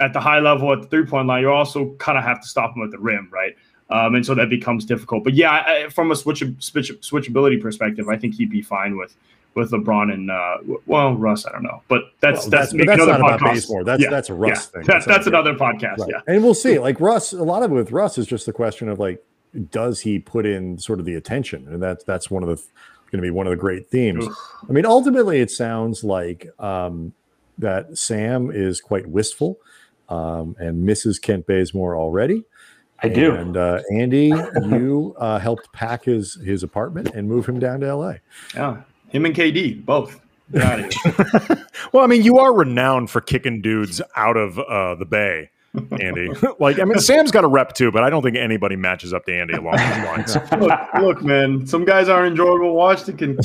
at 0.00 0.12
the 0.12 0.18
high 0.18 0.40
level 0.40 0.72
at 0.72 0.82
the 0.82 0.88
three-point 0.88 1.28
line, 1.28 1.42
you 1.42 1.52
also 1.52 1.94
kind 1.98 2.18
of 2.18 2.24
have 2.24 2.42
to 2.42 2.48
stop 2.48 2.76
him 2.76 2.82
at 2.82 2.90
the 2.90 2.98
rim, 2.98 3.28
right? 3.30 3.54
Um, 3.88 4.16
and 4.16 4.26
so 4.26 4.34
that 4.34 4.50
becomes 4.50 4.84
difficult. 4.84 5.22
But 5.22 5.34
yeah, 5.34 5.52
I, 5.52 5.88
from 5.88 6.10
a 6.10 6.16
switch, 6.16 6.42
switch 6.58 6.90
switchability 7.00 7.62
perspective, 7.62 8.08
I 8.08 8.16
think 8.16 8.34
he'd 8.34 8.50
be 8.50 8.60
fine 8.60 8.96
with 8.96 9.14
with 9.56 9.72
LeBron 9.72 10.12
and 10.12 10.30
uh, 10.30 10.58
well 10.86 11.14
Russ. 11.16 11.46
I 11.46 11.52
don't 11.52 11.64
know, 11.64 11.82
but 11.88 12.12
that's 12.20 12.42
well, 12.42 12.50
that's, 12.50 12.72
that's, 12.72 12.86
that's 12.86 13.06
not 13.06 13.20
podcast. 13.20 13.36
about 13.36 13.40
baseball. 13.40 13.84
That's 13.84 14.02
yeah. 14.02 14.10
that's 14.10 14.30
a 14.30 14.34
Russ 14.34 14.50
yeah. 14.50 14.78
thing. 14.78 14.86
That's, 14.86 15.06
that's, 15.06 15.26
another 15.26 15.54
podcast. 15.54 15.98
Right. 15.98 16.10
Yeah, 16.10 16.20
and 16.28 16.44
we'll 16.44 16.54
see. 16.54 16.78
Like 16.78 17.00
Russ, 17.00 17.32
a 17.32 17.42
lot 17.42 17.62
of 17.64 17.72
it 17.72 17.74
with 17.74 17.90
Russ 17.90 18.18
is 18.18 18.26
just 18.26 18.46
the 18.46 18.52
question 18.52 18.88
of 18.88 19.00
like, 19.00 19.24
does 19.70 20.00
he 20.00 20.18
put 20.20 20.46
in 20.46 20.78
sort 20.78 21.00
of 21.00 21.06
the 21.06 21.14
attention, 21.14 21.66
and 21.68 21.82
that's 21.82 22.04
that's 22.04 22.30
one 22.30 22.44
of 22.44 22.48
the 22.48 22.62
going 23.10 23.22
to 23.22 23.26
be 23.26 23.30
one 23.30 23.46
of 23.46 23.50
the 23.50 23.56
great 23.56 23.88
themes. 23.88 24.26
I 24.68 24.72
mean, 24.72 24.84
ultimately, 24.84 25.40
it 25.40 25.50
sounds 25.50 26.04
like 26.04 26.48
um, 26.58 27.12
that 27.58 27.96
Sam 27.96 28.50
is 28.52 28.80
quite 28.80 29.06
wistful 29.06 29.58
um, 30.08 30.56
and 30.58 30.84
misses 30.84 31.18
Kent 31.18 31.46
Bazemore 31.46 31.96
already. 31.96 32.44
I 33.02 33.08
do. 33.08 33.34
And 33.34 33.56
uh, 33.56 33.82
Andy, 33.92 34.32
you 34.68 35.14
uh, 35.18 35.38
helped 35.38 35.70
pack 35.72 36.04
his 36.04 36.34
his 36.36 36.62
apartment 36.62 37.10
and 37.14 37.28
move 37.28 37.46
him 37.46 37.58
down 37.58 37.80
to 37.80 37.94
LA. 37.94 38.14
Yeah, 38.54 38.82
him 39.08 39.24
and 39.24 39.34
KD 39.34 39.84
both. 39.84 40.20
well, 41.92 42.04
I 42.04 42.06
mean, 42.06 42.22
you 42.22 42.38
are 42.38 42.54
renowned 42.54 43.10
for 43.10 43.20
kicking 43.20 43.60
dudes 43.60 44.00
out 44.14 44.36
of 44.36 44.58
uh, 44.58 44.94
the 44.94 45.04
bay. 45.04 45.50
Andy. 46.00 46.30
like, 46.60 46.78
I 46.78 46.84
mean, 46.84 46.98
Sam's 46.98 47.30
got 47.30 47.44
a 47.44 47.48
rep 47.48 47.74
too, 47.74 47.90
but 47.90 48.02
I 48.02 48.10
don't 48.10 48.22
think 48.22 48.36
anybody 48.36 48.76
matches 48.76 49.12
up 49.12 49.24
to 49.26 49.34
Andy 49.34 49.54
along 49.54 49.76
those 49.76 50.04
lines. 50.04 50.36
look, 50.60 50.80
look, 51.00 51.22
man, 51.22 51.66
some 51.66 51.84
guys 51.84 52.08
are 52.08 52.26
enjoyable 52.26 52.66
to 52.66 52.72
watch 52.72 53.04
to 53.04 53.12
can 53.12 53.36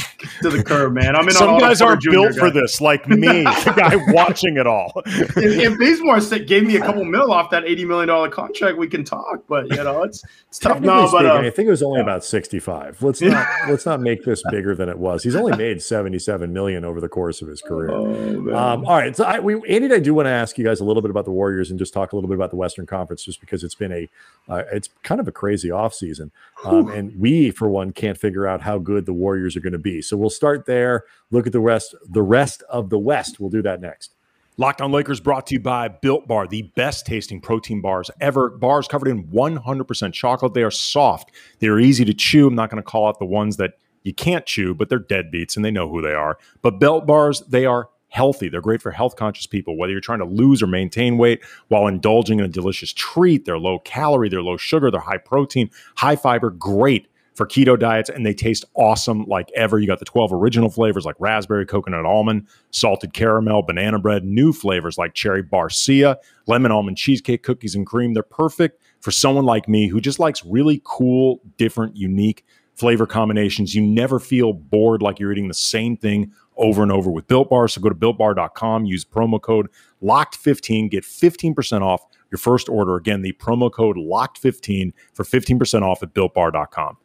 to 0.42 0.50
the 0.50 0.64
curb, 0.64 0.94
man. 0.94 1.16
I 1.16 1.22
mean, 1.22 1.32
some 1.32 1.58
guys 1.60 1.82
aren't 1.82 2.04
built 2.04 2.34
guy. 2.34 2.40
for 2.40 2.52
this, 2.52 2.82
like 2.82 3.08
me, 3.08 3.44
the 3.44 3.74
guy 3.78 3.96
watching 4.14 4.58
it 4.58 4.68
all. 4.68 4.92
if, 5.06 5.38
if 5.38 5.78
Bazemore 5.78 6.20
gave 6.46 6.66
me 6.66 6.76
a 6.76 6.80
couple 6.80 7.04
mil 7.04 7.32
off 7.32 7.50
that 7.52 7.66
eighty 7.66 7.86
million 7.86 8.08
dollar 8.08 8.30
contract, 8.30 8.78
we 8.78 8.88
can 8.88 9.04
talk. 9.04 9.44
But 9.48 9.70
you 9.70 9.84
know, 9.84 10.04
it's 10.04 10.24
it's 10.48 10.60
tough 10.60 10.80
now. 10.82 11.10
But 11.12 11.26
uh, 11.26 11.36
I 11.36 11.50
think 11.50 11.68
it 11.68 11.72
was 11.72 11.84
only 11.84 12.00
yeah. 12.00 12.04
about 12.04 12.24
sixty 12.24 12.60
five. 12.60 13.02
Let's 13.02 13.22
not 13.22 13.48
let's 13.70 13.86
not 13.86 14.00
make 14.00 14.24
this 14.24 14.44
bigger 14.50 14.76
than 14.76 14.90
it 14.90 14.98
was. 14.98 15.24
He's 15.24 15.36
only 15.36 15.56
made 15.56 15.82
seventy 15.82 16.20
seven 16.20 16.54
million 16.54 16.86
over 16.86 17.02
the 17.02 17.10
course 17.10 17.42
of 17.42 17.48
his 17.48 17.62
career. 17.62 17.92
Oh, 17.92 18.56
um, 18.56 18.86
all 18.86 18.96
right, 18.96 19.16
so 19.16 19.24
I, 19.24 19.40
we 19.40 19.56
Andy 19.56 19.86
and 19.86 19.94
I 19.94 20.00
do 20.00 20.14
want 20.14 20.28
to 20.28 20.32
ask 20.32 20.58
you 20.58 20.66
guys 20.66 20.80
a 20.80 20.86
little 20.86 21.02
bit 21.02 21.12
about 21.12 21.26
the 21.26 21.32
Warriors 21.32 21.70
and 21.70 21.80
just 21.80 21.94
talk 21.94 22.14
a 22.14 22.16
little 22.16 22.21
bit 22.28 22.36
about 22.36 22.50
the 22.50 22.56
Western 22.56 22.86
Conference, 22.86 23.24
just 23.24 23.40
because 23.40 23.64
it's 23.64 23.76
been 23.76 23.92
a 23.92 24.10
uh, 24.50 24.64
it's 24.72 24.90
kind 25.04 25.22
of 25.22 25.28
a 25.28 25.32
crazy 25.32 25.70
offseason. 25.70 26.32
Um, 26.64 26.90
and 26.90 27.20
we, 27.20 27.52
for 27.52 27.70
one, 27.70 27.92
can't 27.92 28.18
figure 28.18 28.48
out 28.48 28.62
how 28.62 28.78
good 28.78 29.06
the 29.06 29.14
Warriors 29.14 29.56
are 29.56 29.62
going 29.62 29.74
to 29.74 29.80
be. 29.80 30.02
So 30.02 30.18
we'll 30.18 30.30
start 30.30 30.66
there. 30.66 31.06
Look 31.32 31.48
at 31.48 31.54
the 31.54 31.60
rest, 31.60 31.96
the 32.08 32.22
rest 32.22 32.64
of 32.70 32.90
the 32.90 33.00
West. 33.00 33.40
We'll 33.40 33.50
do 33.50 33.62
that 33.62 33.82
next. 33.82 34.14
Locked 34.58 34.82
on 34.82 34.92
Lakers 34.92 35.20
brought 35.20 35.48
to 35.48 35.56
you 35.56 35.60
by 35.60 35.88
Built 35.88 36.28
Bar, 36.28 36.46
the 36.46 36.64
best 36.76 37.06
tasting 37.06 37.40
protein 37.40 37.82
bars 37.82 38.12
ever. 38.20 38.50
Bars 38.50 38.88
covered 38.88 39.08
in 39.08 39.24
100% 39.28 40.14
chocolate. 40.14 40.54
They 40.54 40.64
are 40.64 40.72
soft. 40.72 41.32
They 41.60 41.68
are 41.68 41.80
easy 41.80 42.04
to 42.06 42.14
chew. 42.14 42.48
I'm 42.48 42.56
not 42.56 42.70
going 42.70 42.84
to 42.84 42.88
call 42.88 43.08
out 43.08 43.18
the 43.18 43.26
ones 43.26 43.58
that 43.58 43.76
you 44.04 44.14
can't 44.14 44.46
chew, 44.46 44.74
but 44.74 44.90
they're 44.90 45.00
deadbeats 45.00 45.56
and 45.56 45.64
they 45.64 45.72
know 45.72 45.90
who 45.90 46.02
they 46.02 46.14
are. 46.14 46.38
But 46.62 46.80
Built 46.80 47.08
Bars, 47.08 47.42
they 47.42 47.66
are 47.66 47.90
healthy. 48.12 48.50
They're 48.50 48.62
great 48.62 48.82
for 48.82 48.92
health 48.92 49.16
conscious 49.16 49.48
people, 49.48 49.78
whether 49.78 49.92
you're 49.92 50.02
trying 50.02 50.20
to 50.20 50.26
lose 50.26 50.62
or 50.62 50.68
maintain 50.68 51.18
weight 51.18 51.44
while 51.70 51.88
indulging 51.88 52.40
in 52.40 52.46
a 52.46 52.50
delicious 52.50 52.92
treat. 52.94 53.46
They're 53.46 53.58
low 53.58 53.80
calorie, 53.80 54.30
they're 54.30 54.44
low 54.44 54.58
sugar, 54.58 54.92
they're 54.92 55.00
high 55.00 55.18
protein, 55.18 55.72
high 55.96 56.18
fiber, 56.18 56.50
great 56.50 57.08
for 57.36 57.48
keto 57.48 57.80
diets, 57.80 58.10
and 58.10 58.26
they 58.26 58.34
taste 58.34 58.66
awesome 58.76 59.24
like 59.28 59.50
ever. 59.56 59.80
You 59.80 59.88
got 59.88 60.00
the 60.00 60.06
12 60.06 60.34
original 60.34 60.70
flavors 60.70 61.06
like 61.06 61.16
raspberry, 61.20 61.66
coconut 61.66 62.06
almond, 62.06 62.48
salted 62.72 63.14
caramel, 63.14 63.62
banana 63.64 63.98
bread, 63.98 64.26
new 64.26 64.52
flavors 64.52 64.98
like 64.98 65.14
cherry 65.14 65.42
barcia, 65.42 66.18
lemon 66.48 66.72
almond 66.74 66.98
cheesecake, 66.98 67.44
cookies 67.44 67.76
and 67.76 67.88
cream. 67.88 68.14
They're 68.14 68.24
perfect 68.24 68.82
for 69.00 69.12
someone 69.12 69.46
like 69.46 69.70
me 69.70 69.88
who 69.88 70.02
just 70.02 70.20
likes 70.20 70.44
really 70.46 70.82
cool, 70.84 71.42
different, 71.56 71.96
unique 71.96 72.46
flavor 72.76 73.06
combinations. 73.06 73.74
You 73.74 73.82
never 73.82 74.20
feel 74.20 74.52
bored 74.52 75.02
like 75.02 75.20
you're 75.20 75.32
eating 75.32 75.48
the 75.48 75.54
same 75.54 75.96
thing 75.96 76.34
over 76.62 76.84
and 76.84 76.92
over 76.92 77.10
with 77.10 77.28
Built 77.28 77.50
Bar. 77.50 77.68
So 77.68 77.82
go 77.82 77.90
to 77.90 77.96
builtbar.com, 77.96 78.86
use 78.86 79.04
promo 79.04 79.42
code 79.42 79.68
LOCKED15, 80.02 80.92
get 80.92 81.04
15% 81.04 81.82
off 81.82 82.06
your 82.32 82.38
first 82.38 82.70
order. 82.70 82.96
Again, 82.96 83.22
the 83.22 83.34
promo 83.34 83.72
code 83.72 83.98
LOCKED15 83.98 84.94
for 85.14 85.24
15% 85.24 85.82
off 85.82 86.02
at 86.04 86.14
builtbar.com. 86.14 86.98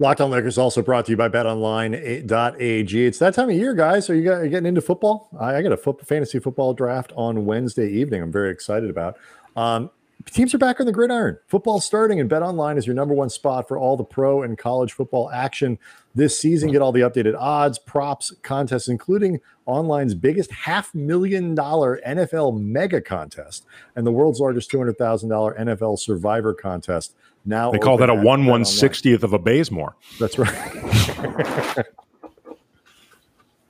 Locked 0.00 0.20
on 0.20 0.30
Lakers 0.30 0.58
also 0.58 0.80
brought 0.80 1.06
to 1.06 1.10
you 1.10 1.16
by 1.16 1.28
betonline.ag. 1.28 3.06
It's 3.06 3.18
that 3.18 3.34
time 3.34 3.50
of 3.50 3.56
year, 3.56 3.74
guys. 3.74 4.08
Are 4.08 4.14
you, 4.14 4.22
guys, 4.22 4.48
getting 4.48 4.66
into 4.66 4.80
football? 4.80 5.28
I, 5.40 5.60
got 5.60 5.72
a 5.72 6.04
fantasy 6.04 6.38
football 6.38 6.72
draft 6.72 7.12
on 7.16 7.44
Wednesday 7.46 7.90
evening. 7.90 8.22
I'm 8.22 8.30
very 8.30 8.52
excited 8.52 8.90
about. 8.90 9.18
Um, 9.56 9.90
teams 10.26 10.54
are 10.54 10.58
back 10.58 10.78
on 10.78 10.86
the 10.86 10.92
gridiron. 10.92 11.38
Football 11.48 11.80
starting, 11.80 12.20
and 12.20 12.30
BetOnline 12.30 12.78
is 12.78 12.86
your 12.86 12.94
number 12.94 13.12
one 13.12 13.28
spot 13.28 13.66
for 13.66 13.76
all 13.76 13.96
the 13.96 14.04
pro 14.04 14.42
and 14.42 14.56
college 14.56 14.92
football 14.92 15.30
action 15.30 15.78
this 16.18 16.38
season. 16.38 16.70
Get 16.70 16.82
all 16.82 16.92
the 16.92 17.00
updated 17.00 17.34
odds, 17.38 17.78
props, 17.78 18.34
contests, 18.42 18.88
including 18.88 19.40
online's 19.66 20.14
biggest 20.14 20.50
half 20.50 20.94
million 20.94 21.54
dollar 21.54 22.00
NFL 22.06 22.60
mega 22.60 23.00
contest 23.00 23.66
and 23.96 24.06
the 24.06 24.12
world's 24.12 24.40
largest 24.40 24.70
$200,000 24.70 25.58
NFL 25.58 25.98
survivor 25.98 26.54
contest. 26.54 27.14
Now 27.44 27.70
they 27.70 27.78
call 27.78 27.96
that 27.98 28.10
a 28.10 28.14
one 28.14 28.44
one 28.46 28.64
sixtieth 28.64 29.22
of 29.22 29.32
a 29.32 29.38
Bazemore. 29.38 29.96
That's 30.18 30.38
right. 30.38 31.86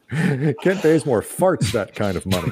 Kent 0.63 0.83
Bazemore 0.83 1.21
farts 1.21 1.71
that 1.73 1.95
kind 1.95 2.17
of 2.17 2.25
money. 2.25 2.51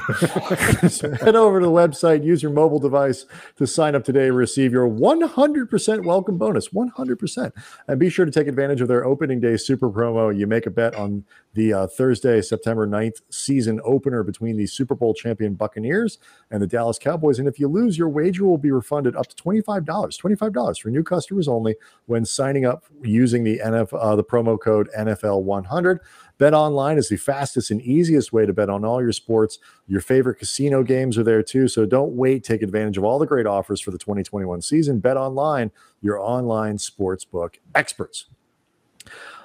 so 0.90 1.11
head 1.25 1.35
over 1.35 1.59
to 1.59 1.64
the 1.64 1.73
website, 1.73 2.23
use 2.23 2.42
your 2.42 2.53
mobile 2.53 2.79
device 2.79 3.25
to 3.57 3.66
sign 3.66 3.95
up 3.95 4.05
today 4.05 4.31
receive 4.31 4.73
your 4.73 4.88
100% 4.88 6.05
welcome 6.05 6.37
bonus. 6.37 6.69
100%. 6.69 7.53
And 7.88 7.99
be 7.99 8.11
sure 8.11 8.27
to 8.27 8.31
take 8.31 8.47
advantage 8.47 8.83
of 8.83 8.88
their 8.88 9.07
opening 9.07 9.40
day 9.40 9.57
super 9.57 9.90
promo. 9.90 10.37
You 10.37 10.47
make 10.47 10.66
a 10.66 10.71
bet 10.71 10.95
on 10.95 11.25
the 11.55 11.73
uh, 11.73 11.87
Thursday, 11.87 12.42
September 12.42 12.87
9th 12.87 13.23
season 13.31 13.81
opener 13.85 14.23
between 14.23 14.59
the 14.59 14.66
Super 14.66 14.95
Bowl 14.95 15.14
champion 15.14 15.55
Buccaneers 15.55 16.19
and 16.51 16.62
the 16.62 16.66
Dallas 16.66 16.99
Cowboys. 16.99 17.38
And 17.38 17.49
if 17.49 17.59
you 17.59 17.69
lose, 17.69 17.97
your 17.97 18.11
wager 18.11 18.45
will 18.45 18.59
be 18.59 18.71
refunded 18.71 19.16
up 19.16 19.29
to 19.29 19.42
$25. 19.42 19.87
$25 19.87 20.81
for 20.81 20.90
new 20.90 21.03
customers 21.03 21.49
only 21.49 21.77
when 22.05 22.27
signing 22.27 22.66
up 22.66 22.85
using 23.03 23.45
the 23.45 23.59
NF, 23.64 23.99
uh, 23.99 24.14
the 24.14 24.25
promo 24.25 24.61
code 24.61 24.90
NFL100. 24.97 26.01
Bet 26.38 26.53
online 26.53 26.99
is 26.99 27.09
the 27.09 27.16
fastest 27.16 27.70
and 27.70 27.81
easiest 27.81 28.33
way 28.33 28.44
to 28.44 28.53
bet 28.53 28.68
on 28.68 28.85
all 28.85 29.01
your 29.01 29.12
sports. 29.12 29.59
Your 29.87 30.01
favorite 30.01 30.37
casino 30.37 30.83
games 30.83 31.16
are 31.16 31.22
there 31.22 31.42
too. 31.42 31.66
So 31.68 31.87
don't 31.87 32.12
wait. 32.12 32.44
Take 32.44 32.62
advantage 32.62 32.99
of 32.99 33.05
all 33.05 33.18
the 33.18 33.27
great 33.27 33.46
offers 33.46 33.81
for 33.81 33.90
the 33.90 33.99
2021 33.99 34.61
season. 34.62 35.01
Bet 35.01 35.16
online, 35.16 35.70
your 36.03 36.18
online 36.18 36.77
sportsbook 36.77 37.55
experts. 37.75 38.27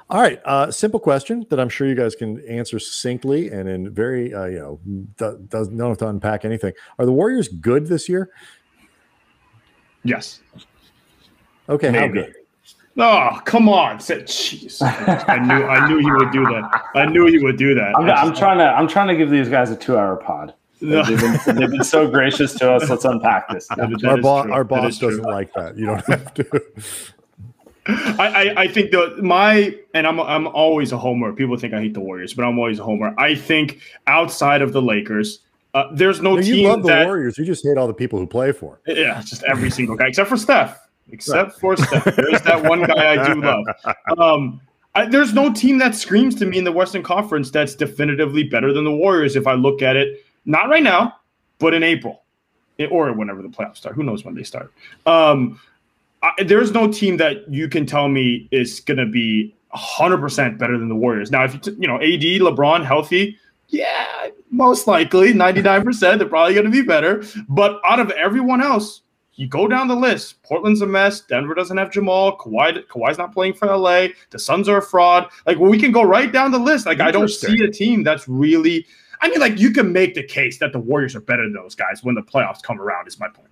All 0.09 0.19
right, 0.19 0.41
uh, 0.43 0.69
simple 0.69 0.99
question 0.99 1.45
that 1.49 1.57
I'm 1.57 1.69
sure 1.69 1.87
you 1.87 1.95
guys 1.95 2.15
can 2.15 2.45
answer 2.45 2.79
succinctly 2.79 3.47
and 3.47 3.69
in 3.69 3.89
very, 3.93 4.33
uh, 4.33 4.45
you 4.45 4.59
know, 4.59 4.79
do, 5.17 5.41
does 5.47 5.69
not 5.69 5.87
have 5.87 5.97
to 5.99 6.09
unpack 6.09 6.43
anything. 6.43 6.73
Are 6.99 7.05
the 7.05 7.13
Warriors 7.13 7.47
good 7.47 7.87
this 7.87 8.09
year? 8.09 8.29
Yes. 10.03 10.41
Okay, 11.69 11.91
Maybe. 11.91 12.19
how 12.19 12.25
good? 12.25 12.35
Oh, 12.97 13.39
come 13.45 13.69
on! 13.69 13.97
Jeez, 13.97 14.81
I 14.81 15.37
knew 15.37 15.65
I 15.65 15.87
knew 15.87 15.99
he 15.99 16.11
would 16.11 16.31
do 16.31 16.43
that. 16.43 16.83
I 16.95 17.05
knew 17.05 17.25
he 17.25 17.39
would 17.39 17.57
do 17.57 17.73
that. 17.75 17.95
I'm, 17.95 18.09
I'm 18.09 18.35
trying 18.35 18.57
to 18.57 18.65
I'm 18.65 18.87
trying 18.87 19.07
to 19.07 19.15
give 19.15 19.29
these 19.29 19.47
guys 19.47 19.71
a 19.71 19.75
two 19.75 19.97
hour 19.97 20.17
pod. 20.17 20.53
They've, 20.81 21.05
been, 21.05 21.55
they've 21.57 21.69
been 21.69 21.83
so 21.83 22.09
gracious 22.09 22.55
to 22.55 22.71
us. 22.73 22.89
Let's 22.89 23.05
unpack 23.05 23.47
this. 23.49 23.69
our, 23.69 24.17
bo- 24.17 24.51
our 24.51 24.63
boss 24.63 24.97
doesn't 24.97 25.23
like 25.23 25.53
that. 25.53 25.77
You 25.77 25.85
don't 25.85 26.05
have 26.07 26.33
to. 26.33 26.63
I, 27.87 28.15
I, 28.17 28.61
I 28.61 28.67
think 28.67 28.91
the 28.91 29.17
my 29.21 29.75
and 29.93 30.05
I'm 30.05 30.19
I'm 30.19 30.47
always 30.47 30.91
a 30.91 30.97
homer. 30.97 31.33
People 31.33 31.57
think 31.57 31.73
I 31.73 31.81
hate 31.81 31.93
the 31.93 31.99
Warriors, 31.99 32.33
but 32.33 32.43
I'm 32.43 32.57
always 32.57 32.79
a 32.79 32.83
homer. 32.83 33.13
I 33.17 33.35
think 33.35 33.79
outside 34.07 34.61
of 34.61 34.73
the 34.73 34.81
Lakers, 34.81 35.39
uh, 35.73 35.85
there's 35.93 36.21
no, 36.21 36.35
no 36.35 36.41
team. 36.41 36.55
You 36.55 36.67
love 36.67 36.83
the 36.83 36.89
that, 36.89 37.05
Warriors. 37.05 37.37
You 37.37 37.45
just 37.45 37.63
hate 37.63 37.77
all 37.77 37.87
the 37.87 37.93
people 37.93 38.19
who 38.19 38.27
play 38.27 38.51
for. 38.51 38.79
Them. 38.85 38.97
Yeah, 38.97 39.21
just 39.21 39.43
every 39.43 39.71
single 39.71 39.95
guy 39.95 40.07
except 40.07 40.29
for 40.29 40.37
Steph. 40.37 40.79
Except 41.11 41.51
right. 41.51 41.59
for 41.59 41.77
Steph. 41.77 42.03
There's 42.15 42.41
that 42.41 42.63
one 42.63 42.83
guy 42.83 43.13
I 43.13 43.33
do 43.33 43.41
love. 43.41 43.65
Um, 44.17 44.61
I, 44.95 45.05
there's 45.05 45.33
no 45.33 45.53
team 45.53 45.77
that 45.77 45.95
screams 45.95 46.35
to 46.35 46.45
me 46.45 46.57
in 46.57 46.63
the 46.63 46.71
Western 46.71 47.03
Conference 47.03 47.49
that's 47.49 47.75
definitively 47.75 48.43
better 48.43 48.73
than 48.73 48.83
the 48.83 48.91
Warriors. 48.91 49.35
If 49.35 49.47
I 49.47 49.53
look 49.53 49.81
at 49.81 49.95
it 49.95 50.25
not 50.45 50.69
right 50.69 50.83
now, 50.83 51.15
but 51.59 51.73
in 51.73 51.83
April 51.83 52.23
or 52.89 53.13
whenever 53.13 53.41
the 53.41 53.47
playoffs 53.47 53.77
start. 53.77 53.95
Who 53.95 54.03
knows 54.03 54.25
when 54.25 54.33
they 54.33 54.43
start? 54.43 54.73
Um, 55.05 55.59
I, 56.23 56.43
there's 56.43 56.71
no 56.71 56.91
team 56.91 57.17
that 57.17 57.51
you 57.51 57.67
can 57.67 57.85
tell 57.85 58.07
me 58.07 58.47
is 58.51 58.79
going 58.79 58.97
to 58.97 59.05
be 59.05 59.53
100% 59.75 60.57
better 60.57 60.77
than 60.77 60.89
the 60.89 60.95
Warriors. 60.95 61.31
Now, 61.31 61.43
if 61.43 61.53
you, 61.53 61.59
t- 61.59 61.75
you 61.79 61.87
know, 61.87 61.95
AD, 61.95 62.01
LeBron 62.01 62.85
healthy, 62.85 63.37
yeah, 63.69 64.27
most 64.49 64.87
likely 64.87 65.33
99%, 65.33 66.17
they're 66.17 66.27
probably 66.27 66.53
going 66.53 66.65
to 66.65 66.71
be 66.71 66.81
better. 66.81 67.23
But 67.47 67.79
out 67.87 67.99
of 67.99 68.11
everyone 68.11 68.61
else, 68.61 69.01
you 69.41 69.47
go 69.47 69.67
down 69.67 69.87
the 69.87 69.95
list. 69.95 70.43
Portland's 70.43 70.81
a 70.81 70.85
mess. 70.85 71.19
Denver 71.21 71.55
doesn't 71.55 71.75
have 71.75 71.89
Jamal. 71.89 72.37
Kawhi, 72.37 72.85
Kawhi's 72.85 73.17
not 73.17 73.33
playing 73.33 73.55
for 73.55 73.65
LA. 73.65 74.09
The 74.29 74.37
Suns 74.37 74.69
are 74.69 74.77
a 74.77 74.81
fraud. 74.83 75.31
Like, 75.47 75.57
well, 75.57 75.71
we 75.71 75.79
can 75.79 75.91
go 75.91 76.03
right 76.03 76.31
down 76.31 76.51
the 76.51 76.59
list. 76.59 76.85
Like, 76.85 76.99
I 76.99 77.09
don't 77.09 77.27
see 77.27 77.63
a 77.63 77.71
team 77.71 78.03
that's 78.03 78.27
really– 78.27 78.85
I 79.21 79.29
mean, 79.29 79.39
like 79.39 79.57
you 79.57 79.71
can 79.71 79.91
make 79.91 80.13
the 80.13 80.21
case 80.21 80.59
that 80.59 80.73
the 80.73 80.79
Warriors 80.79 81.15
are 81.15 81.21
better 81.21 81.41
than 81.41 81.53
those 81.53 81.73
guys 81.73 82.03
when 82.03 82.13
the 82.13 82.21
playoffs 82.21 82.61
come 82.61 82.79
around. 82.79 83.07
Is 83.07 83.19
my 83.19 83.29
point. 83.29 83.47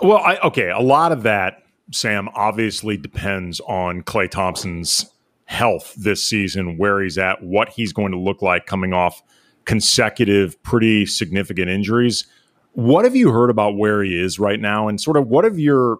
Well, 0.00 0.16
I, 0.16 0.38
okay, 0.38 0.70
a 0.70 0.80
lot 0.80 1.12
of 1.12 1.24
that, 1.24 1.62
Sam, 1.92 2.30
obviously 2.34 2.96
depends 2.96 3.60
on 3.60 4.02
Klay 4.04 4.30
Thompson's 4.30 5.12
health 5.44 5.94
this 5.94 6.24
season, 6.24 6.78
where 6.78 7.02
he's 7.02 7.18
at, 7.18 7.42
what 7.42 7.68
he's 7.68 7.92
going 7.92 8.12
to 8.12 8.18
look 8.18 8.40
like 8.40 8.64
coming 8.64 8.94
off 8.94 9.22
consecutive, 9.66 10.62
pretty 10.62 11.04
significant 11.04 11.68
injuries. 11.68 12.26
What 12.72 13.04
have 13.04 13.16
you 13.16 13.30
heard 13.32 13.50
about 13.50 13.76
where 13.76 14.02
he 14.02 14.18
is 14.18 14.38
right 14.38 14.60
now, 14.60 14.88
and 14.88 15.00
sort 15.00 15.16
of 15.16 15.28
what 15.28 15.44
have 15.44 15.58
your, 15.58 15.98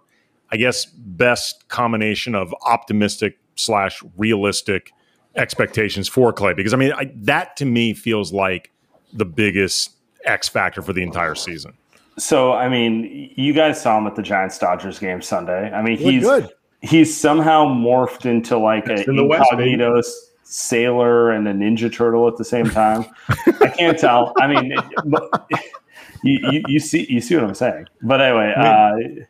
I 0.50 0.56
guess, 0.56 0.86
best 0.86 1.68
combination 1.68 2.34
of 2.34 2.54
optimistic 2.64 3.38
slash 3.56 4.02
realistic 4.16 4.92
expectations 5.34 6.08
for 6.08 6.32
Klay? 6.32 6.54
Because 6.54 6.72
I 6.72 6.76
mean, 6.76 6.92
I, 6.92 7.10
that 7.16 7.56
to 7.56 7.64
me 7.64 7.94
feels 7.94 8.32
like 8.32 8.70
the 9.12 9.24
biggest 9.24 9.90
X 10.24 10.48
factor 10.48 10.82
for 10.82 10.92
the 10.92 11.02
entire 11.02 11.34
season. 11.34 11.74
So, 12.18 12.52
I 12.52 12.68
mean, 12.68 13.32
you 13.36 13.52
guys 13.52 13.80
saw 13.80 13.98
him 13.98 14.06
at 14.06 14.16
the 14.16 14.22
Giants 14.22 14.58
Dodgers 14.58 14.98
game 14.98 15.22
Sunday. 15.22 15.70
I 15.70 15.82
mean, 15.82 15.96
he's 15.96 16.24
good. 16.24 16.50
he's 16.82 17.18
somehow 17.18 17.64
morphed 17.66 18.26
into 18.26 18.58
like 18.58 18.88
a 18.88 19.08
in 19.08 19.18
incognito 19.18 19.94
West, 19.94 20.32
sailor 20.42 21.30
and 21.30 21.46
a 21.46 21.52
ninja 21.52 21.92
turtle 21.92 22.26
at 22.26 22.36
the 22.36 22.44
same 22.44 22.66
time. 22.66 23.04
I 23.60 23.68
can't 23.68 23.98
tell. 23.98 24.32
I 24.38 24.48
mean, 24.48 24.74
you, 26.22 26.38
you, 26.50 26.62
you, 26.68 26.80
see 26.80 27.06
you 27.08 27.20
see 27.20 27.34
what 27.34 27.44
I'm 27.44 27.54
saying. 27.54 27.86
But 28.02 28.20
anyway, 28.20 28.54
I 28.56 28.94
mean, 28.94 29.26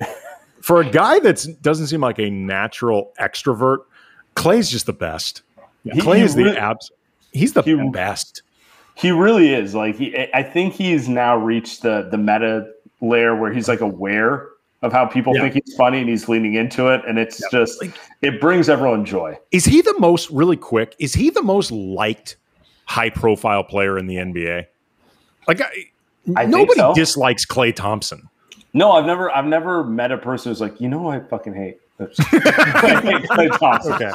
uh, 0.00 0.06
for 0.60 0.80
a 0.80 0.88
guy 0.88 1.18
that 1.20 1.46
doesn't 1.62 1.88
seem 1.88 2.00
like 2.00 2.18
a 2.18 2.30
natural 2.30 3.12
extrovert, 3.20 3.78
Klay's 4.36 4.70
just 4.70 4.86
the 4.86 4.92
best. 4.92 5.42
Yeah. 5.84 5.94
Klay 5.94 6.16
he, 6.16 6.22
is 6.22 6.34
the 6.34 6.58
abs. 6.58 6.90
He's 7.32 7.52
the 7.52 7.62
he, 7.62 7.74
best. 7.90 8.42
He 8.94 9.10
really 9.10 9.52
is. 9.52 9.74
Like 9.74 9.96
he, 9.96 10.16
I 10.34 10.42
think 10.42 10.74
he's 10.74 11.08
now 11.08 11.36
reached 11.36 11.82
the 11.82 12.08
the 12.10 12.18
meta 12.18 12.70
layer 13.00 13.34
where 13.34 13.52
he's 13.52 13.68
like 13.68 13.80
aware 13.80 14.48
of 14.82 14.92
how 14.92 15.06
people 15.06 15.34
yeah. 15.34 15.42
think 15.42 15.54
he's 15.54 15.74
funny 15.74 16.00
and 16.00 16.08
he's 16.08 16.28
leaning 16.28 16.54
into 16.54 16.88
it 16.88 17.02
and 17.06 17.18
it's 17.18 17.40
yeah. 17.40 17.58
just 17.58 17.82
like, 17.82 17.94
it 18.22 18.40
brings 18.40 18.68
everyone 18.68 19.04
joy. 19.04 19.38
Is 19.52 19.64
he 19.64 19.82
the 19.82 19.98
most 19.98 20.30
really 20.30 20.56
quick? 20.56 20.96
Is 20.98 21.14
he 21.14 21.30
the 21.30 21.42
most 21.42 21.70
liked 21.70 22.36
high 22.86 23.10
profile 23.10 23.62
player 23.62 23.98
in 23.98 24.06
the 24.06 24.16
NBA? 24.16 24.66
Like 25.46 25.60
I, 26.36 26.42
I 26.42 26.46
nobody 26.46 26.80
so. 26.80 26.94
dislikes 26.94 27.46
Klay 27.46 27.74
Thompson. 27.74 28.28
No, 28.72 28.92
I've 28.92 29.06
never 29.06 29.30
I've 29.34 29.46
never 29.46 29.84
met 29.84 30.12
a 30.12 30.18
person 30.18 30.50
who's 30.50 30.60
like, 30.60 30.80
you 30.80 30.88
know, 30.88 31.08
I 31.08 31.20
fucking 31.20 31.54
hate 31.54 31.80
Klay 31.98 33.58
Thompson. 33.58 33.92
Okay. 33.92 34.10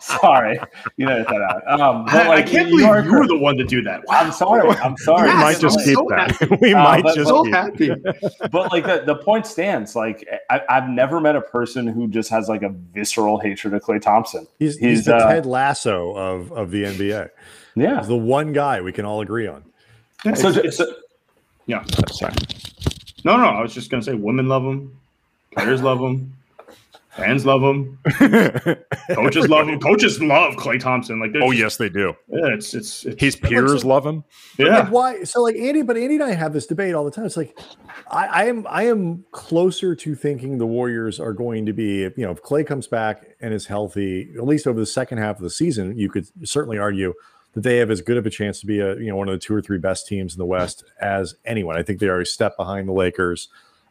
Sorry, 0.00 0.58
you 0.96 1.06
know 1.06 1.24
that 1.24 1.42
out. 1.42 1.80
Um, 1.80 2.04
but 2.04 2.26
like, 2.26 2.28
I, 2.28 2.34
I 2.36 2.42
can't 2.42 2.68
believe 2.70 3.04
you 3.04 3.12
were 3.12 3.26
the 3.26 3.38
one 3.38 3.56
to 3.56 3.64
do 3.64 3.82
that. 3.82 4.06
Wow. 4.06 4.20
I'm 4.20 4.32
sorry. 4.32 4.68
I'm 4.68 4.96
sorry. 4.98 5.28
We 5.28 5.34
might 5.34 5.58
just 5.58 5.78
keep 5.84 5.96
so 5.96 6.06
that. 6.10 6.58
we 6.60 6.74
uh, 6.74 6.82
might 6.82 7.02
but, 7.02 7.16
just 7.16 7.28
so 7.28 7.44
happy. 7.44 7.90
but 8.50 8.72
like 8.72 8.84
the, 8.84 9.02
the 9.04 9.16
point 9.16 9.46
stands. 9.46 9.96
Like 9.96 10.26
I, 10.48 10.62
have 10.68 10.88
never 10.88 11.20
met 11.20 11.36
a 11.36 11.42
person 11.42 11.86
who 11.86 12.08
just 12.08 12.30
has 12.30 12.48
like 12.48 12.62
a 12.62 12.70
visceral 12.70 13.38
hatred 13.38 13.74
of 13.74 13.82
Klay 13.82 14.00
Thompson. 14.00 14.46
He's, 14.58 14.78
he's, 14.78 14.98
he's 14.98 15.04
the 15.06 15.16
uh, 15.16 15.28
Ted 15.28 15.46
Lasso 15.46 16.16
of 16.16 16.52
of 16.52 16.70
the 16.70 16.84
NBA. 16.84 17.30
Yeah, 17.74 17.98
he's 17.98 18.08
the 18.08 18.16
one 18.16 18.52
guy 18.52 18.80
we 18.80 18.92
can 18.92 19.04
all 19.04 19.20
agree 19.20 19.46
on. 19.46 19.64
So, 20.34 20.52
so, 20.70 20.92
yeah, 21.68 21.84
sorry. 22.10 22.34
No, 23.24 23.36
no, 23.36 23.44
I 23.44 23.62
was 23.62 23.72
just 23.72 23.90
gonna 23.90 24.02
say 24.02 24.14
women 24.14 24.48
love 24.48 24.64
them, 24.64 24.98
players 25.52 25.82
love 25.82 26.00
them, 26.00 26.32
Fans 27.18 27.44
love 27.44 27.62
him. 27.62 27.98
Coaches 29.10 29.48
love 29.48 29.68
him. 29.68 29.80
Coaches 29.80 30.22
love 30.22 30.54
Klay 30.54 30.78
Thompson. 30.78 31.18
Like, 31.18 31.32
oh 31.42 31.50
yes, 31.50 31.76
they 31.76 31.88
do. 31.88 32.14
Yeah, 32.28 32.54
it's 32.54 32.74
it's, 32.74 33.04
it's 33.04 33.20
his 33.20 33.34
peers 33.34 33.84
love 33.84 34.06
him. 34.06 34.22
Yeah. 34.56 34.80
Like 34.80 34.92
why? 34.92 35.24
So 35.24 35.42
like 35.42 35.56
Andy, 35.56 35.82
but 35.82 35.96
Andy 35.96 36.14
and 36.14 36.22
I 36.22 36.34
have 36.34 36.52
this 36.52 36.68
debate 36.68 36.94
all 36.94 37.04
the 37.04 37.10
time. 37.10 37.26
It's 37.26 37.36
like 37.36 37.58
I, 38.08 38.26
I 38.26 38.44
am 38.44 38.66
I 38.70 38.84
am 38.84 39.24
closer 39.32 39.96
to 39.96 40.14
thinking 40.14 40.58
the 40.58 40.66
Warriors 40.66 41.18
are 41.18 41.32
going 41.32 41.66
to 41.66 41.72
be. 41.72 42.02
You 42.02 42.12
know, 42.18 42.30
if 42.30 42.40
Klay 42.40 42.64
comes 42.64 42.86
back 42.86 43.26
and 43.40 43.52
is 43.52 43.66
healthy, 43.66 44.30
at 44.36 44.46
least 44.46 44.68
over 44.68 44.78
the 44.78 44.86
second 44.86 45.18
half 45.18 45.36
of 45.36 45.42
the 45.42 45.50
season, 45.50 45.98
you 45.98 46.08
could 46.08 46.28
certainly 46.48 46.78
argue 46.78 47.14
that 47.58 47.68
they 47.68 47.78
have 47.78 47.90
as 47.90 48.00
good 48.00 48.16
of 48.16 48.24
a 48.24 48.30
chance 48.30 48.60
to 48.60 48.66
be 48.66 48.78
a 48.78 48.96
you 48.96 49.08
know 49.08 49.16
one 49.16 49.28
of 49.28 49.32
the 49.32 49.38
two 49.38 49.54
or 49.54 49.60
three 49.60 49.78
best 49.78 50.06
teams 50.06 50.34
in 50.34 50.38
the 50.38 50.46
West 50.46 50.84
as 51.00 51.34
anyone. 51.44 51.76
I 51.76 51.82
think 51.82 51.98
they 51.98 52.08
are 52.08 52.20
a 52.20 52.26
step 52.26 52.56
behind 52.56 52.88
the 52.88 52.92
Lakers. 52.92 53.48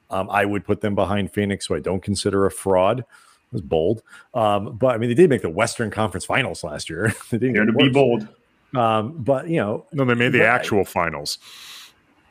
Um, 0.10 0.30
I 0.30 0.46
would 0.46 0.64
put 0.64 0.80
them 0.80 0.96
behind 0.96 1.34
Phoenix, 1.34 1.66
who 1.66 1.76
I 1.76 1.80
don't 1.80 2.02
consider 2.02 2.46
a 2.46 2.52
fraud. 2.52 3.00
It 3.00 3.06
was 3.52 3.62
bold, 3.62 4.04
um, 4.34 4.78
but 4.78 4.96
I 4.96 4.98
mean 4.98 5.10
they 5.10 5.16
did 5.16 5.30
make 5.30 5.42
the 5.42 5.50
Western 5.50 5.92
Conference 5.92 6.24
Finals 6.24 6.64
last 6.64 6.90
year. 6.90 7.14
they 7.30 7.38
didn't 7.38 7.56
Here 7.56 7.66
to 7.66 7.74
be 7.74 7.90
bold, 7.90 8.28
um, 8.74 9.16
but 9.18 9.50
you 9.50 9.58
know, 9.58 9.86
no, 9.92 10.06
they 10.06 10.16
made 10.16 10.32
the 10.32 10.46
actual 10.46 10.86
finals. 10.86 11.38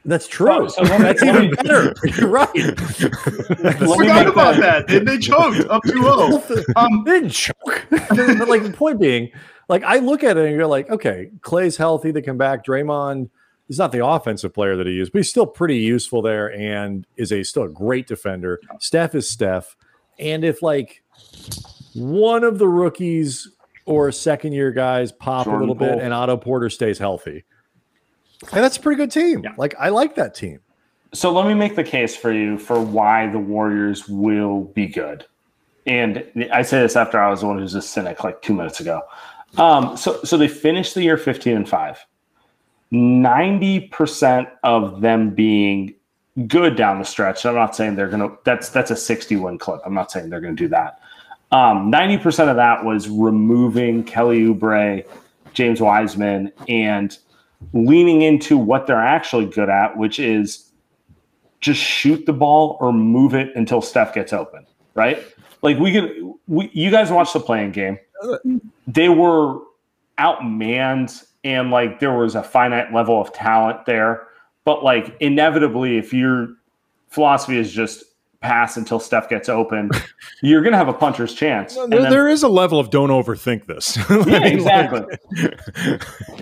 That's 0.06 0.28
true. 0.28 0.68
So 0.68 0.84
that's 0.84 1.22
even 1.22 1.50
better. 1.50 1.94
You're 2.16 2.28
right. 2.28 2.48
Forgot 2.78 4.28
about 4.28 4.56
that. 4.56 4.86
that. 4.86 5.04
They 5.04 5.18
choked 5.18 5.68
up 5.68 5.82
2-0. 5.82 6.64
Um, 6.76 7.02
they 7.04 7.20
didn't 7.20 7.30
choke. 7.30 7.86
but 7.90 8.48
like 8.48 8.62
the 8.62 8.72
point 8.72 9.00
being, 9.00 9.32
like 9.68 9.82
I 9.82 9.98
look 9.98 10.22
at 10.24 10.36
it 10.36 10.46
and 10.46 10.54
you're 10.54 10.66
like, 10.66 10.90
okay, 10.90 11.30
Klay's 11.40 11.76
healthy. 11.76 12.12
to 12.12 12.22
come 12.22 12.38
back. 12.38 12.64
Draymond 12.64 13.30
is 13.68 13.78
not 13.78 13.92
the 13.92 14.04
offensive 14.04 14.54
player 14.54 14.76
that 14.76 14.86
he 14.86 15.00
is, 15.00 15.10
but 15.10 15.18
he's 15.18 15.30
still 15.30 15.46
pretty 15.46 15.78
useful 15.78 16.22
there 16.22 16.52
and 16.52 17.06
is 17.16 17.32
a 17.32 17.42
still 17.42 17.64
a 17.64 17.68
great 17.68 18.06
defender. 18.06 18.60
Steph 18.78 19.14
is 19.14 19.28
Steph. 19.28 19.76
And 20.18 20.44
if 20.44 20.62
like 20.62 21.02
one 21.94 22.44
of 22.44 22.58
the 22.58 22.68
rookies 22.68 23.48
or 23.86 24.10
second 24.12 24.52
year 24.52 24.70
guys 24.70 25.12
pop 25.12 25.44
Jordan 25.44 25.60
a 25.60 25.72
little 25.72 25.76
Poole. 25.76 25.96
bit 25.96 26.04
and 26.04 26.12
Otto 26.12 26.36
Porter 26.36 26.70
stays 26.70 26.98
healthy, 26.98 27.44
and 28.52 28.64
that's 28.64 28.76
a 28.76 28.80
pretty 28.80 28.96
good 28.96 29.10
team. 29.10 29.42
Yeah. 29.44 29.54
Like 29.56 29.74
I 29.78 29.88
like 29.88 30.14
that 30.16 30.34
team. 30.34 30.60
So 31.12 31.32
let 31.32 31.46
me 31.46 31.54
make 31.54 31.76
the 31.76 31.84
case 31.84 32.14
for 32.16 32.32
you 32.32 32.58
for 32.58 32.80
why 32.80 33.28
the 33.28 33.38
Warriors 33.38 34.08
will 34.08 34.64
be 34.64 34.86
good. 34.86 35.24
And 35.86 36.24
I 36.52 36.62
say 36.62 36.80
this 36.80 36.96
after 36.96 37.18
I 37.18 37.30
was 37.30 37.40
the 37.40 37.46
one 37.46 37.58
who's 37.58 37.74
a 37.74 37.82
cynic 37.82 38.24
like 38.24 38.42
two 38.42 38.52
minutes 38.54 38.80
ago. 38.80 39.02
Um, 39.56 39.96
so 39.96 40.22
so 40.22 40.36
they 40.36 40.48
finished 40.48 40.94
the 40.94 41.02
year 41.02 41.16
15 41.16 41.56
and 41.56 41.68
5. 41.68 42.06
90% 42.92 44.50
of 44.62 45.00
them 45.00 45.30
being 45.30 45.94
good 46.46 46.76
down 46.76 46.98
the 46.98 47.04
stretch. 47.04 47.44
I'm 47.44 47.54
not 47.54 47.74
saying 47.74 47.96
they're 47.96 48.08
going 48.08 48.28
to, 48.28 48.38
that's, 48.44 48.68
that's 48.68 48.90
a 48.90 48.96
60 48.96 49.36
win 49.36 49.58
clip. 49.58 49.80
I'm 49.84 49.94
not 49.94 50.12
saying 50.12 50.30
they're 50.30 50.40
going 50.40 50.56
to 50.56 50.62
do 50.62 50.68
that. 50.68 51.00
Um, 51.52 51.90
90% 51.90 52.48
of 52.48 52.56
that 52.56 52.84
was 52.84 53.08
removing 53.08 54.04
Kelly 54.04 54.40
Oubre, 54.42 55.04
James 55.52 55.80
Wiseman, 55.80 56.52
and 56.68 57.16
leaning 57.72 58.22
into 58.22 58.58
what 58.58 58.86
they're 58.86 59.00
actually 59.00 59.46
good 59.46 59.70
at, 59.70 59.96
which 59.96 60.18
is 60.18 60.70
just 61.60 61.80
shoot 61.80 62.26
the 62.26 62.32
ball 62.32 62.76
or 62.80 62.92
move 62.92 63.34
it 63.34 63.54
until 63.56 63.80
Steph 63.80 64.12
gets 64.12 64.32
open, 64.32 64.66
right? 64.94 65.24
Like 65.62 65.78
we 65.78 65.92
could, 65.92 66.34
we, 66.46 66.70
you 66.74 66.90
guys 66.90 67.10
watch 67.10 67.32
the 67.32 67.40
play-in 67.40 67.72
game. 67.72 67.98
They 68.86 69.08
were 69.08 69.60
outmanned 70.18 71.24
and 71.44 71.70
like 71.70 72.00
there 72.00 72.12
was 72.12 72.34
a 72.34 72.42
finite 72.42 72.92
level 72.92 73.20
of 73.20 73.32
talent 73.32 73.86
there. 73.86 74.26
But 74.64 74.82
like 74.82 75.16
inevitably, 75.20 75.96
if 75.96 76.12
your 76.12 76.48
philosophy 77.08 77.58
is 77.58 77.72
just 77.72 78.02
pass 78.40 78.76
until 78.76 78.98
Steph 78.98 79.28
gets 79.28 79.48
open, 79.48 79.90
you're 80.42 80.60
going 80.60 80.72
to 80.72 80.78
have 80.78 80.88
a 80.88 80.92
puncher's 80.92 81.34
chance. 81.34 81.76
There, 81.76 81.86
then, 81.86 82.10
there 82.10 82.28
is 82.28 82.42
a 82.42 82.48
level 82.48 82.80
of 82.80 82.90
don't 82.90 83.10
overthink 83.10 83.66
this. 83.66 83.96
yeah, 84.26 84.44
exactly. 84.44 85.04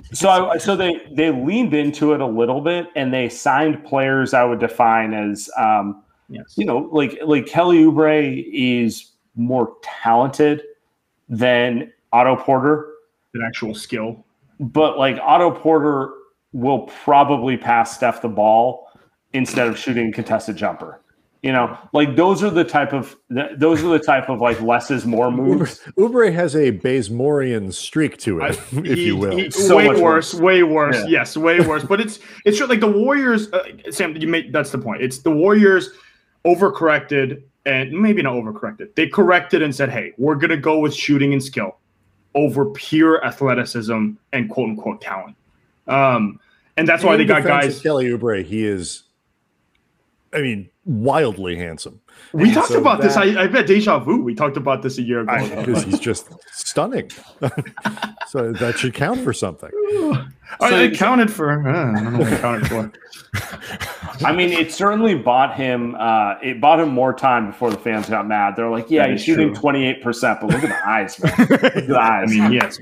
so, 0.12 0.30
I, 0.30 0.56
so 0.56 0.74
they 0.74 1.02
they 1.12 1.30
leaned 1.30 1.74
into 1.74 2.14
it 2.14 2.20
a 2.20 2.26
little 2.26 2.62
bit, 2.62 2.86
and 2.96 3.12
they 3.12 3.28
signed 3.28 3.84
players 3.84 4.32
I 4.32 4.44
would 4.44 4.58
define 4.58 5.12
as, 5.12 5.50
um, 5.58 6.02
yes. 6.30 6.54
you 6.56 6.64
know, 6.64 6.88
like 6.92 7.18
like 7.24 7.46
Kelly 7.46 7.84
Oubre 7.84 8.44
is 8.52 9.10
more 9.36 9.76
talented 9.82 10.62
than 11.38 11.92
Otto 12.12 12.36
Porter. 12.36 12.90
An 13.34 13.42
actual 13.44 13.74
skill, 13.74 14.24
but 14.60 14.96
like 14.96 15.18
Otto 15.20 15.50
Porter 15.50 16.12
will 16.52 16.82
probably 17.02 17.56
pass 17.56 17.96
Steph 17.96 18.22
the 18.22 18.28
ball 18.28 18.88
instead 19.32 19.66
of 19.66 19.76
shooting 19.76 20.12
contested 20.12 20.56
jumper. 20.56 21.00
You 21.42 21.52
know, 21.52 21.76
like 21.92 22.14
those 22.14 22.44
are 22.44 22.50
the 22.50 22.62
type 22.62 22.92
of 22.92 23.16
those 23.28 23.82
are 23.82 23.88
the 23.88 23.98
type 23.98 24.30
of 24.30 24.40
like 24.40 24.60
less 24.62 24.90
is 24.90 25.04
more 25.04 25.32
moves. 25.32 25.80
Oubre 25.98 26.32
has 26.32 26.54
a 26.54 26.70
Bazemorian 26.70 27.72
streak 27.72 28.18
to 28.18 28.40
it, 28.40 28.42
I, 28.44 28.48
if 28.78 28.96
he, 28.96 29.06
you 29.06 29.16
will. 29.16 29.36
He, 29.36 29.50
so 29.50 29.76
way 29.76 29.88
worse, 29.88 30.00
worse, 30.00 30.34
way 30.34 30.62
worse. 30.62 30.96
Yeah. 30.96 31.06
Yes, 31.06 31.36
way 31.36 31.58
worse. 31.60 31.84
But 31.84 32.00
it's 32.00 32.20
it's 32.46 32.60
like 32.60 32.80
the 32.80 32.90
Warriors. 32.90 33.52
Uh, 33.52 33.64
Sam, 33.90 34.16
you 34.16 34.28
made 34.28 34.52
that's 34.52 34.70
the 34.70 34.78
point. 34.78 35.02
It's 35.02 35.18
the 35.18 35.32
Warriors 35.32 35.90
overcorrected 36.46 37.42
and 37.66 37.92
maybe 37.92 38.22
not 38.22 38.34
overcorrected. 38.34 38.94
They 38.94 39.08
corrected 39.08 39.62
and 39.62 39.74
said, 39.74 39.90
"Hey, 39.90 40.12
we're 40.18 40.34
gonna 40.34 40.56
go 40.56 40.78
with 40.78 40.94
shooting 40.94 41.32
and 41.32 41.42
skill 41.42 41.78
over 42.34 42.66
pure 42.66 43.24
athleticism 43.24 44.10
and 44.32 44.50
quote 44.50 44.70
unquote 44.70 45.00
talent." 45.00 45.36
Um, 45.86 46.40
and 46.76 46.88
that's 46.88 47.04
why 47.04 47.16
they 47.16 47.24
got 47.24 47.44
guys. 47.44 47.80
Kelly 47.80 48.06
Oubre, 48.06 48.44
he 48.44 48.66
is 48.66 49.03
I 50.34 50.40
mean, 50.40 50.68
wildly 50.84 51.56
handsome. 51.56 52.00
We 52.32 52.44
and 52.44 52.54
talked 52.54 52.68
so 52.68 52.80
about 52.80 53.00
that, 53.00 53.08
this. 53.08 53.16
I, 53.16 53.44
I 53.44 53.46
bet 53.46 53.66
deja 53.66 54.00
vu. 54.00 54.20
We 54.20 54.34
talked 54.34 54.56
about 54.56 54.82
this 54.82 54.98
a 54.98 55.02
year 55.02 55.20
ago. 55.20 55.64
Because 55.64 55.84
he's 55.84 56.00
just 56.00 56.28
stunning. 56.52 57.10
so 58.28 58.52
that 58.52 58.76
should 58.78 58.94
count 58.94 59.20
for 59.20 59.32
something. 59.32 59.70
so 60.60 60.76
it 60.76 60.96
counted 60.96 61.32
for. 61.32 61.68
Uh, 61.68 61.92
I 61.92 62.02
don't 62.02 62.12
know 62.12 62.18
what 62.18 62.32
it 62.32 62.40
counted 62.40 62.68
for. 62.68 62.92
I 64.26 64.32
mean, 64.32 64.52
it 64.52 64.72
certainly 64.72 65.14
bought 65.14 65.54
him. 65.54 65.94
Uh, 65.96 66.34
it 66.42 66.60
bought 66.60 66.80
him 66.80 66.88
more 66.88 67.14
time 67.14 67.48
before 67.48 67.70
the 67.70 67.78
fans 67.78 68.08
got 68.08 68.26
mad. 68.26 68.54
They're 68.56 68.70
like, 68.70 68.90
"Yeah, 68.90 69.08
he's 69.08 69.22
shooting 69.22 69.54
twenty 69.54 69.86
eight 69.86 70.02
percent, 70.02 70.40
but 70.40 70.50
look 70.50 70.64
at 70.64 70.68
the 70.68 70.88
eyes, 70.88 71.20
man. 71.20 71.34
Look 71.50 71.64
at 71.64 71.86
the 71.86 71.98
eyes. 71.98 72.30
I 72.30 72.32
mean, 72.32 72.52
yes, 72.52 72.78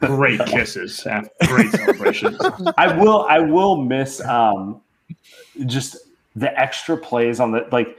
great 0.00 0.40
kisses, 0.46 1.06
great 1.46 1.70
celebrations. 1.70 2.38
I 2.76 2.96
will. 2.96 3.26
I 3.28 3.38
will 3.38 3.76
miss 3.76 4.20
um, 4.22 4.80
just 5.66 5.96
the 6.36 6.58
extra 6.58 6.96
plays 6.96 7.40
on 7.40 7.52
the 7.52 7.66
like 7.72 7.96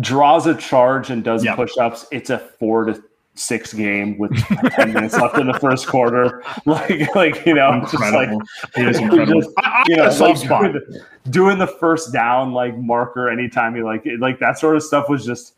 draws 0.00 0.46
a 0.46 0.54
charge 0.54 1.10
and 1.10 1.22
does 1.22 1.44
yep. 1.44 1.56
push-ups 1.56 2.06
it's 2.10 2.30
a 2.30 2.38
four 2.38 2.84
to 2.84 3.02
six 3.36 3.72
game 3.72 4.16
with 4.16 4.32
10 4.72 4.92
minutes 4.92 5.16
left 5.16 5.36
in 5.38 5.46
the 5.46 5.58
first 5.58 5.88
quarter 5.88 6.42
like 6.66 7.14
like 7.14 7.44
you 7.44 7.54
know 7.54 7.72
incredible. 7.92 8.40
just 8.40 8.60
like. 8.70 8.76
Just, 8.76 9.00
you 9.88 9.96
know 9.96 10.08
like 10.20 10.40
doing, 10.40 11.02
doing, 11.30 11.58
the 11.58 11.66
first 11.66 12.12
down 12.12 12.52
like 12.52 12.76
marker 12.78 13.28
anytime 13.28 13.74
you 13.74 13.84
like 13.84 14.06
it, 14.06 14.20
like 14.20 14.38
that 14.38 14.58
sort 14.58 14.76
of 14.76 14.82
stuff 14.82 15.08
was 15.08 15.24
just 15.24 15.54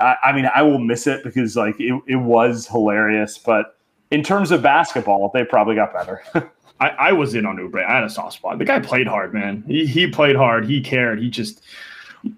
I, 0.00 0.16
I 0.24 0.32
mean 0.32 0.48
i 0.54 0.62
will 0.62 0.78
miss 0.78 1.06
it 1.06 1.22
because 1.22 1.54
like 1.54 1.78
it, 1.78 2.00
it 2.06 2.16
was 2.16 2.66
hilarious 2.66 3.36
but 3.36 3.76
in 4.10 4.22
terms 4.22 4.50
of 4.50 4.62
basketball 4.62 5.30
they 5.34 5.44
probably 5.44 5.74
got 5.74 5.92
better 5.92 6.22
I, 6.80 6.88
I 6.88 7.12
was 7.12 7.34
in 7.34 7.46
on 7.46 7.56
Oubre. 7.56 7.84
I 7.84 7.94
had 7.96 8.04
a 8.04 8.10
soft 8.10 8.34
spot. 8.34 8.58
The 8.58 8.64
guy 8.64 8.78
played 8.80 9.06
hard, 9.06 9.34
man. 9.34 9.64
He 9.66 9.86
he 9.86 10.06
played 10.06 10.36
hard. 10.36 10.66
He 10.66 10.80
cared. 10.80 11.20
He 11.20 11.30
just 11.30 11.60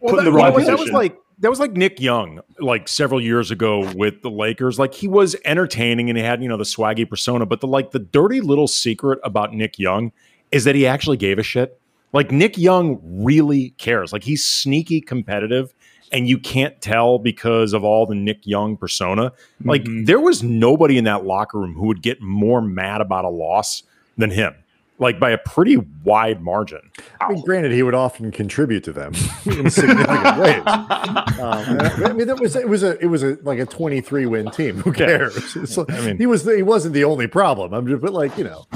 well, 0.01 0.14
put 0.14 0.18
in 0.20 0.24
the 0.24 0.32
wrong 0.32 0.53
position. 0.53 0.74
That 0.74 0.80
was 0.80 0.91
like 0.91 1.18
that 1.41 1.51
was 1.51 1.61
like 1.61 1.72
Nick 1.72 2.01
Young, 2.01 2.41
like 2.59 2.88
several 2.88 3.20
years 3.20 3.51
ago 3.51 3.91
with 3.95 4.22
the 4.22 4.30
Lakers. 4.30 4.78
Like 4.78 4.95
he 4.95 5.09
was 5.09 5.36
entertaining 5.45 6.11
and 6.11 6.18
he 6.18 6.24
had 6.24 6.43
you 6.43 6.49
know 6.49 6.57
the 6.57 6.64
swaggy 6.64 7.09
persona, 7.09 7.47
but 7.47 7.61
the 7.61 7.66
like 7.66 7.91
the 7.91 7.99
dirty 7.99 8.41
little 8.41 8.68
secret 8.68 9.18
about 9.24 9.53
Nick 9.53 9.78
Young 9.78 10.12
is 10.53 10.64
that 10.64 10.74
he 10.74 10.86
actually 10.86 11.16
gave 11.16 11.38
a 11.38 11.43
shit. 11.43 11.80
Like 12.12 12.30
Nick 12.30 12.59
Young 12.59 12.99
really 13.03 13.70
cares. 13.78 14.12
Like 14.12 14.24
he's 14.24 14.45
sneaky 14.45 15.01
competitive 15.01 15.74
and 16.12 16.28
you 16.28 16.38
can't 16.38 16.80
tell 16.80 17.18
because 17.18 17.72
of 17.72 17.84
all 17.84 18.05
the 18.05 18.14
Nick 18.14 18.47
Young 18.47 18.76
persona. 18.76 19.32
Like 19.64 19.84
mm-hmm. 19.84 20.05
there 20.05 20.20
was 20.20 20.43
nobody 20.43 20.99
in 20.99 21.05
that 21.05 21.24
locker 21.24 21.59
room 21.59 21.74
who 21.74 21.86
would 21.86 22.03
get 22.03 22.20
more 22.20 22.61
mad 22.61 23.01
about 23.01 23.24
a 23.24 23.28
loss 23.28 23.84
than 24.20 24.30
him, 24.30 24.54
like 24.98 25.18
by 25.18 25.30
a 25.30 25.38
pretty 25.38 25.76
wide 26.04 26.42
margin. 26.42 26.80
I 27.20 27.32
mean, 27.32 27.42
granted, 27.42 27.72
he 27.72 27.82
would 27.82 27.94
often 27.94 28.30
contribute 28.30 28.84
to 28.84 28.92
them 28.92 29.12
in 29.46 29.70
significant 29.70 30.38
ways. 30.38 30.62
Um, 30.66 31.80
I 32.04 32.12
mean, 32.14 32.26
that 32.26 32.38
was 32.40 32.56
it 32.56 32.68
was 32.68 32.82
a 32.82 32.98
it 32.98 33.06
was 33.06 33.22
a 33.22 33.38
like 33.42 33.58
a 33.58 33.66
twenty 33.66 34.00
three 34.00 34.26
win 34.26 34.50
team. 34.50 34.76
Who 34.78 34.92
cares? 34.92 35.56
Like, 35.76 35.90
I 35.90 36.00
mean, 36.00 36.18
he 36.18 36.26
was 36.26 36.44
he 36.44 36.62
wasn't 36.62 36.94
the 36.94 37.04
only 37.04 37.26
problem. 37.26 37.72
I'm 37.72 37.86
just 37.86 38.02
but 38.02 38.12
like 38.12 38.36
you 38.36 38.44
know. 38.44 38.66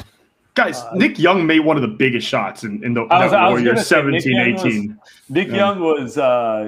Guys, 0.54 0.78
uh, 0.78 0.92
Nick 0.94 1.18
Young 1.18 1.46
made 1.46 1.60
one 1.60 1.74
of 1.76 1.82
the 1.82 1.88
biggest 1.88 2.28
shots 2.28 2.62
in, 2.62 2.82
in 2.84 2.94
the 2.94 3.02
was, 3.02 3.32
Warriors 3.32 3.88
17 3.88 4.32
Nick 4.32 4.60
18. 4.60 4.88
Was, 4.88 5.10
Nick 5.28 5.48
yeah. 5.48 5.56
Young 5.56 5.80
was, 5.80 6.16
uh, 6.16 6.64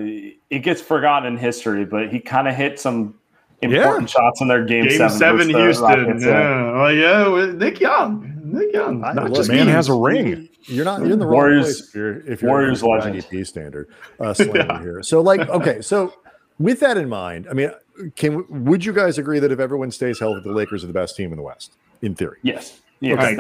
it 0.50 0.58
gets 0.64 0.80
forgotten 0.80 1.32
in 1.32 1.38
history, 1.38 1.84
but 1.84 2.08
he 2.12 2.18
kind 2.18 2.48
of 2.48 2.56
hit 2.56 2.80
some 2.80 3.14
important 3.62 4.08
yeah. 4.08 4.22
shots 4.22 4.40
in 4.40 4.48
their 4.48 4.64
game, 4.64 4.88
game 4.88 4.96
seven. 4.96 5.16
seven 5.16 5.48
Houston. 5.50 6.20
Yeah. 6.20 6.72
Well, 6.72 6.92
yeah, 6.92 7.52
Nick 7.52 7.78
Young. 7.80 8.36
Nick 8.57 8.74
Young. 8.74 9.00
Not 9.00 9.16
look, 9.16 9.34
just 9.34 9.48
man 9.48 9.68
has 9.68 9.88
a 9.88 9.94
ring. 9.94 10.48
You're 10.62 10.84
not 10.84 11.00
you're 11.00 11.12
in 11.12 11.18
the 11.18 11.26
wrong 11.26 11.34
Warriors, 11.34 11.64
place 11.64 11.88
if 11.88 11.94
you're 11.94 12.18
if 12.26 12.42
you're 12.42 12.50
Warriors 12.50 12.82
legend 12.82 13.24
EP 13.32 13.46
standard 13.46 13.88
uh, 14.20 14.34
yeah. 14.38 14.80
here. 14.80 15.02
So 15.02 15.20
like 15.20 15.40
okay, 15.48 15.80
so 15.80 16.12
with 16.59 16.80
that 16.80 16.96
in 16.96 17.09
mind, 17.09 17.46
I 17.50 17.54
mean, 17.54 17.70
can 18.16 18.44
would 18.64 18.84
you 18.84 18.92
guys 18.92 19.18
agree 19.18 19.38
that 19.38 19.52
if 19.52 19.61
everyone 19.61 19.90
stays 19.90 20.18
healthy, 20.18 20.40
the 20.40 20.52
Lakers 20.52 20.84
are 20.84 20.86
the 20.88 20.92
best 20.92 21.16
team 21.16 21.32
in 21.32 21.36
the 21.36 21.42
West 21.42 21.76
in 22.02 22.14
theory? 22.14 22.38
Yes. 22.42 22.80
Yes, 23.00 23.22
okay. 23.22 23.34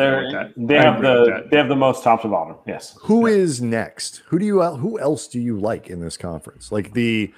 they 0.56 0.76
have 0.76 1.00
the 1.00 1.46
they 1.50 1.56
have 1.56 1.68
the 1.68 1.76
most 1.76 2.04
top 2.04 2.20
to 2.22 2.28
bottom. 2.28 2.56
Yes. 2.66 2.96
Who 3.00 3.26
yeah. 3.26 3.36
is 3.36 3.62
next? 3.62 4.22
Who 4.26 4.38
do 4.38 4.44
you 4.44 4.62
who 4.62 4.98
else 4.98 5.26
do 5.26 5.40
you 5.40 5.58
like 5.58 5.88
in 5.88 6.00
this 6.00 6.18
conference? 6.18 6.70
Like 6.70 6.92
the 6.92 7.32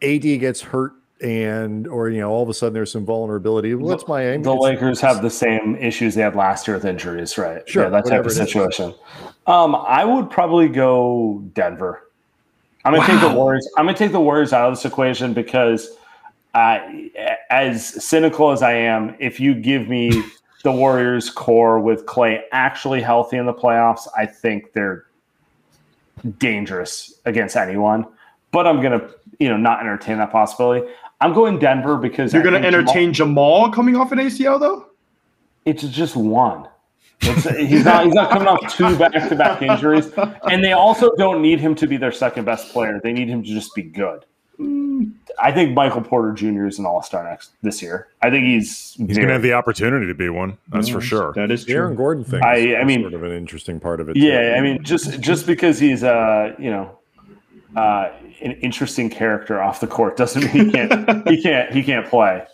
AD 0.00 0.22
gets 0.22 0.60
hurt 0.60 0.92
and 1.24 1.88
or 1.88 2.10
you 2.10 2.20
know 2.20 2.30
all 2.30 2.42
of 2.42 2.48
a 2.50 2.54
sudden 2.54 2.74
there's 2.74 2.92
some 2.92 3.06
vulnerability. 3.06 3.74
Well, 3.74 3.88
that's 3.88 4.06
Miami. 4.06 4.42
The 4.42 4.54
Lakers 4.54 5.00
have 5.00 5.22
the 5.22 5.30
same 5.30 5.74
issues 5.76 6.14
they 6.14 6.22
had 6.22 6.36
last 6.36 6.68
year 6.68 6.76
with 6.76 6.84
injuries, 6.84 7.38
right? 7.38 7.66
Sure, 7.68 7.84
yeah, 7.84 7.88
that 7.88 8.06
type 8.06 8.26
of 8.26 8.32
situation. 8.32 8.94
Um, 9.46 9.74
I 9.74 10.04
would 10.04 10.30
probably 10.30 10.68
go 10.68 11.42
Denver. 11.54 12.10
I'm 12.84 12.92
gonna 12.92 13.00
wow. 13.00 13.06
take 13.06 13.20
the 13.20 13.34
Warriors. 13.34 13.68
I'm 13.78 13.86
gonna 13.86 13.96
take 13.96 14.12
the 14.12 14.20
Warriors 14.20 14.52
out 14.52 14.68
of 14.68 14.76
this 14.76 14.84
equation 14.84 15.32
because, 15.32 15.96
uh, 16.52 16.78
as 17.48 18.04
cynical 18.04 18.50
as 18.50 18.62
I 18.62 18.74
am, 18.74 19.16
if 19.18 19.40
you 19.40 19.54
give 19.54 19.88
me 19.88 20.22
the 20.62 20.72
Warriors 20.72 21.30
core 21.30 21.80
with 21.80 22.04
Klay 22.04 22.42
actually 22.52 23.00
healthy 23.00 23.38
in 23.38 23.46
the 23.46 23.54
playoffs, 23.54 24.06
I 24.14 24.26
think 24.26 24.74
they're 24.74 25.06
dangerous 26.38 27.14
against 27.24 27.56
anyone. 27.56 28.06
But 28.50 28.66
I'm 28.66 28.82
gonna, 28.82 29.08
you 29.38 29.48
know, 29.48 29.56
not 29.56 29.80
entertain 29.80 30.18
that 30.18 30.30
possibility. 30.30 30.86
I'm 31.20 31.32
going 31.32 31.58
Denver 31.58 31.96
because 31.96 32.32
you're 32.32 32.42
going 32.42 32.60
to 32.60 32.66
entertain 32.66 33.12
Jamal, 33.12 33.62
Jamal, 33.62 33.72
coming 33.72 33.96
off 33.96 34.12
an 34.12 34.18
ACL 34.18 34.60
though. 34.60 34.88
It's 35.64 35.82
just 35.82 36.16
one. 36.16 36.68
It's, 37.20 37.48
he's 37.58 37.84
not. 37.84 38.04
He's 38.04 38.14
not 38.14 38.30
coming 38.30 38.48
off 38.48 38.74
two 38.74 38.96
back-to-back 38.98 39.62
injuries, 39.62 40.10
and 40.50 40.62
they 40.62 40.72
also 40.72 41.10
don't 41.16 41.40
need 41.40 41.60
him 41.60 41.74
to 41.76 41.86
be 41.86 41.96
their 41.96 42.12
second 42.12 42.44
best 42.44 42.72
player. 42.72 43.00
They 43.02 43.12
need 43.12 43.28
him 43.28 43.42
to 43.42 43.48
just 43.48 43.74
be 43.74 43.82
good. 43.82 44.24
I 45.38 45.50
think 45.50 45.74
Michael 45.74 46.02
Porter 46.02 46.32
Jr. 46.32 46.66
is 46.66 46.78
an 46.78 46.86
All 46.86 47.02
Star 47.02 47.24
next 47.24 47.52
this 47.62 47.82
year. 47.82 48.08
I 48.22 48.30
think 48.30 48.44
he's 48.44 48.94
he's 48.94 49.16
going 49.16 49.28
to 49.28 49.32
have 49.32 49.42
the 49.42 49.52
opportunity 49.52 50.06
to 50.06 50.14
be 50.14 50.28
one. 50.28 50.58
That's 50.68 50.88
for 50.88 51.00
sure. 51.00 51.32
That 51.34 51.50
is 51.50 51.64
true. 51.64 51.74
Aaron 51.74 51.96
Gordon 51.96 52.24
thing. 52.24 52.42
I, 52.42 52.76
I 52.76 52.84
mean, 52.84 53.02
sort 53.02 53.14
of 53.14 53.22
an 53.24 53.32
interesting 53.32 53.80
part 53.80 54.00
of 54.00 54.08
it. 54.08 54.16
Yeah, 54.16 54.50
too. 54.50 54.54
I 54.56 54.60
mean, 54.60 54.82
just 54.84 55.20
just 55.20 55.46
because 55.46 55.78
he's 55.78 56.04
uh 56.04 56.54
you 56.58 56.70
know 56.70 56.98
uh 57.76 58.10
an 58.42 58.52
interesting 58.62 59.10
character 59.10 59.62
off 59.62 59.80
the 59.80 59.86
court 59.86 60.16
doesn't 60.16 60.42
mean 60.52 60.66
he 60.66 60.72
can't 60.72 61.28
he 61.28 61.42
can't 61.42 61.72
he 61.72 61.82
can't 61.82 62.06
play. 62.08 62.44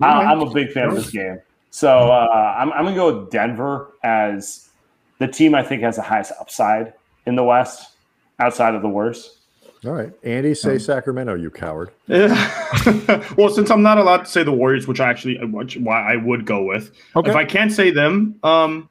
I, 0.00 0.30
am 0.30 0.40
a 0.40 0.50
big 0.50 0.72
fan 0.72 0.88
of 0.88 0.94
this 0.94 1.10
game, 1.10 1.40
so 1.70 2.10
uh, 2.10 2.54
I'm 2.58 2.72
I'm 2.72 2.84
gonna 2.84 2.96
go 2.96 3.20
with 3.20 3.30
Denver 3.30 3.92
as 4.02 4.68
the 5.18 5.28
team 5.28 5.54
I 5.54 5.62
think 5.62 5.82
has 5.82 5.96
the 5.96 6.02
highest 6.02 6.32
upside 6.40 6.92
in 7.24 7.34
the 7.34 7.44
West, 7.44 7.96
outside 8.38 8.74
of 8.74 8.82
the 8.82 8.88
worst. 8.88 9.38
All 9.84 9.92
right, 9.92 10.12
Andy, 10.24 10.54
say 10.54 10.72
um, 10.72 10.78
Sacramento, 10.78 11.34
you 11.34 11.50
coward. 11.50 11.90
Yeah. 12.08 12.34
well, 13.36 13.50
since 13.50 13.70
I'm 13.70 13.82
not 13.82 13.98
allowed 13.98 14.18
to 14.18 14.26
say 14.26 14.42
the 14.42 14.52
Warriors, 14.52 14.88
which 14.88 15.00
I 15.00 15.08
actually 15.08 15.38
which 15.46 15.76
why 15.76 16.12
I 16.12 16.16
would 16.16 16.44
go 16.44 16.64
with, 16.64 16.92
okay. 17.14 17.30
if 17.30 17.36
I 17.36 17.44
can't 17.44 17.72
say 17.72 17.90
them, 17.90 18.38
um, 18.42 18.88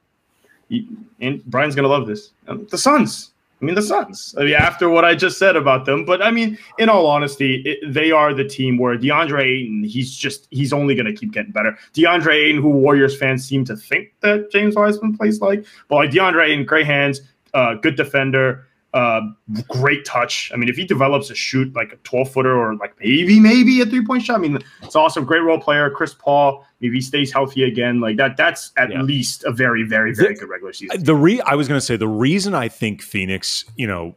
and 1.20 1.44
Brian's 1.44 1.74
gonna 1.74 1.88
love 1.88 2.06
this. 2.06 2.30
Um, 2.48 2.66
the 2.70 2.78
Suns. 2.78 3.32
I 3.66 3.70
mean, 3.70 3.74
the 3.74 3.82
Suns. 3.82 4.32
I 4.38 4.44
mean, 4.44 4.54
after 4.54 4.88
what 4.88 5.04
I 5.04 5.16
just 5.16 5.38
said 5.38 5.56
about 5.56 5.86
them, 5.86 6.04
but 6.04 6.22
I 6.22 6.30
mean, 6.30 6.56
in 6.78 6.88
all 6.88 7.06
honesty, 7.06 7.62
it, 7.64 7.92
they 7.92 8.12
are 8.12 8.32
the 8.32 8.44
team 8.44 8.78
where 8.78 8.96
DeAndre 8.96 9.42
Ayton, 9.42 9.82
he's 9.82 10.14
just 10.14 10.46
he's 10.52 10.72
only 10.72 10.94
going 10.94 11.06
to 11.06 11.12
keep 11.12 11.32
getting 11.32 11.50
better. 11.50 11.76
DeAndre 11.92 12.34
Ayton, 12.34 12.62
who 12.62 12.68
Warriors 12.68 13.18
fans 13.18 13.44
seem 13.44 13.64
to 13.64 13.76
think 13.76 14.12
that 14.20 14.52
James 14.52 14.76
Wiseman 14.76 15.16
plays 15.16 15.40
like, 15.40 15.66
but 15.88 15.96
like 15.96 16.10
DeAndre 16.10 16.46
Ayton, 16.46 16.64
great 16.64 16.86
hands, 16.86 17.22
uh, 17.54 17.74
good 17.74 17.96
defender, 17.96 18.68
uh, 18.94 19.20
great 19.68 20.04
touch. 20.04 20.50
I 20.54 20.56
mean, 20.56 20.68
if 20.68 20.76
he 20.76 20.84
develops 20.84 21.30
a 21.30 21.34
shoot 21.34 21.74
like 21.74 21.92
a 21.92 21.96
12 21.96 22.32
footer 22.32 22.56
or 22.56 22.74
like 22.76 22.94
maybe, 22.98 23.38
maybe 23.38 23.80
a 23.80 23.86
three 23.86 24.04
point 24.04 24.22
shot, 24.22 24.36
I 24.36 24.38
mean, 24.38 24.58
it's 24.82 24.96
awesome. 24.96 25.24
Great 25.24 25.40
role 25.40 25.60
player. 25.60 25.90
Chris 25.90 26.14
Paul, 26.14 26.64
maybe 26.80 26.96
he 26.96 27.00
stays 27.00 27.32
healthy 27.32 27.64
again. 27.64 28.00
Like 28.00 28.16
that, 28.16 28.36
that's 28.36 28.72
at 28.76 28.90
yeah. 28.90 29.02
least 29.02 29.44
a 29.44 29.52
very, 29.52 29.82
very, 29.82 30.14
very 30.14 30.34
the, 30.34 30.40
good 30.40 30.48
regular 30.48 30.72
season. 30.72 31.02
The 31.02 31.14
re 31.14 31.40
I 31.42 31.54
was 31.54 31.68
going 31.68 31.78
to 31.78 31.84
say 31.84 31.96
the 31.96 32.08
reason 32.08 32.54
I 32.54 32.68
think 32.68 33.02
Phoenix, 33.02 33.64
you 33.76 33.86
know, 33.86 34.14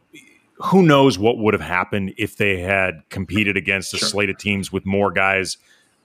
who 0.62 0.82
knows 0.82 1.18
what 1.18 1.38
would 1.38 1.54
have 1.54 1.62
happened 1.62 2.14
if 2.16 2.36
they 2.36 2.60
had 2.60 3.02
competed 3.08 3.56
against 3.56 3.94
a 3.94 3.98
sure. 3.98 4.08
slate 4.08 4.30
of 4.30 4.38
teams 4.38 4.70
with 4.72 4.84
more 4.86 5.10
guys 5.10 5.56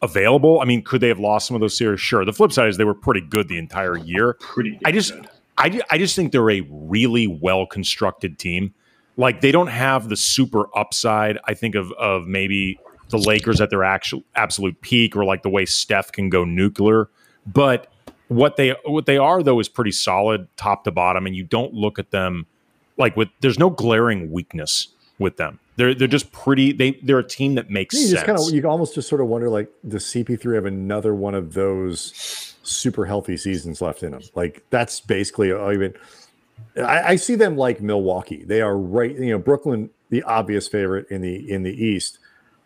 available. 0.02 0.62
I 0.62 0.66
mean, 0.66 0.82
could 0.82 1.02
they 1.02 1.08
have 1.10 1.20
lost 1.20 1.48
some 1.48 1.56
of 1.56 1.62
those 1.62 1.78
series? 1.78 2.00
Sure. 2.00 2.24
The 2.26 2.34
flip 2.34 2.52
side 2.52 2.70
is 2.70 2.78
they 2.78 2.84
were 2.84 2.94
pretty 2.94 3.22
good 3.22 3.48
the 3.48 3.58
entire 3.58 3.98
year. 3.98 4.36
Pretty. 4.40 4.80
I 4.86 4.92
just, 4.92 5.14
good. 5.14 5.30
I, 5.58 5.82
I 5.90 5.98
just 5.98 6.16
think 6.16 6.32
they're 6.32 6.50
a 6.50 6.62
really 6.70 7.28
well 7.28 7.66
constructed 7.66 8.38
team. 8.38 8.74
Like 9.18 9.42
they 9.42 9.52
don't 9.52 9.68
have 9.68 10.10
the 10.10 10.18
super 10.18 10.66
upside. 10.78 11.38
I 11.46 11.54
think 11.54 11.76
of 11.76 11.92
of 11.94 12.28
maybe 12.28 12.80
the 13.10 13.18
Lakers 13.18 13.62
at 13.62 13.70
their 13.70 13.84
actual 13.84 14.24
absolute 14.36 14.82
peak, 14.82 15.16
or 15.16 15.24
like 15.24 15.44
the 15.44 15.50
way 15.50 15.66
Steph 15.66 16.12
can 16.12 16.30
go 16.30 16.44
nuclear. 16.44 17.10
But 17.46 17.88
what 18.28 18.58
they 18.58 18.76
what 18.86 19.06
they 19.06 19.18
are 19.18 19.42
though 19.42 19.60
is 19.60 19.70
pretty 19.70 19.92
solid 19.92 20.48
top 20.58 20.84
to 20.84 20.92
bottom, 20.92 21.26
and 21.26 21.36
you 21.36 21.44
don't 21.44 21.74
look 21.74 22.00
at 22.00 22.12
them 22.12 22.48
like 22.98 23.16
with 23.16 23.30
there's 23.40 23.60
no 23.60 23.70
glaring 23.70 24.32
weakness 24.32 24.90
with 25.20 25.38
them. 25.38 25.60
They're 25.78 25.94
they're 25.94 26.08
just 26.08 26.32
pretty. 26.32 26.72
They 26.72 26.92
they're 27.04 27.20
a 27.20 27.28
team 27.28 27.56
that 27.56 27.70
makes 27.70 27.96
you 27.96 28.08
sense. 28.08 28.24
Kind 28.24 28.40
of, 28.40 28.50
you 28.54 28.68
almost 28.68 28.96
just 28.96 29.10
sort 29.10 29.22
of 29.22 29.28
wonder 29.28 29.50
like 29.50 29.70
does 29.88 30.06
CP3 30.06 30.56
have 30.56 30.66
another 30.66 31.14
one 31.14 31.36
of 31.36 31.54
those 31.54 32.55
super 32.66 33.06
healthy 33.06 33.38
seasons 33.38 33.82
left 33.82 34.04
in 34.04 34.12
them. 34.12 34.22
Like 34.34 34.64
that's 34.70 35.00
basically 35.00 35.50
even. 35.50 35.94
I, 36.78 37.12
I 37.12 37.16
see 37.16 37.36
them 37.36 37.58
like 37.58 37.82
Milwaukee. 37.82 38.44
They 38.44 38.62
are 38.62 38.78
right. 38.78 39.12
You 39.12 39.32
know, 39.32 39.40
Brooklyn, 39.40 39.90
the 40.10 40.24
obvious 40.24 40.68
favorite 40.68 41.10
in 41.10 41.22
the 41.22 41.52
in 41.52 41.64
the 41.64 41.72
East. 41.72 42.20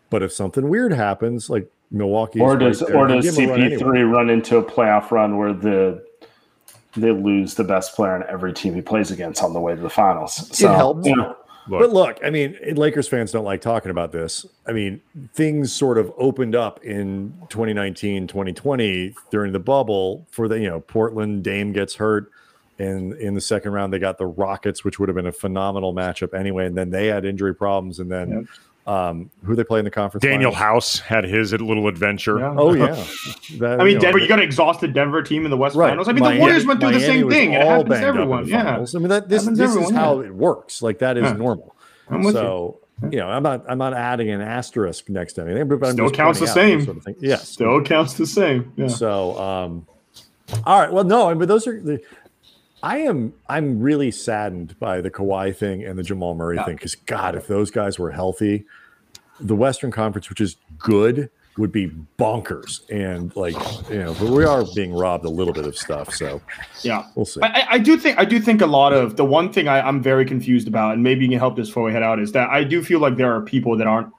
But 0.10 0.24
if 0.24 0.32
something 0.32 0.70
weird 0.70 0.92
happens, 0.92 1.50
like 1.50 1.72
Milwaukee, 1.92 2.40
or 2.40 2.58
does 2.58 2.82
right 2.82 2.88
there, 2.90 2.98
or 2.98 3.08
does 3.08 3.38
CP3 3.38 3.48
run, 3.50 3.62
anyway. 3.62 4.02
run 4.02 4.30
into 4.30 4.58
a 4.58 4.64
playoff 4.64 5.12
run 5.12 5.38
where 5.38 5.54
the 5.54 6.04
they 6.96 7.12
lose 7.12 7.54
the 7.54 7.64
best 7.64 7.96
player 7.96 8.14
on 8.16 8.24
every 8.28 8.54
team 8.54 8.74
he 8.74 8.82
plays 8.82 9.12
against 9.12 9.44
on 9.44 9.54
the 9.54 9.60
way 9.60 9.76
to 9.76 9.82
the 9.82 9.90
finals? 9.90 10.48
So, 10.58 10.72
it 10.72 10.76
helps. 10.76 11.08
You 11.08 11.16
know, 11.16 11.36
Look. 11.70 11.82
But 11.82 11.92
look, 11.92 12.20
I 12.24 12.30
mean, 12.30 12.58
Lakers 12.76 13.08
fans 13.08 13.32
don't 13.32 13.46
like 13.46 13.62
talking 13.62 13.92
about 13.92 14.12
this. 14.12 14.46
I 14.68 14.72
mean, 14.72 15.02
things 15.34 15.72
sort 15.72 15.98
of 15.98 16.12
opened 16.18 16.56
up 16.56 16.84
in 16.84 17.34
2019, 17.50 18.28
2020 18.28 19.14
during 19.30 19.54
the 19.54 19.60
bubble 19.60 20.26
for 20.32 20.48
the, 20.48 20.60
you 20.60 20.68
know, 20.68 20.80
Portland 20.80 21.44
Dame 21.44 21.72
gets 21.72 21.96
hurt. 21.96 22.32
And 22.80 23.14
in 23.14 23.36
the 23.36 23.42
second 23.42 23.74
round, 23.74 23.92
they 23.92 24.00
got 24.00 24.18
the 24.18 24.26
Rockets, 24.26 24.84
which 24.84 25.00
would 25.00 25.10
have 25.10 25.16
been 25.16 25.28
a 25.28 25.32
phenomenal 25.32 25.94
matchup 25.94 26.34
anyway. 26.34 26.66
And 26.66 26.78
then 26.78 26.90
they 26.90 27.08
had 27.08 27.26
injury 27.26 27.54
problems. 27.54 28.00
And 28.00 28.10
then 28.10 28.32
yep. 28.32 28.46
Um, 28.88 29.30
who 29.44 29.56
they 29.56 29.64
play 29.64 29.78
in 29.78 29.86
the 29.86 29.92
conference? 29.92 30.24
Danuel 30.24 30.54
finals? 30.54 30.56
House 30.56 31.00
had 31.00 31.24
his 31.24 31.52
little 31.52 31.88
adventure. 31.88 32.40
Yeah. 32.40 32.56
Oh 32.58 32.74
yeah. 32.74 33.06
That, 33.60 33.82
I 33.82 33.84
mean, 33.84 33.88
you 33.88 33.94
know, 33.96 34.02
Denver. 34.02 34.20
You 34.20 34.28
got 34.28 34.40
an 34.40 34.46
exhausted 34.46 34.94
Denver 34.94 35.22
team 35.22 35.44
in 35.44 35.52
the 35.52 35.58
West 35.58 35.76
right. 35.76 35.90
Finals. 35.90 36.08
I 36.08 36.14
mean, 36.14 36.22
Miami, 36.24 36.38
the 36.38 36.42
Warriors 36.42 36.66
went 36.66 36.80
through 36.80 36.92
Miami 36.92 37.04
the 37.04 37.08
same 37.08 37.30
thing. 37.30 37.54
It 37.54 37.62
happens 37.62 37.90
to 37.90 38.02
everyone. 38.02 38.48
Yeah. 38.48 38.78
I 38.78 38.98
mean, 38.98 39.10
that 39.10 39.28
this 39.28 39.46
this 39.46 39.60
everyone, 39.60 39.92
is 39.92 39.92
how 39.92 40.22
it 40.22 40.34
works. 40.34 40.82
Like 40.82 41.00
that 41.00 41.18
is 41.18 41.24
yeah. 41.24 41.34
normal. 41.34 41.76
so 42.32 42.80
you. 43.02 43.10
you 43.12 43.18
know, 43.18 43.28
I'm 43.28 43.44
not 43.44 43.66
I'm 43.70 43.78
not 43.78 43.94
adding 43.94 44.30
an 44.30 44.42
asterisk 44.42 45.10
next 45.10 45.34
to 45.34 45.44
anything, 45.44 45.68
but 45.68 45.84
I'm 45.84 45.94
still 45.94 46.12
counts 46.12 46.40
the 46.40 46.48
same. 46.48 46.86
Sort 46.86 46.98
of 46.98 47.04
thing. 47.04 47.16
Yes, 47.20 47.50
still 47.50 47.82
counts 47.84 48.14
the 48.14 48.28
same. 48.28 48.72
Yeah. 48.76 48.88
So, 48.88 49.38
um, 49.40 49.88
all 50.66 50.80
right. 50.80 50.92
Well, 50.92 51.04
no, 51.04 51.34
but 51.36 51.48
those 51.48 51.68
are 51.68 51.80
the 51.80 52.02
I 52.82 53.00
am 53.00 53.34
I'm 53.48 53.80
really 53.80 54.12
saddened 54.12 54.78
by 54.80 55.02
the 55.02 55.12
Kawhi 55.12 55.56
thing 55.56 55.84
and 55.84 55.98
the 55.98 56.04
Jamal 56.04 56.36
Murray 56.36 56.56
yeah. 56.56 56.66
thing 56.66 56.76
because 56.76 56.96
God, 56.96 57.36
if 57.36 57.48
those 57.48 57.72
guys 57.72 58.00
were 58.00 58.12
healthy, 58.12 58.66
the 59.40 59.56
Western 59.56 59.92
Conference, 59.92 60.30
which 60.30 60.42
is 60.42 60.58
good, 60.78 61.30
would 61.58 61.72
be 61.72 61.92
bonkers. 62.18 62.90
And 62.90 63.36
like 63.36 63.56
you 63.90 64.00
know, 64.00 64.14
but 64.14 64.30
we 64.30 64.46
are 64.46 64.64
being 64.74 64.94
robbed 64.94 65.26
a 65.26 65.30
little 65.30 65.54
bit 65.54 65.66
of 65.66 65.78
stuff. 65.78 66.14
So 66.14 66.42
yeah, 66.82 67.06
we'll 67.16 67.26
see. 67.26 67.42
I, 67.44 67.68
I 67.72 67.78
do 67.78 67.98
think 67.98 68.18
I 68.18 68.26
do 68.26 68.40
think 68.40 68.62
a 68.62 68.66
lot 68.66 68.94
of 68.94 69.18
the 69.18 69.26
one 69.26 69.52
thing 69.52 69.68
I, 69.68 69.82
I'm 69.82 70.02
very 70.02 70.26
confused 70.26 70.68
about, 70.68 70.94
and 70.94 71.04
maybe 71.04 71.26
you 71.26 71.32
can 71.32 71.40
help 71.40 71.56
this 71.56 71.68
before 71.68 71.84
we 71.84 71.92
head 71.92 72.04
out, 72.04 72.20
is 72.20 72.32
that 72.32 72.50
I 72.50 72.64
do 72.64 72.82
feel 72.82 73.00
like 73.00 73.18
there 73.18 73.34
are 73.36 73.42
people 73.42 73.78
that 73.78 73.88
aren't 73.88 74.12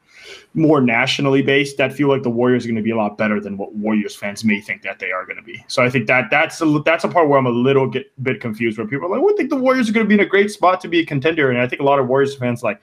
more 0.54 0.80
nationally 0.80 1.42
based 1.42 1.76
that 1.76 1.92
feel 1.92 2.08
like 2.08 2.22
the 2.22 2.30
Warriors 2.30 2.64
are 2.64 2.68
going 2.68 2.76
to 2.76 2.82
be 2.82 2.90
a 2.90 2.96
lot 2.96 3.16
better 3.16 3.40
than 3.40 3.56
what 3.56 3.72
Warriors 3.74 4.16
fans 4.16 4.44
may 4.44 4.60
think 4.60 4.82
that 4.82 4.98
they 4.98 5.12
are 5.12 5.24
going 5.24 5.36
to 5.36 5.42
be. 5.42 5.64
So 5.68 5.82
I 5.82 5.90
think 5.90 6.06
that 6.08 6.28
that's 6.30 6.60
a, 6.60 6.82
that's 6.84 7.04
a 7.04 7.08
part 7.08 7.28
where 7.28 7.38
I'm 7.38 7.46
a 7.46 7.50
little 7.50 7.86
get, 7.86 8.10
bit 8.22 8.40
confused 8.40 8.76
where 8.78 8.86
people 8.86 9.06
are 9.06 9.16
like, 9.16 9.24
"We 9.24 9.36
think 9.36 9.50
the 9.50 9.56
Warriors 9.56 9.88
are 9.88 9.92
going 9.92 10.06
to 10.06 10.08
be 10.08 10.14
in 10.14 10.20
a 10.20 10.26
great 10.26 10.50
spot 10.50 10.80
to 10.80 10.88
be 10.88 11.00
a 11.00 11.06
contender," 11.06 11.50
and 11.50 11.60
I 11.60 11.68
think 11.68 11.80
a 11.80 11.84
lot 11.84 11.98
of 11.98 12.08
Warriors 12.08 12.34
fans 12.34 12.62
like 12.62 12.80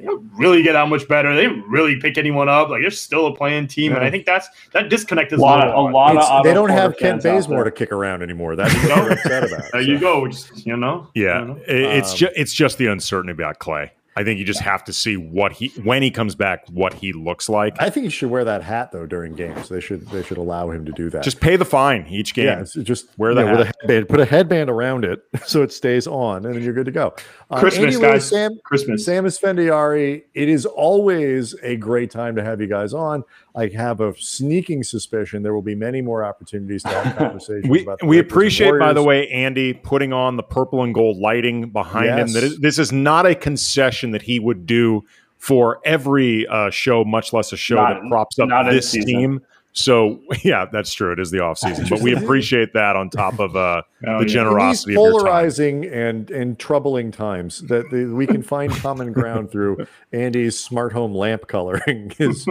they 0.00 0.06
don't 0.06 0.30
really 0.34 0.62
get 0.62 0.72
that 0.72 0.88
much 0.88 1.06
better. 1.08 1.34
They 1.34 1.42
didn't 1.42 1.68
really 1.68 2.00
pick 2.00 2.16
anyone 2.16 2.48
up. 2.48 2.70
Like 2.70 2.80
they're 2.80 2.90
still 2.90 3.26
a 3.26 3.36
play-in 3.36 3.66
team, 3.66 3.92
yeah. 3.92 3.98
and 3.98 4.06
I 4.06 4.10
think 4.10 4.24
that's 4.24 4.48
that 4.72 4.88
disconnect 4.88 5.32
is 5.32 5.38
a 5.38 5.42
lot. 5.42 5.68
A, 5.68 5.74
a 5.74 5.80
lot 5.80 6.16
of 6.16 6.44
they 6.44 6.54
don't 6.54 6.70
have 6.70 6.96
Kent 6.96 7.22
Bazemore 7.22 7.64
to 7.64 7.70
kick 7.70 7.92
around 7.92 8.22
anymore. 8.22 8.56
That's 8.60 8.74
what 8.74 8.92
I'm 8.92 9.12
upset 9.12 9.44
about. 9.44 9.70
There 9.72 9.82
so. 9.82 9.90
you 9.90 9.98
go. 9.98 10.26
Just, 10.26 10.66
you 10.66 10.76
know. 10.76 11.08
Yeah, 11.14 11.40
you 11.40 11.46
know? 11.48 11.60
it's 11.66 12.12
um, 12.12 12.16
just 12.16 12.32
it's 12.34 12.54
just 12.54 12.78
the 12.78 12.86
uncertainty 12.86 13.32
about 13.32 13.58
Klay. 13.58 13.90
I 14.16 14.24
think 14.24 14.38
you 14.38 14.44
just 14.44 14.60
have 14.60 14.82
to 14.84 14.92
see 14.92 15.16
what 15.16 15.52
he 15.52 15.68
when 15.84 16.02
he 16.02 16.10
comes 16.10 16.34
back, 16.34 16.66
what 16.68 16.94
he 16.94 17.12
looks 17.12 17.48
like. 17.48 17.80
I 17.80 17.90
think 17.90 18.04
he 18.04 18.10
should 18.10 18.30
wear 18.30 18.44
that 18.44 18.62
hat 18.62 18.90
though 18.90 19.06
during 19.06 19.34
games. 19.34 19.68
They 19.68 19.80
should 19.80 20.06
they 20.08 20.22
should 20.24 20.36
allow 20.36 20.70
him 20.70 20.84
to 20.86 20.92
do 20.92 21.10
that. 21.10 21.22
Just 21.22 21.40
pay 21.40 21.56
the 21.56 21.64
fine 21.64 22.06
each 22.08 22.34
game. 22.34 22.46
Yeah, 22.46 22.82
just 22.82 23.06
wear 23.18 23.34
the 23.34 23.46
with 23.46 23.60
a 23.60 23.64
headband. 23.66 24.08
Put 24.08 24.20
a 24.20 24.24
headband 24.24 24.68
around 24.68 25.04
it 25.04 25.22
so 25.46 25.62
it 25.62 25.72
stays 25.72 26.08
on, 26.08 26.44
and 26.44 26.54
then 26.54 26.62
you're 26.62 26.74
good 26.74 26.86
to 26.86 26.92
go. 26.92 27.14
Uh, 27.50 27.60
Christmas, 27.60 27.94
anyway, 27.94 28.12
guys. 28.12 28.28
Sam, 28.28 28.58
Christmas. 28.64 29.04
Sam 29.04 29.24
Esfandiari. 29.24 30.24
It 30.34 30.48
is 30.48 30.66
always 30.66 31.54
a 31.62 31.76
great 31.76 32.10
time 32.10 32.34
to 32.36 32.42
have 32.42 32.60
you 32.60 32.66
guys 32.66 32.92
on. 32.92 33.22
I 33.54 33.68
have 33.68 34.00
a 34.00 34.14
sneaking 34.16 34.84
suspicion 34.84 35.42
there 35.42 35.54
will 35.54 35.62
be 35.62 35.74
many 35.74 36.00
more 36.00 36.24
opportunities 36.24 36.82
to 36.84 36.88
have 36.88 37.16
conversations. 37.18 37.68
we 37.68 37.82
about 37.82 38.02
we 38.04 38.18
appreciate, 38.18 38.78
by 38.78 38.92
the 38.92 39.02
way, 39.02 39.28
Andy 39.28 39.72
putting 39.72 40.12
on 40.12 40.36
the 40.36 40.42
purple 40.42 40.82
and 40.82 40.94
gold 40.94 41.18
lighting 41.18 41.70
behind 41.70 42.06
yes. 42.06 42.18
him. 42.18 42.32
That 42.34 42.44
is, 42.44 42.58
this 42.58 42.78
is 42.78 42.92
not 42.92 43.26
a 43.26 43.34
concession 43.34 44.12
that 44.12 44.22
he 44.22 44.38
would 44.38 44.66
do 44.66 45.04
for 45.38 45.80
every 45.84 46.46
uh, 46.46 46.70
show, 46.70 47.04
much 47.04 47.32
less 47.32 47.52
a 47.52 47.56
show 47.56 47.76
not, 47.76 47.94
that 47.94 48.08
props 48.10 48.38
up 48.38 48.48
this 48.70 48.92
team. 48.92 49.40
So 49.72 50.20
yeah, 50.42 50.66
that's 50.70 50.92
true. 50.92 51.12
It 51.12 51.20
is 51.20 51.30
the 51.30 51.40
off 51.40 51.58
season, 51.58 51.86
but 51.88 52.00
we 52.00 52.14
appreciate 52.14 52.72
that 52.72 52.96
on 52.96 53.08
top 53.08 53.38
of 53.38 53.54
uh, 53.54 53.82
oh, 54.06 54.18
the 54.18 54.26
yeah. 54.26 54.34
generosity. 54.34 54.94
polarizing 54.94 55.84
and 55.86 56.30
and 56.30 56.58
troubling 56.58 57.12
times 57.12 57.60
that 57.62 57.88
the, 57.90 58.06
we 58.06 58.26
can 58.26 58.42
find 58.42 58.72
common 58.72 59.12
ground 59.20 59.50
through 59.50 59.86
Andy's 60.12 60.58
smart 60.58 60.92
home 60.92 61.14
lamp 61.14 61.46
coloring 61.46 62.12
is 62.18 62.46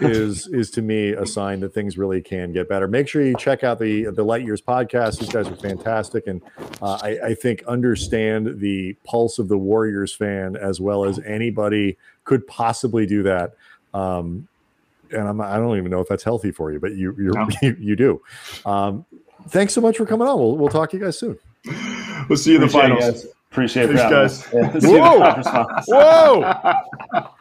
is 0.00 0.48
is 0.48 0.70
to 0.72 0.82
me 0.82 1.10
a 1.10 1.26
sign 1.26 1.60
that 1.60 1.74
things 1.74 1.96
really 1.96 2.20
can 2.20 2.52
get 2.52 2.68
better. 2.68 2.88
Make 2.88 3.08
sure 3.08 3.22
you 3.22 3.36
check 3.36 3.62
out 3.62 3.78
the 3.78 4.06
the 4.06 4.24
Light 4.24 4.44
Years 4.44 4.60
podcast. 4.60 5.20
These 5.20 5.30
guys 5.30 5.46
are 5.48 5.56
fantastic, 5.56 6.26
and 6.26 6.42
uh, 6.82 6.98
I, 7.02 7.18
I 7.26 7.34
think 7.34 7.62
understand 7.64 8.60
the 8.60 8.94
pulse 9.04 9.38
of 9.38 9.48
the 9.48 9.58
Warriors 9.58 10.12
fan 10.12 10.56
as 10.56 10.80
well 10.80 11.04
as 11.04 11.20
anybody 11.20 11.96
could 12.24 12.46
possibly 12.48 13.06
do 13.06 13.22
that. 13.22 13.54
Um, 13.94 14.48
and 15.12 15.28
I'm, 15.28 15.40
I 15.40 15.56
don't 15.56 15.76
even 15.76 15.90
know 15.90 16.00
if 16.00 16.08
that's 16.08 16.24
healthy 16.24 16.50
for 16.50 16.72
you, 16.72 16.80
but 16.80 16.94
you 16.94 17.14
no. 17.16 17.48
you, 17.62 17.76
you 17.78 17.96
do. 17.96 18.22
Um, 18.64 19.04
thanks 19.48 19.72
so 19.72 19.80
much 19.80 19.96
for 19.96 20.06
coming 20.06 20.26
on. 20.26 20.38
We'll 20.38 20.56
we'll 20.56 20.68
talk 20.68 20.90
to 20.90 20.96
you 20.96 21.04
guys 21.04 21.18
soon. 21.18 21.38
We'll 22.28 22.38
see 22.38 22.52
you 22.52 22.56
in 22.56 22.62
the 22.62 22.68
finals. 22.68 23.26
Appreciate 23.50 23.90
it, 23.90 23.96
guys. 23.96 24.46
Yeah, 24.52 24.70
Whoa! 24.82 25.82
Whoa! 25.88 27.24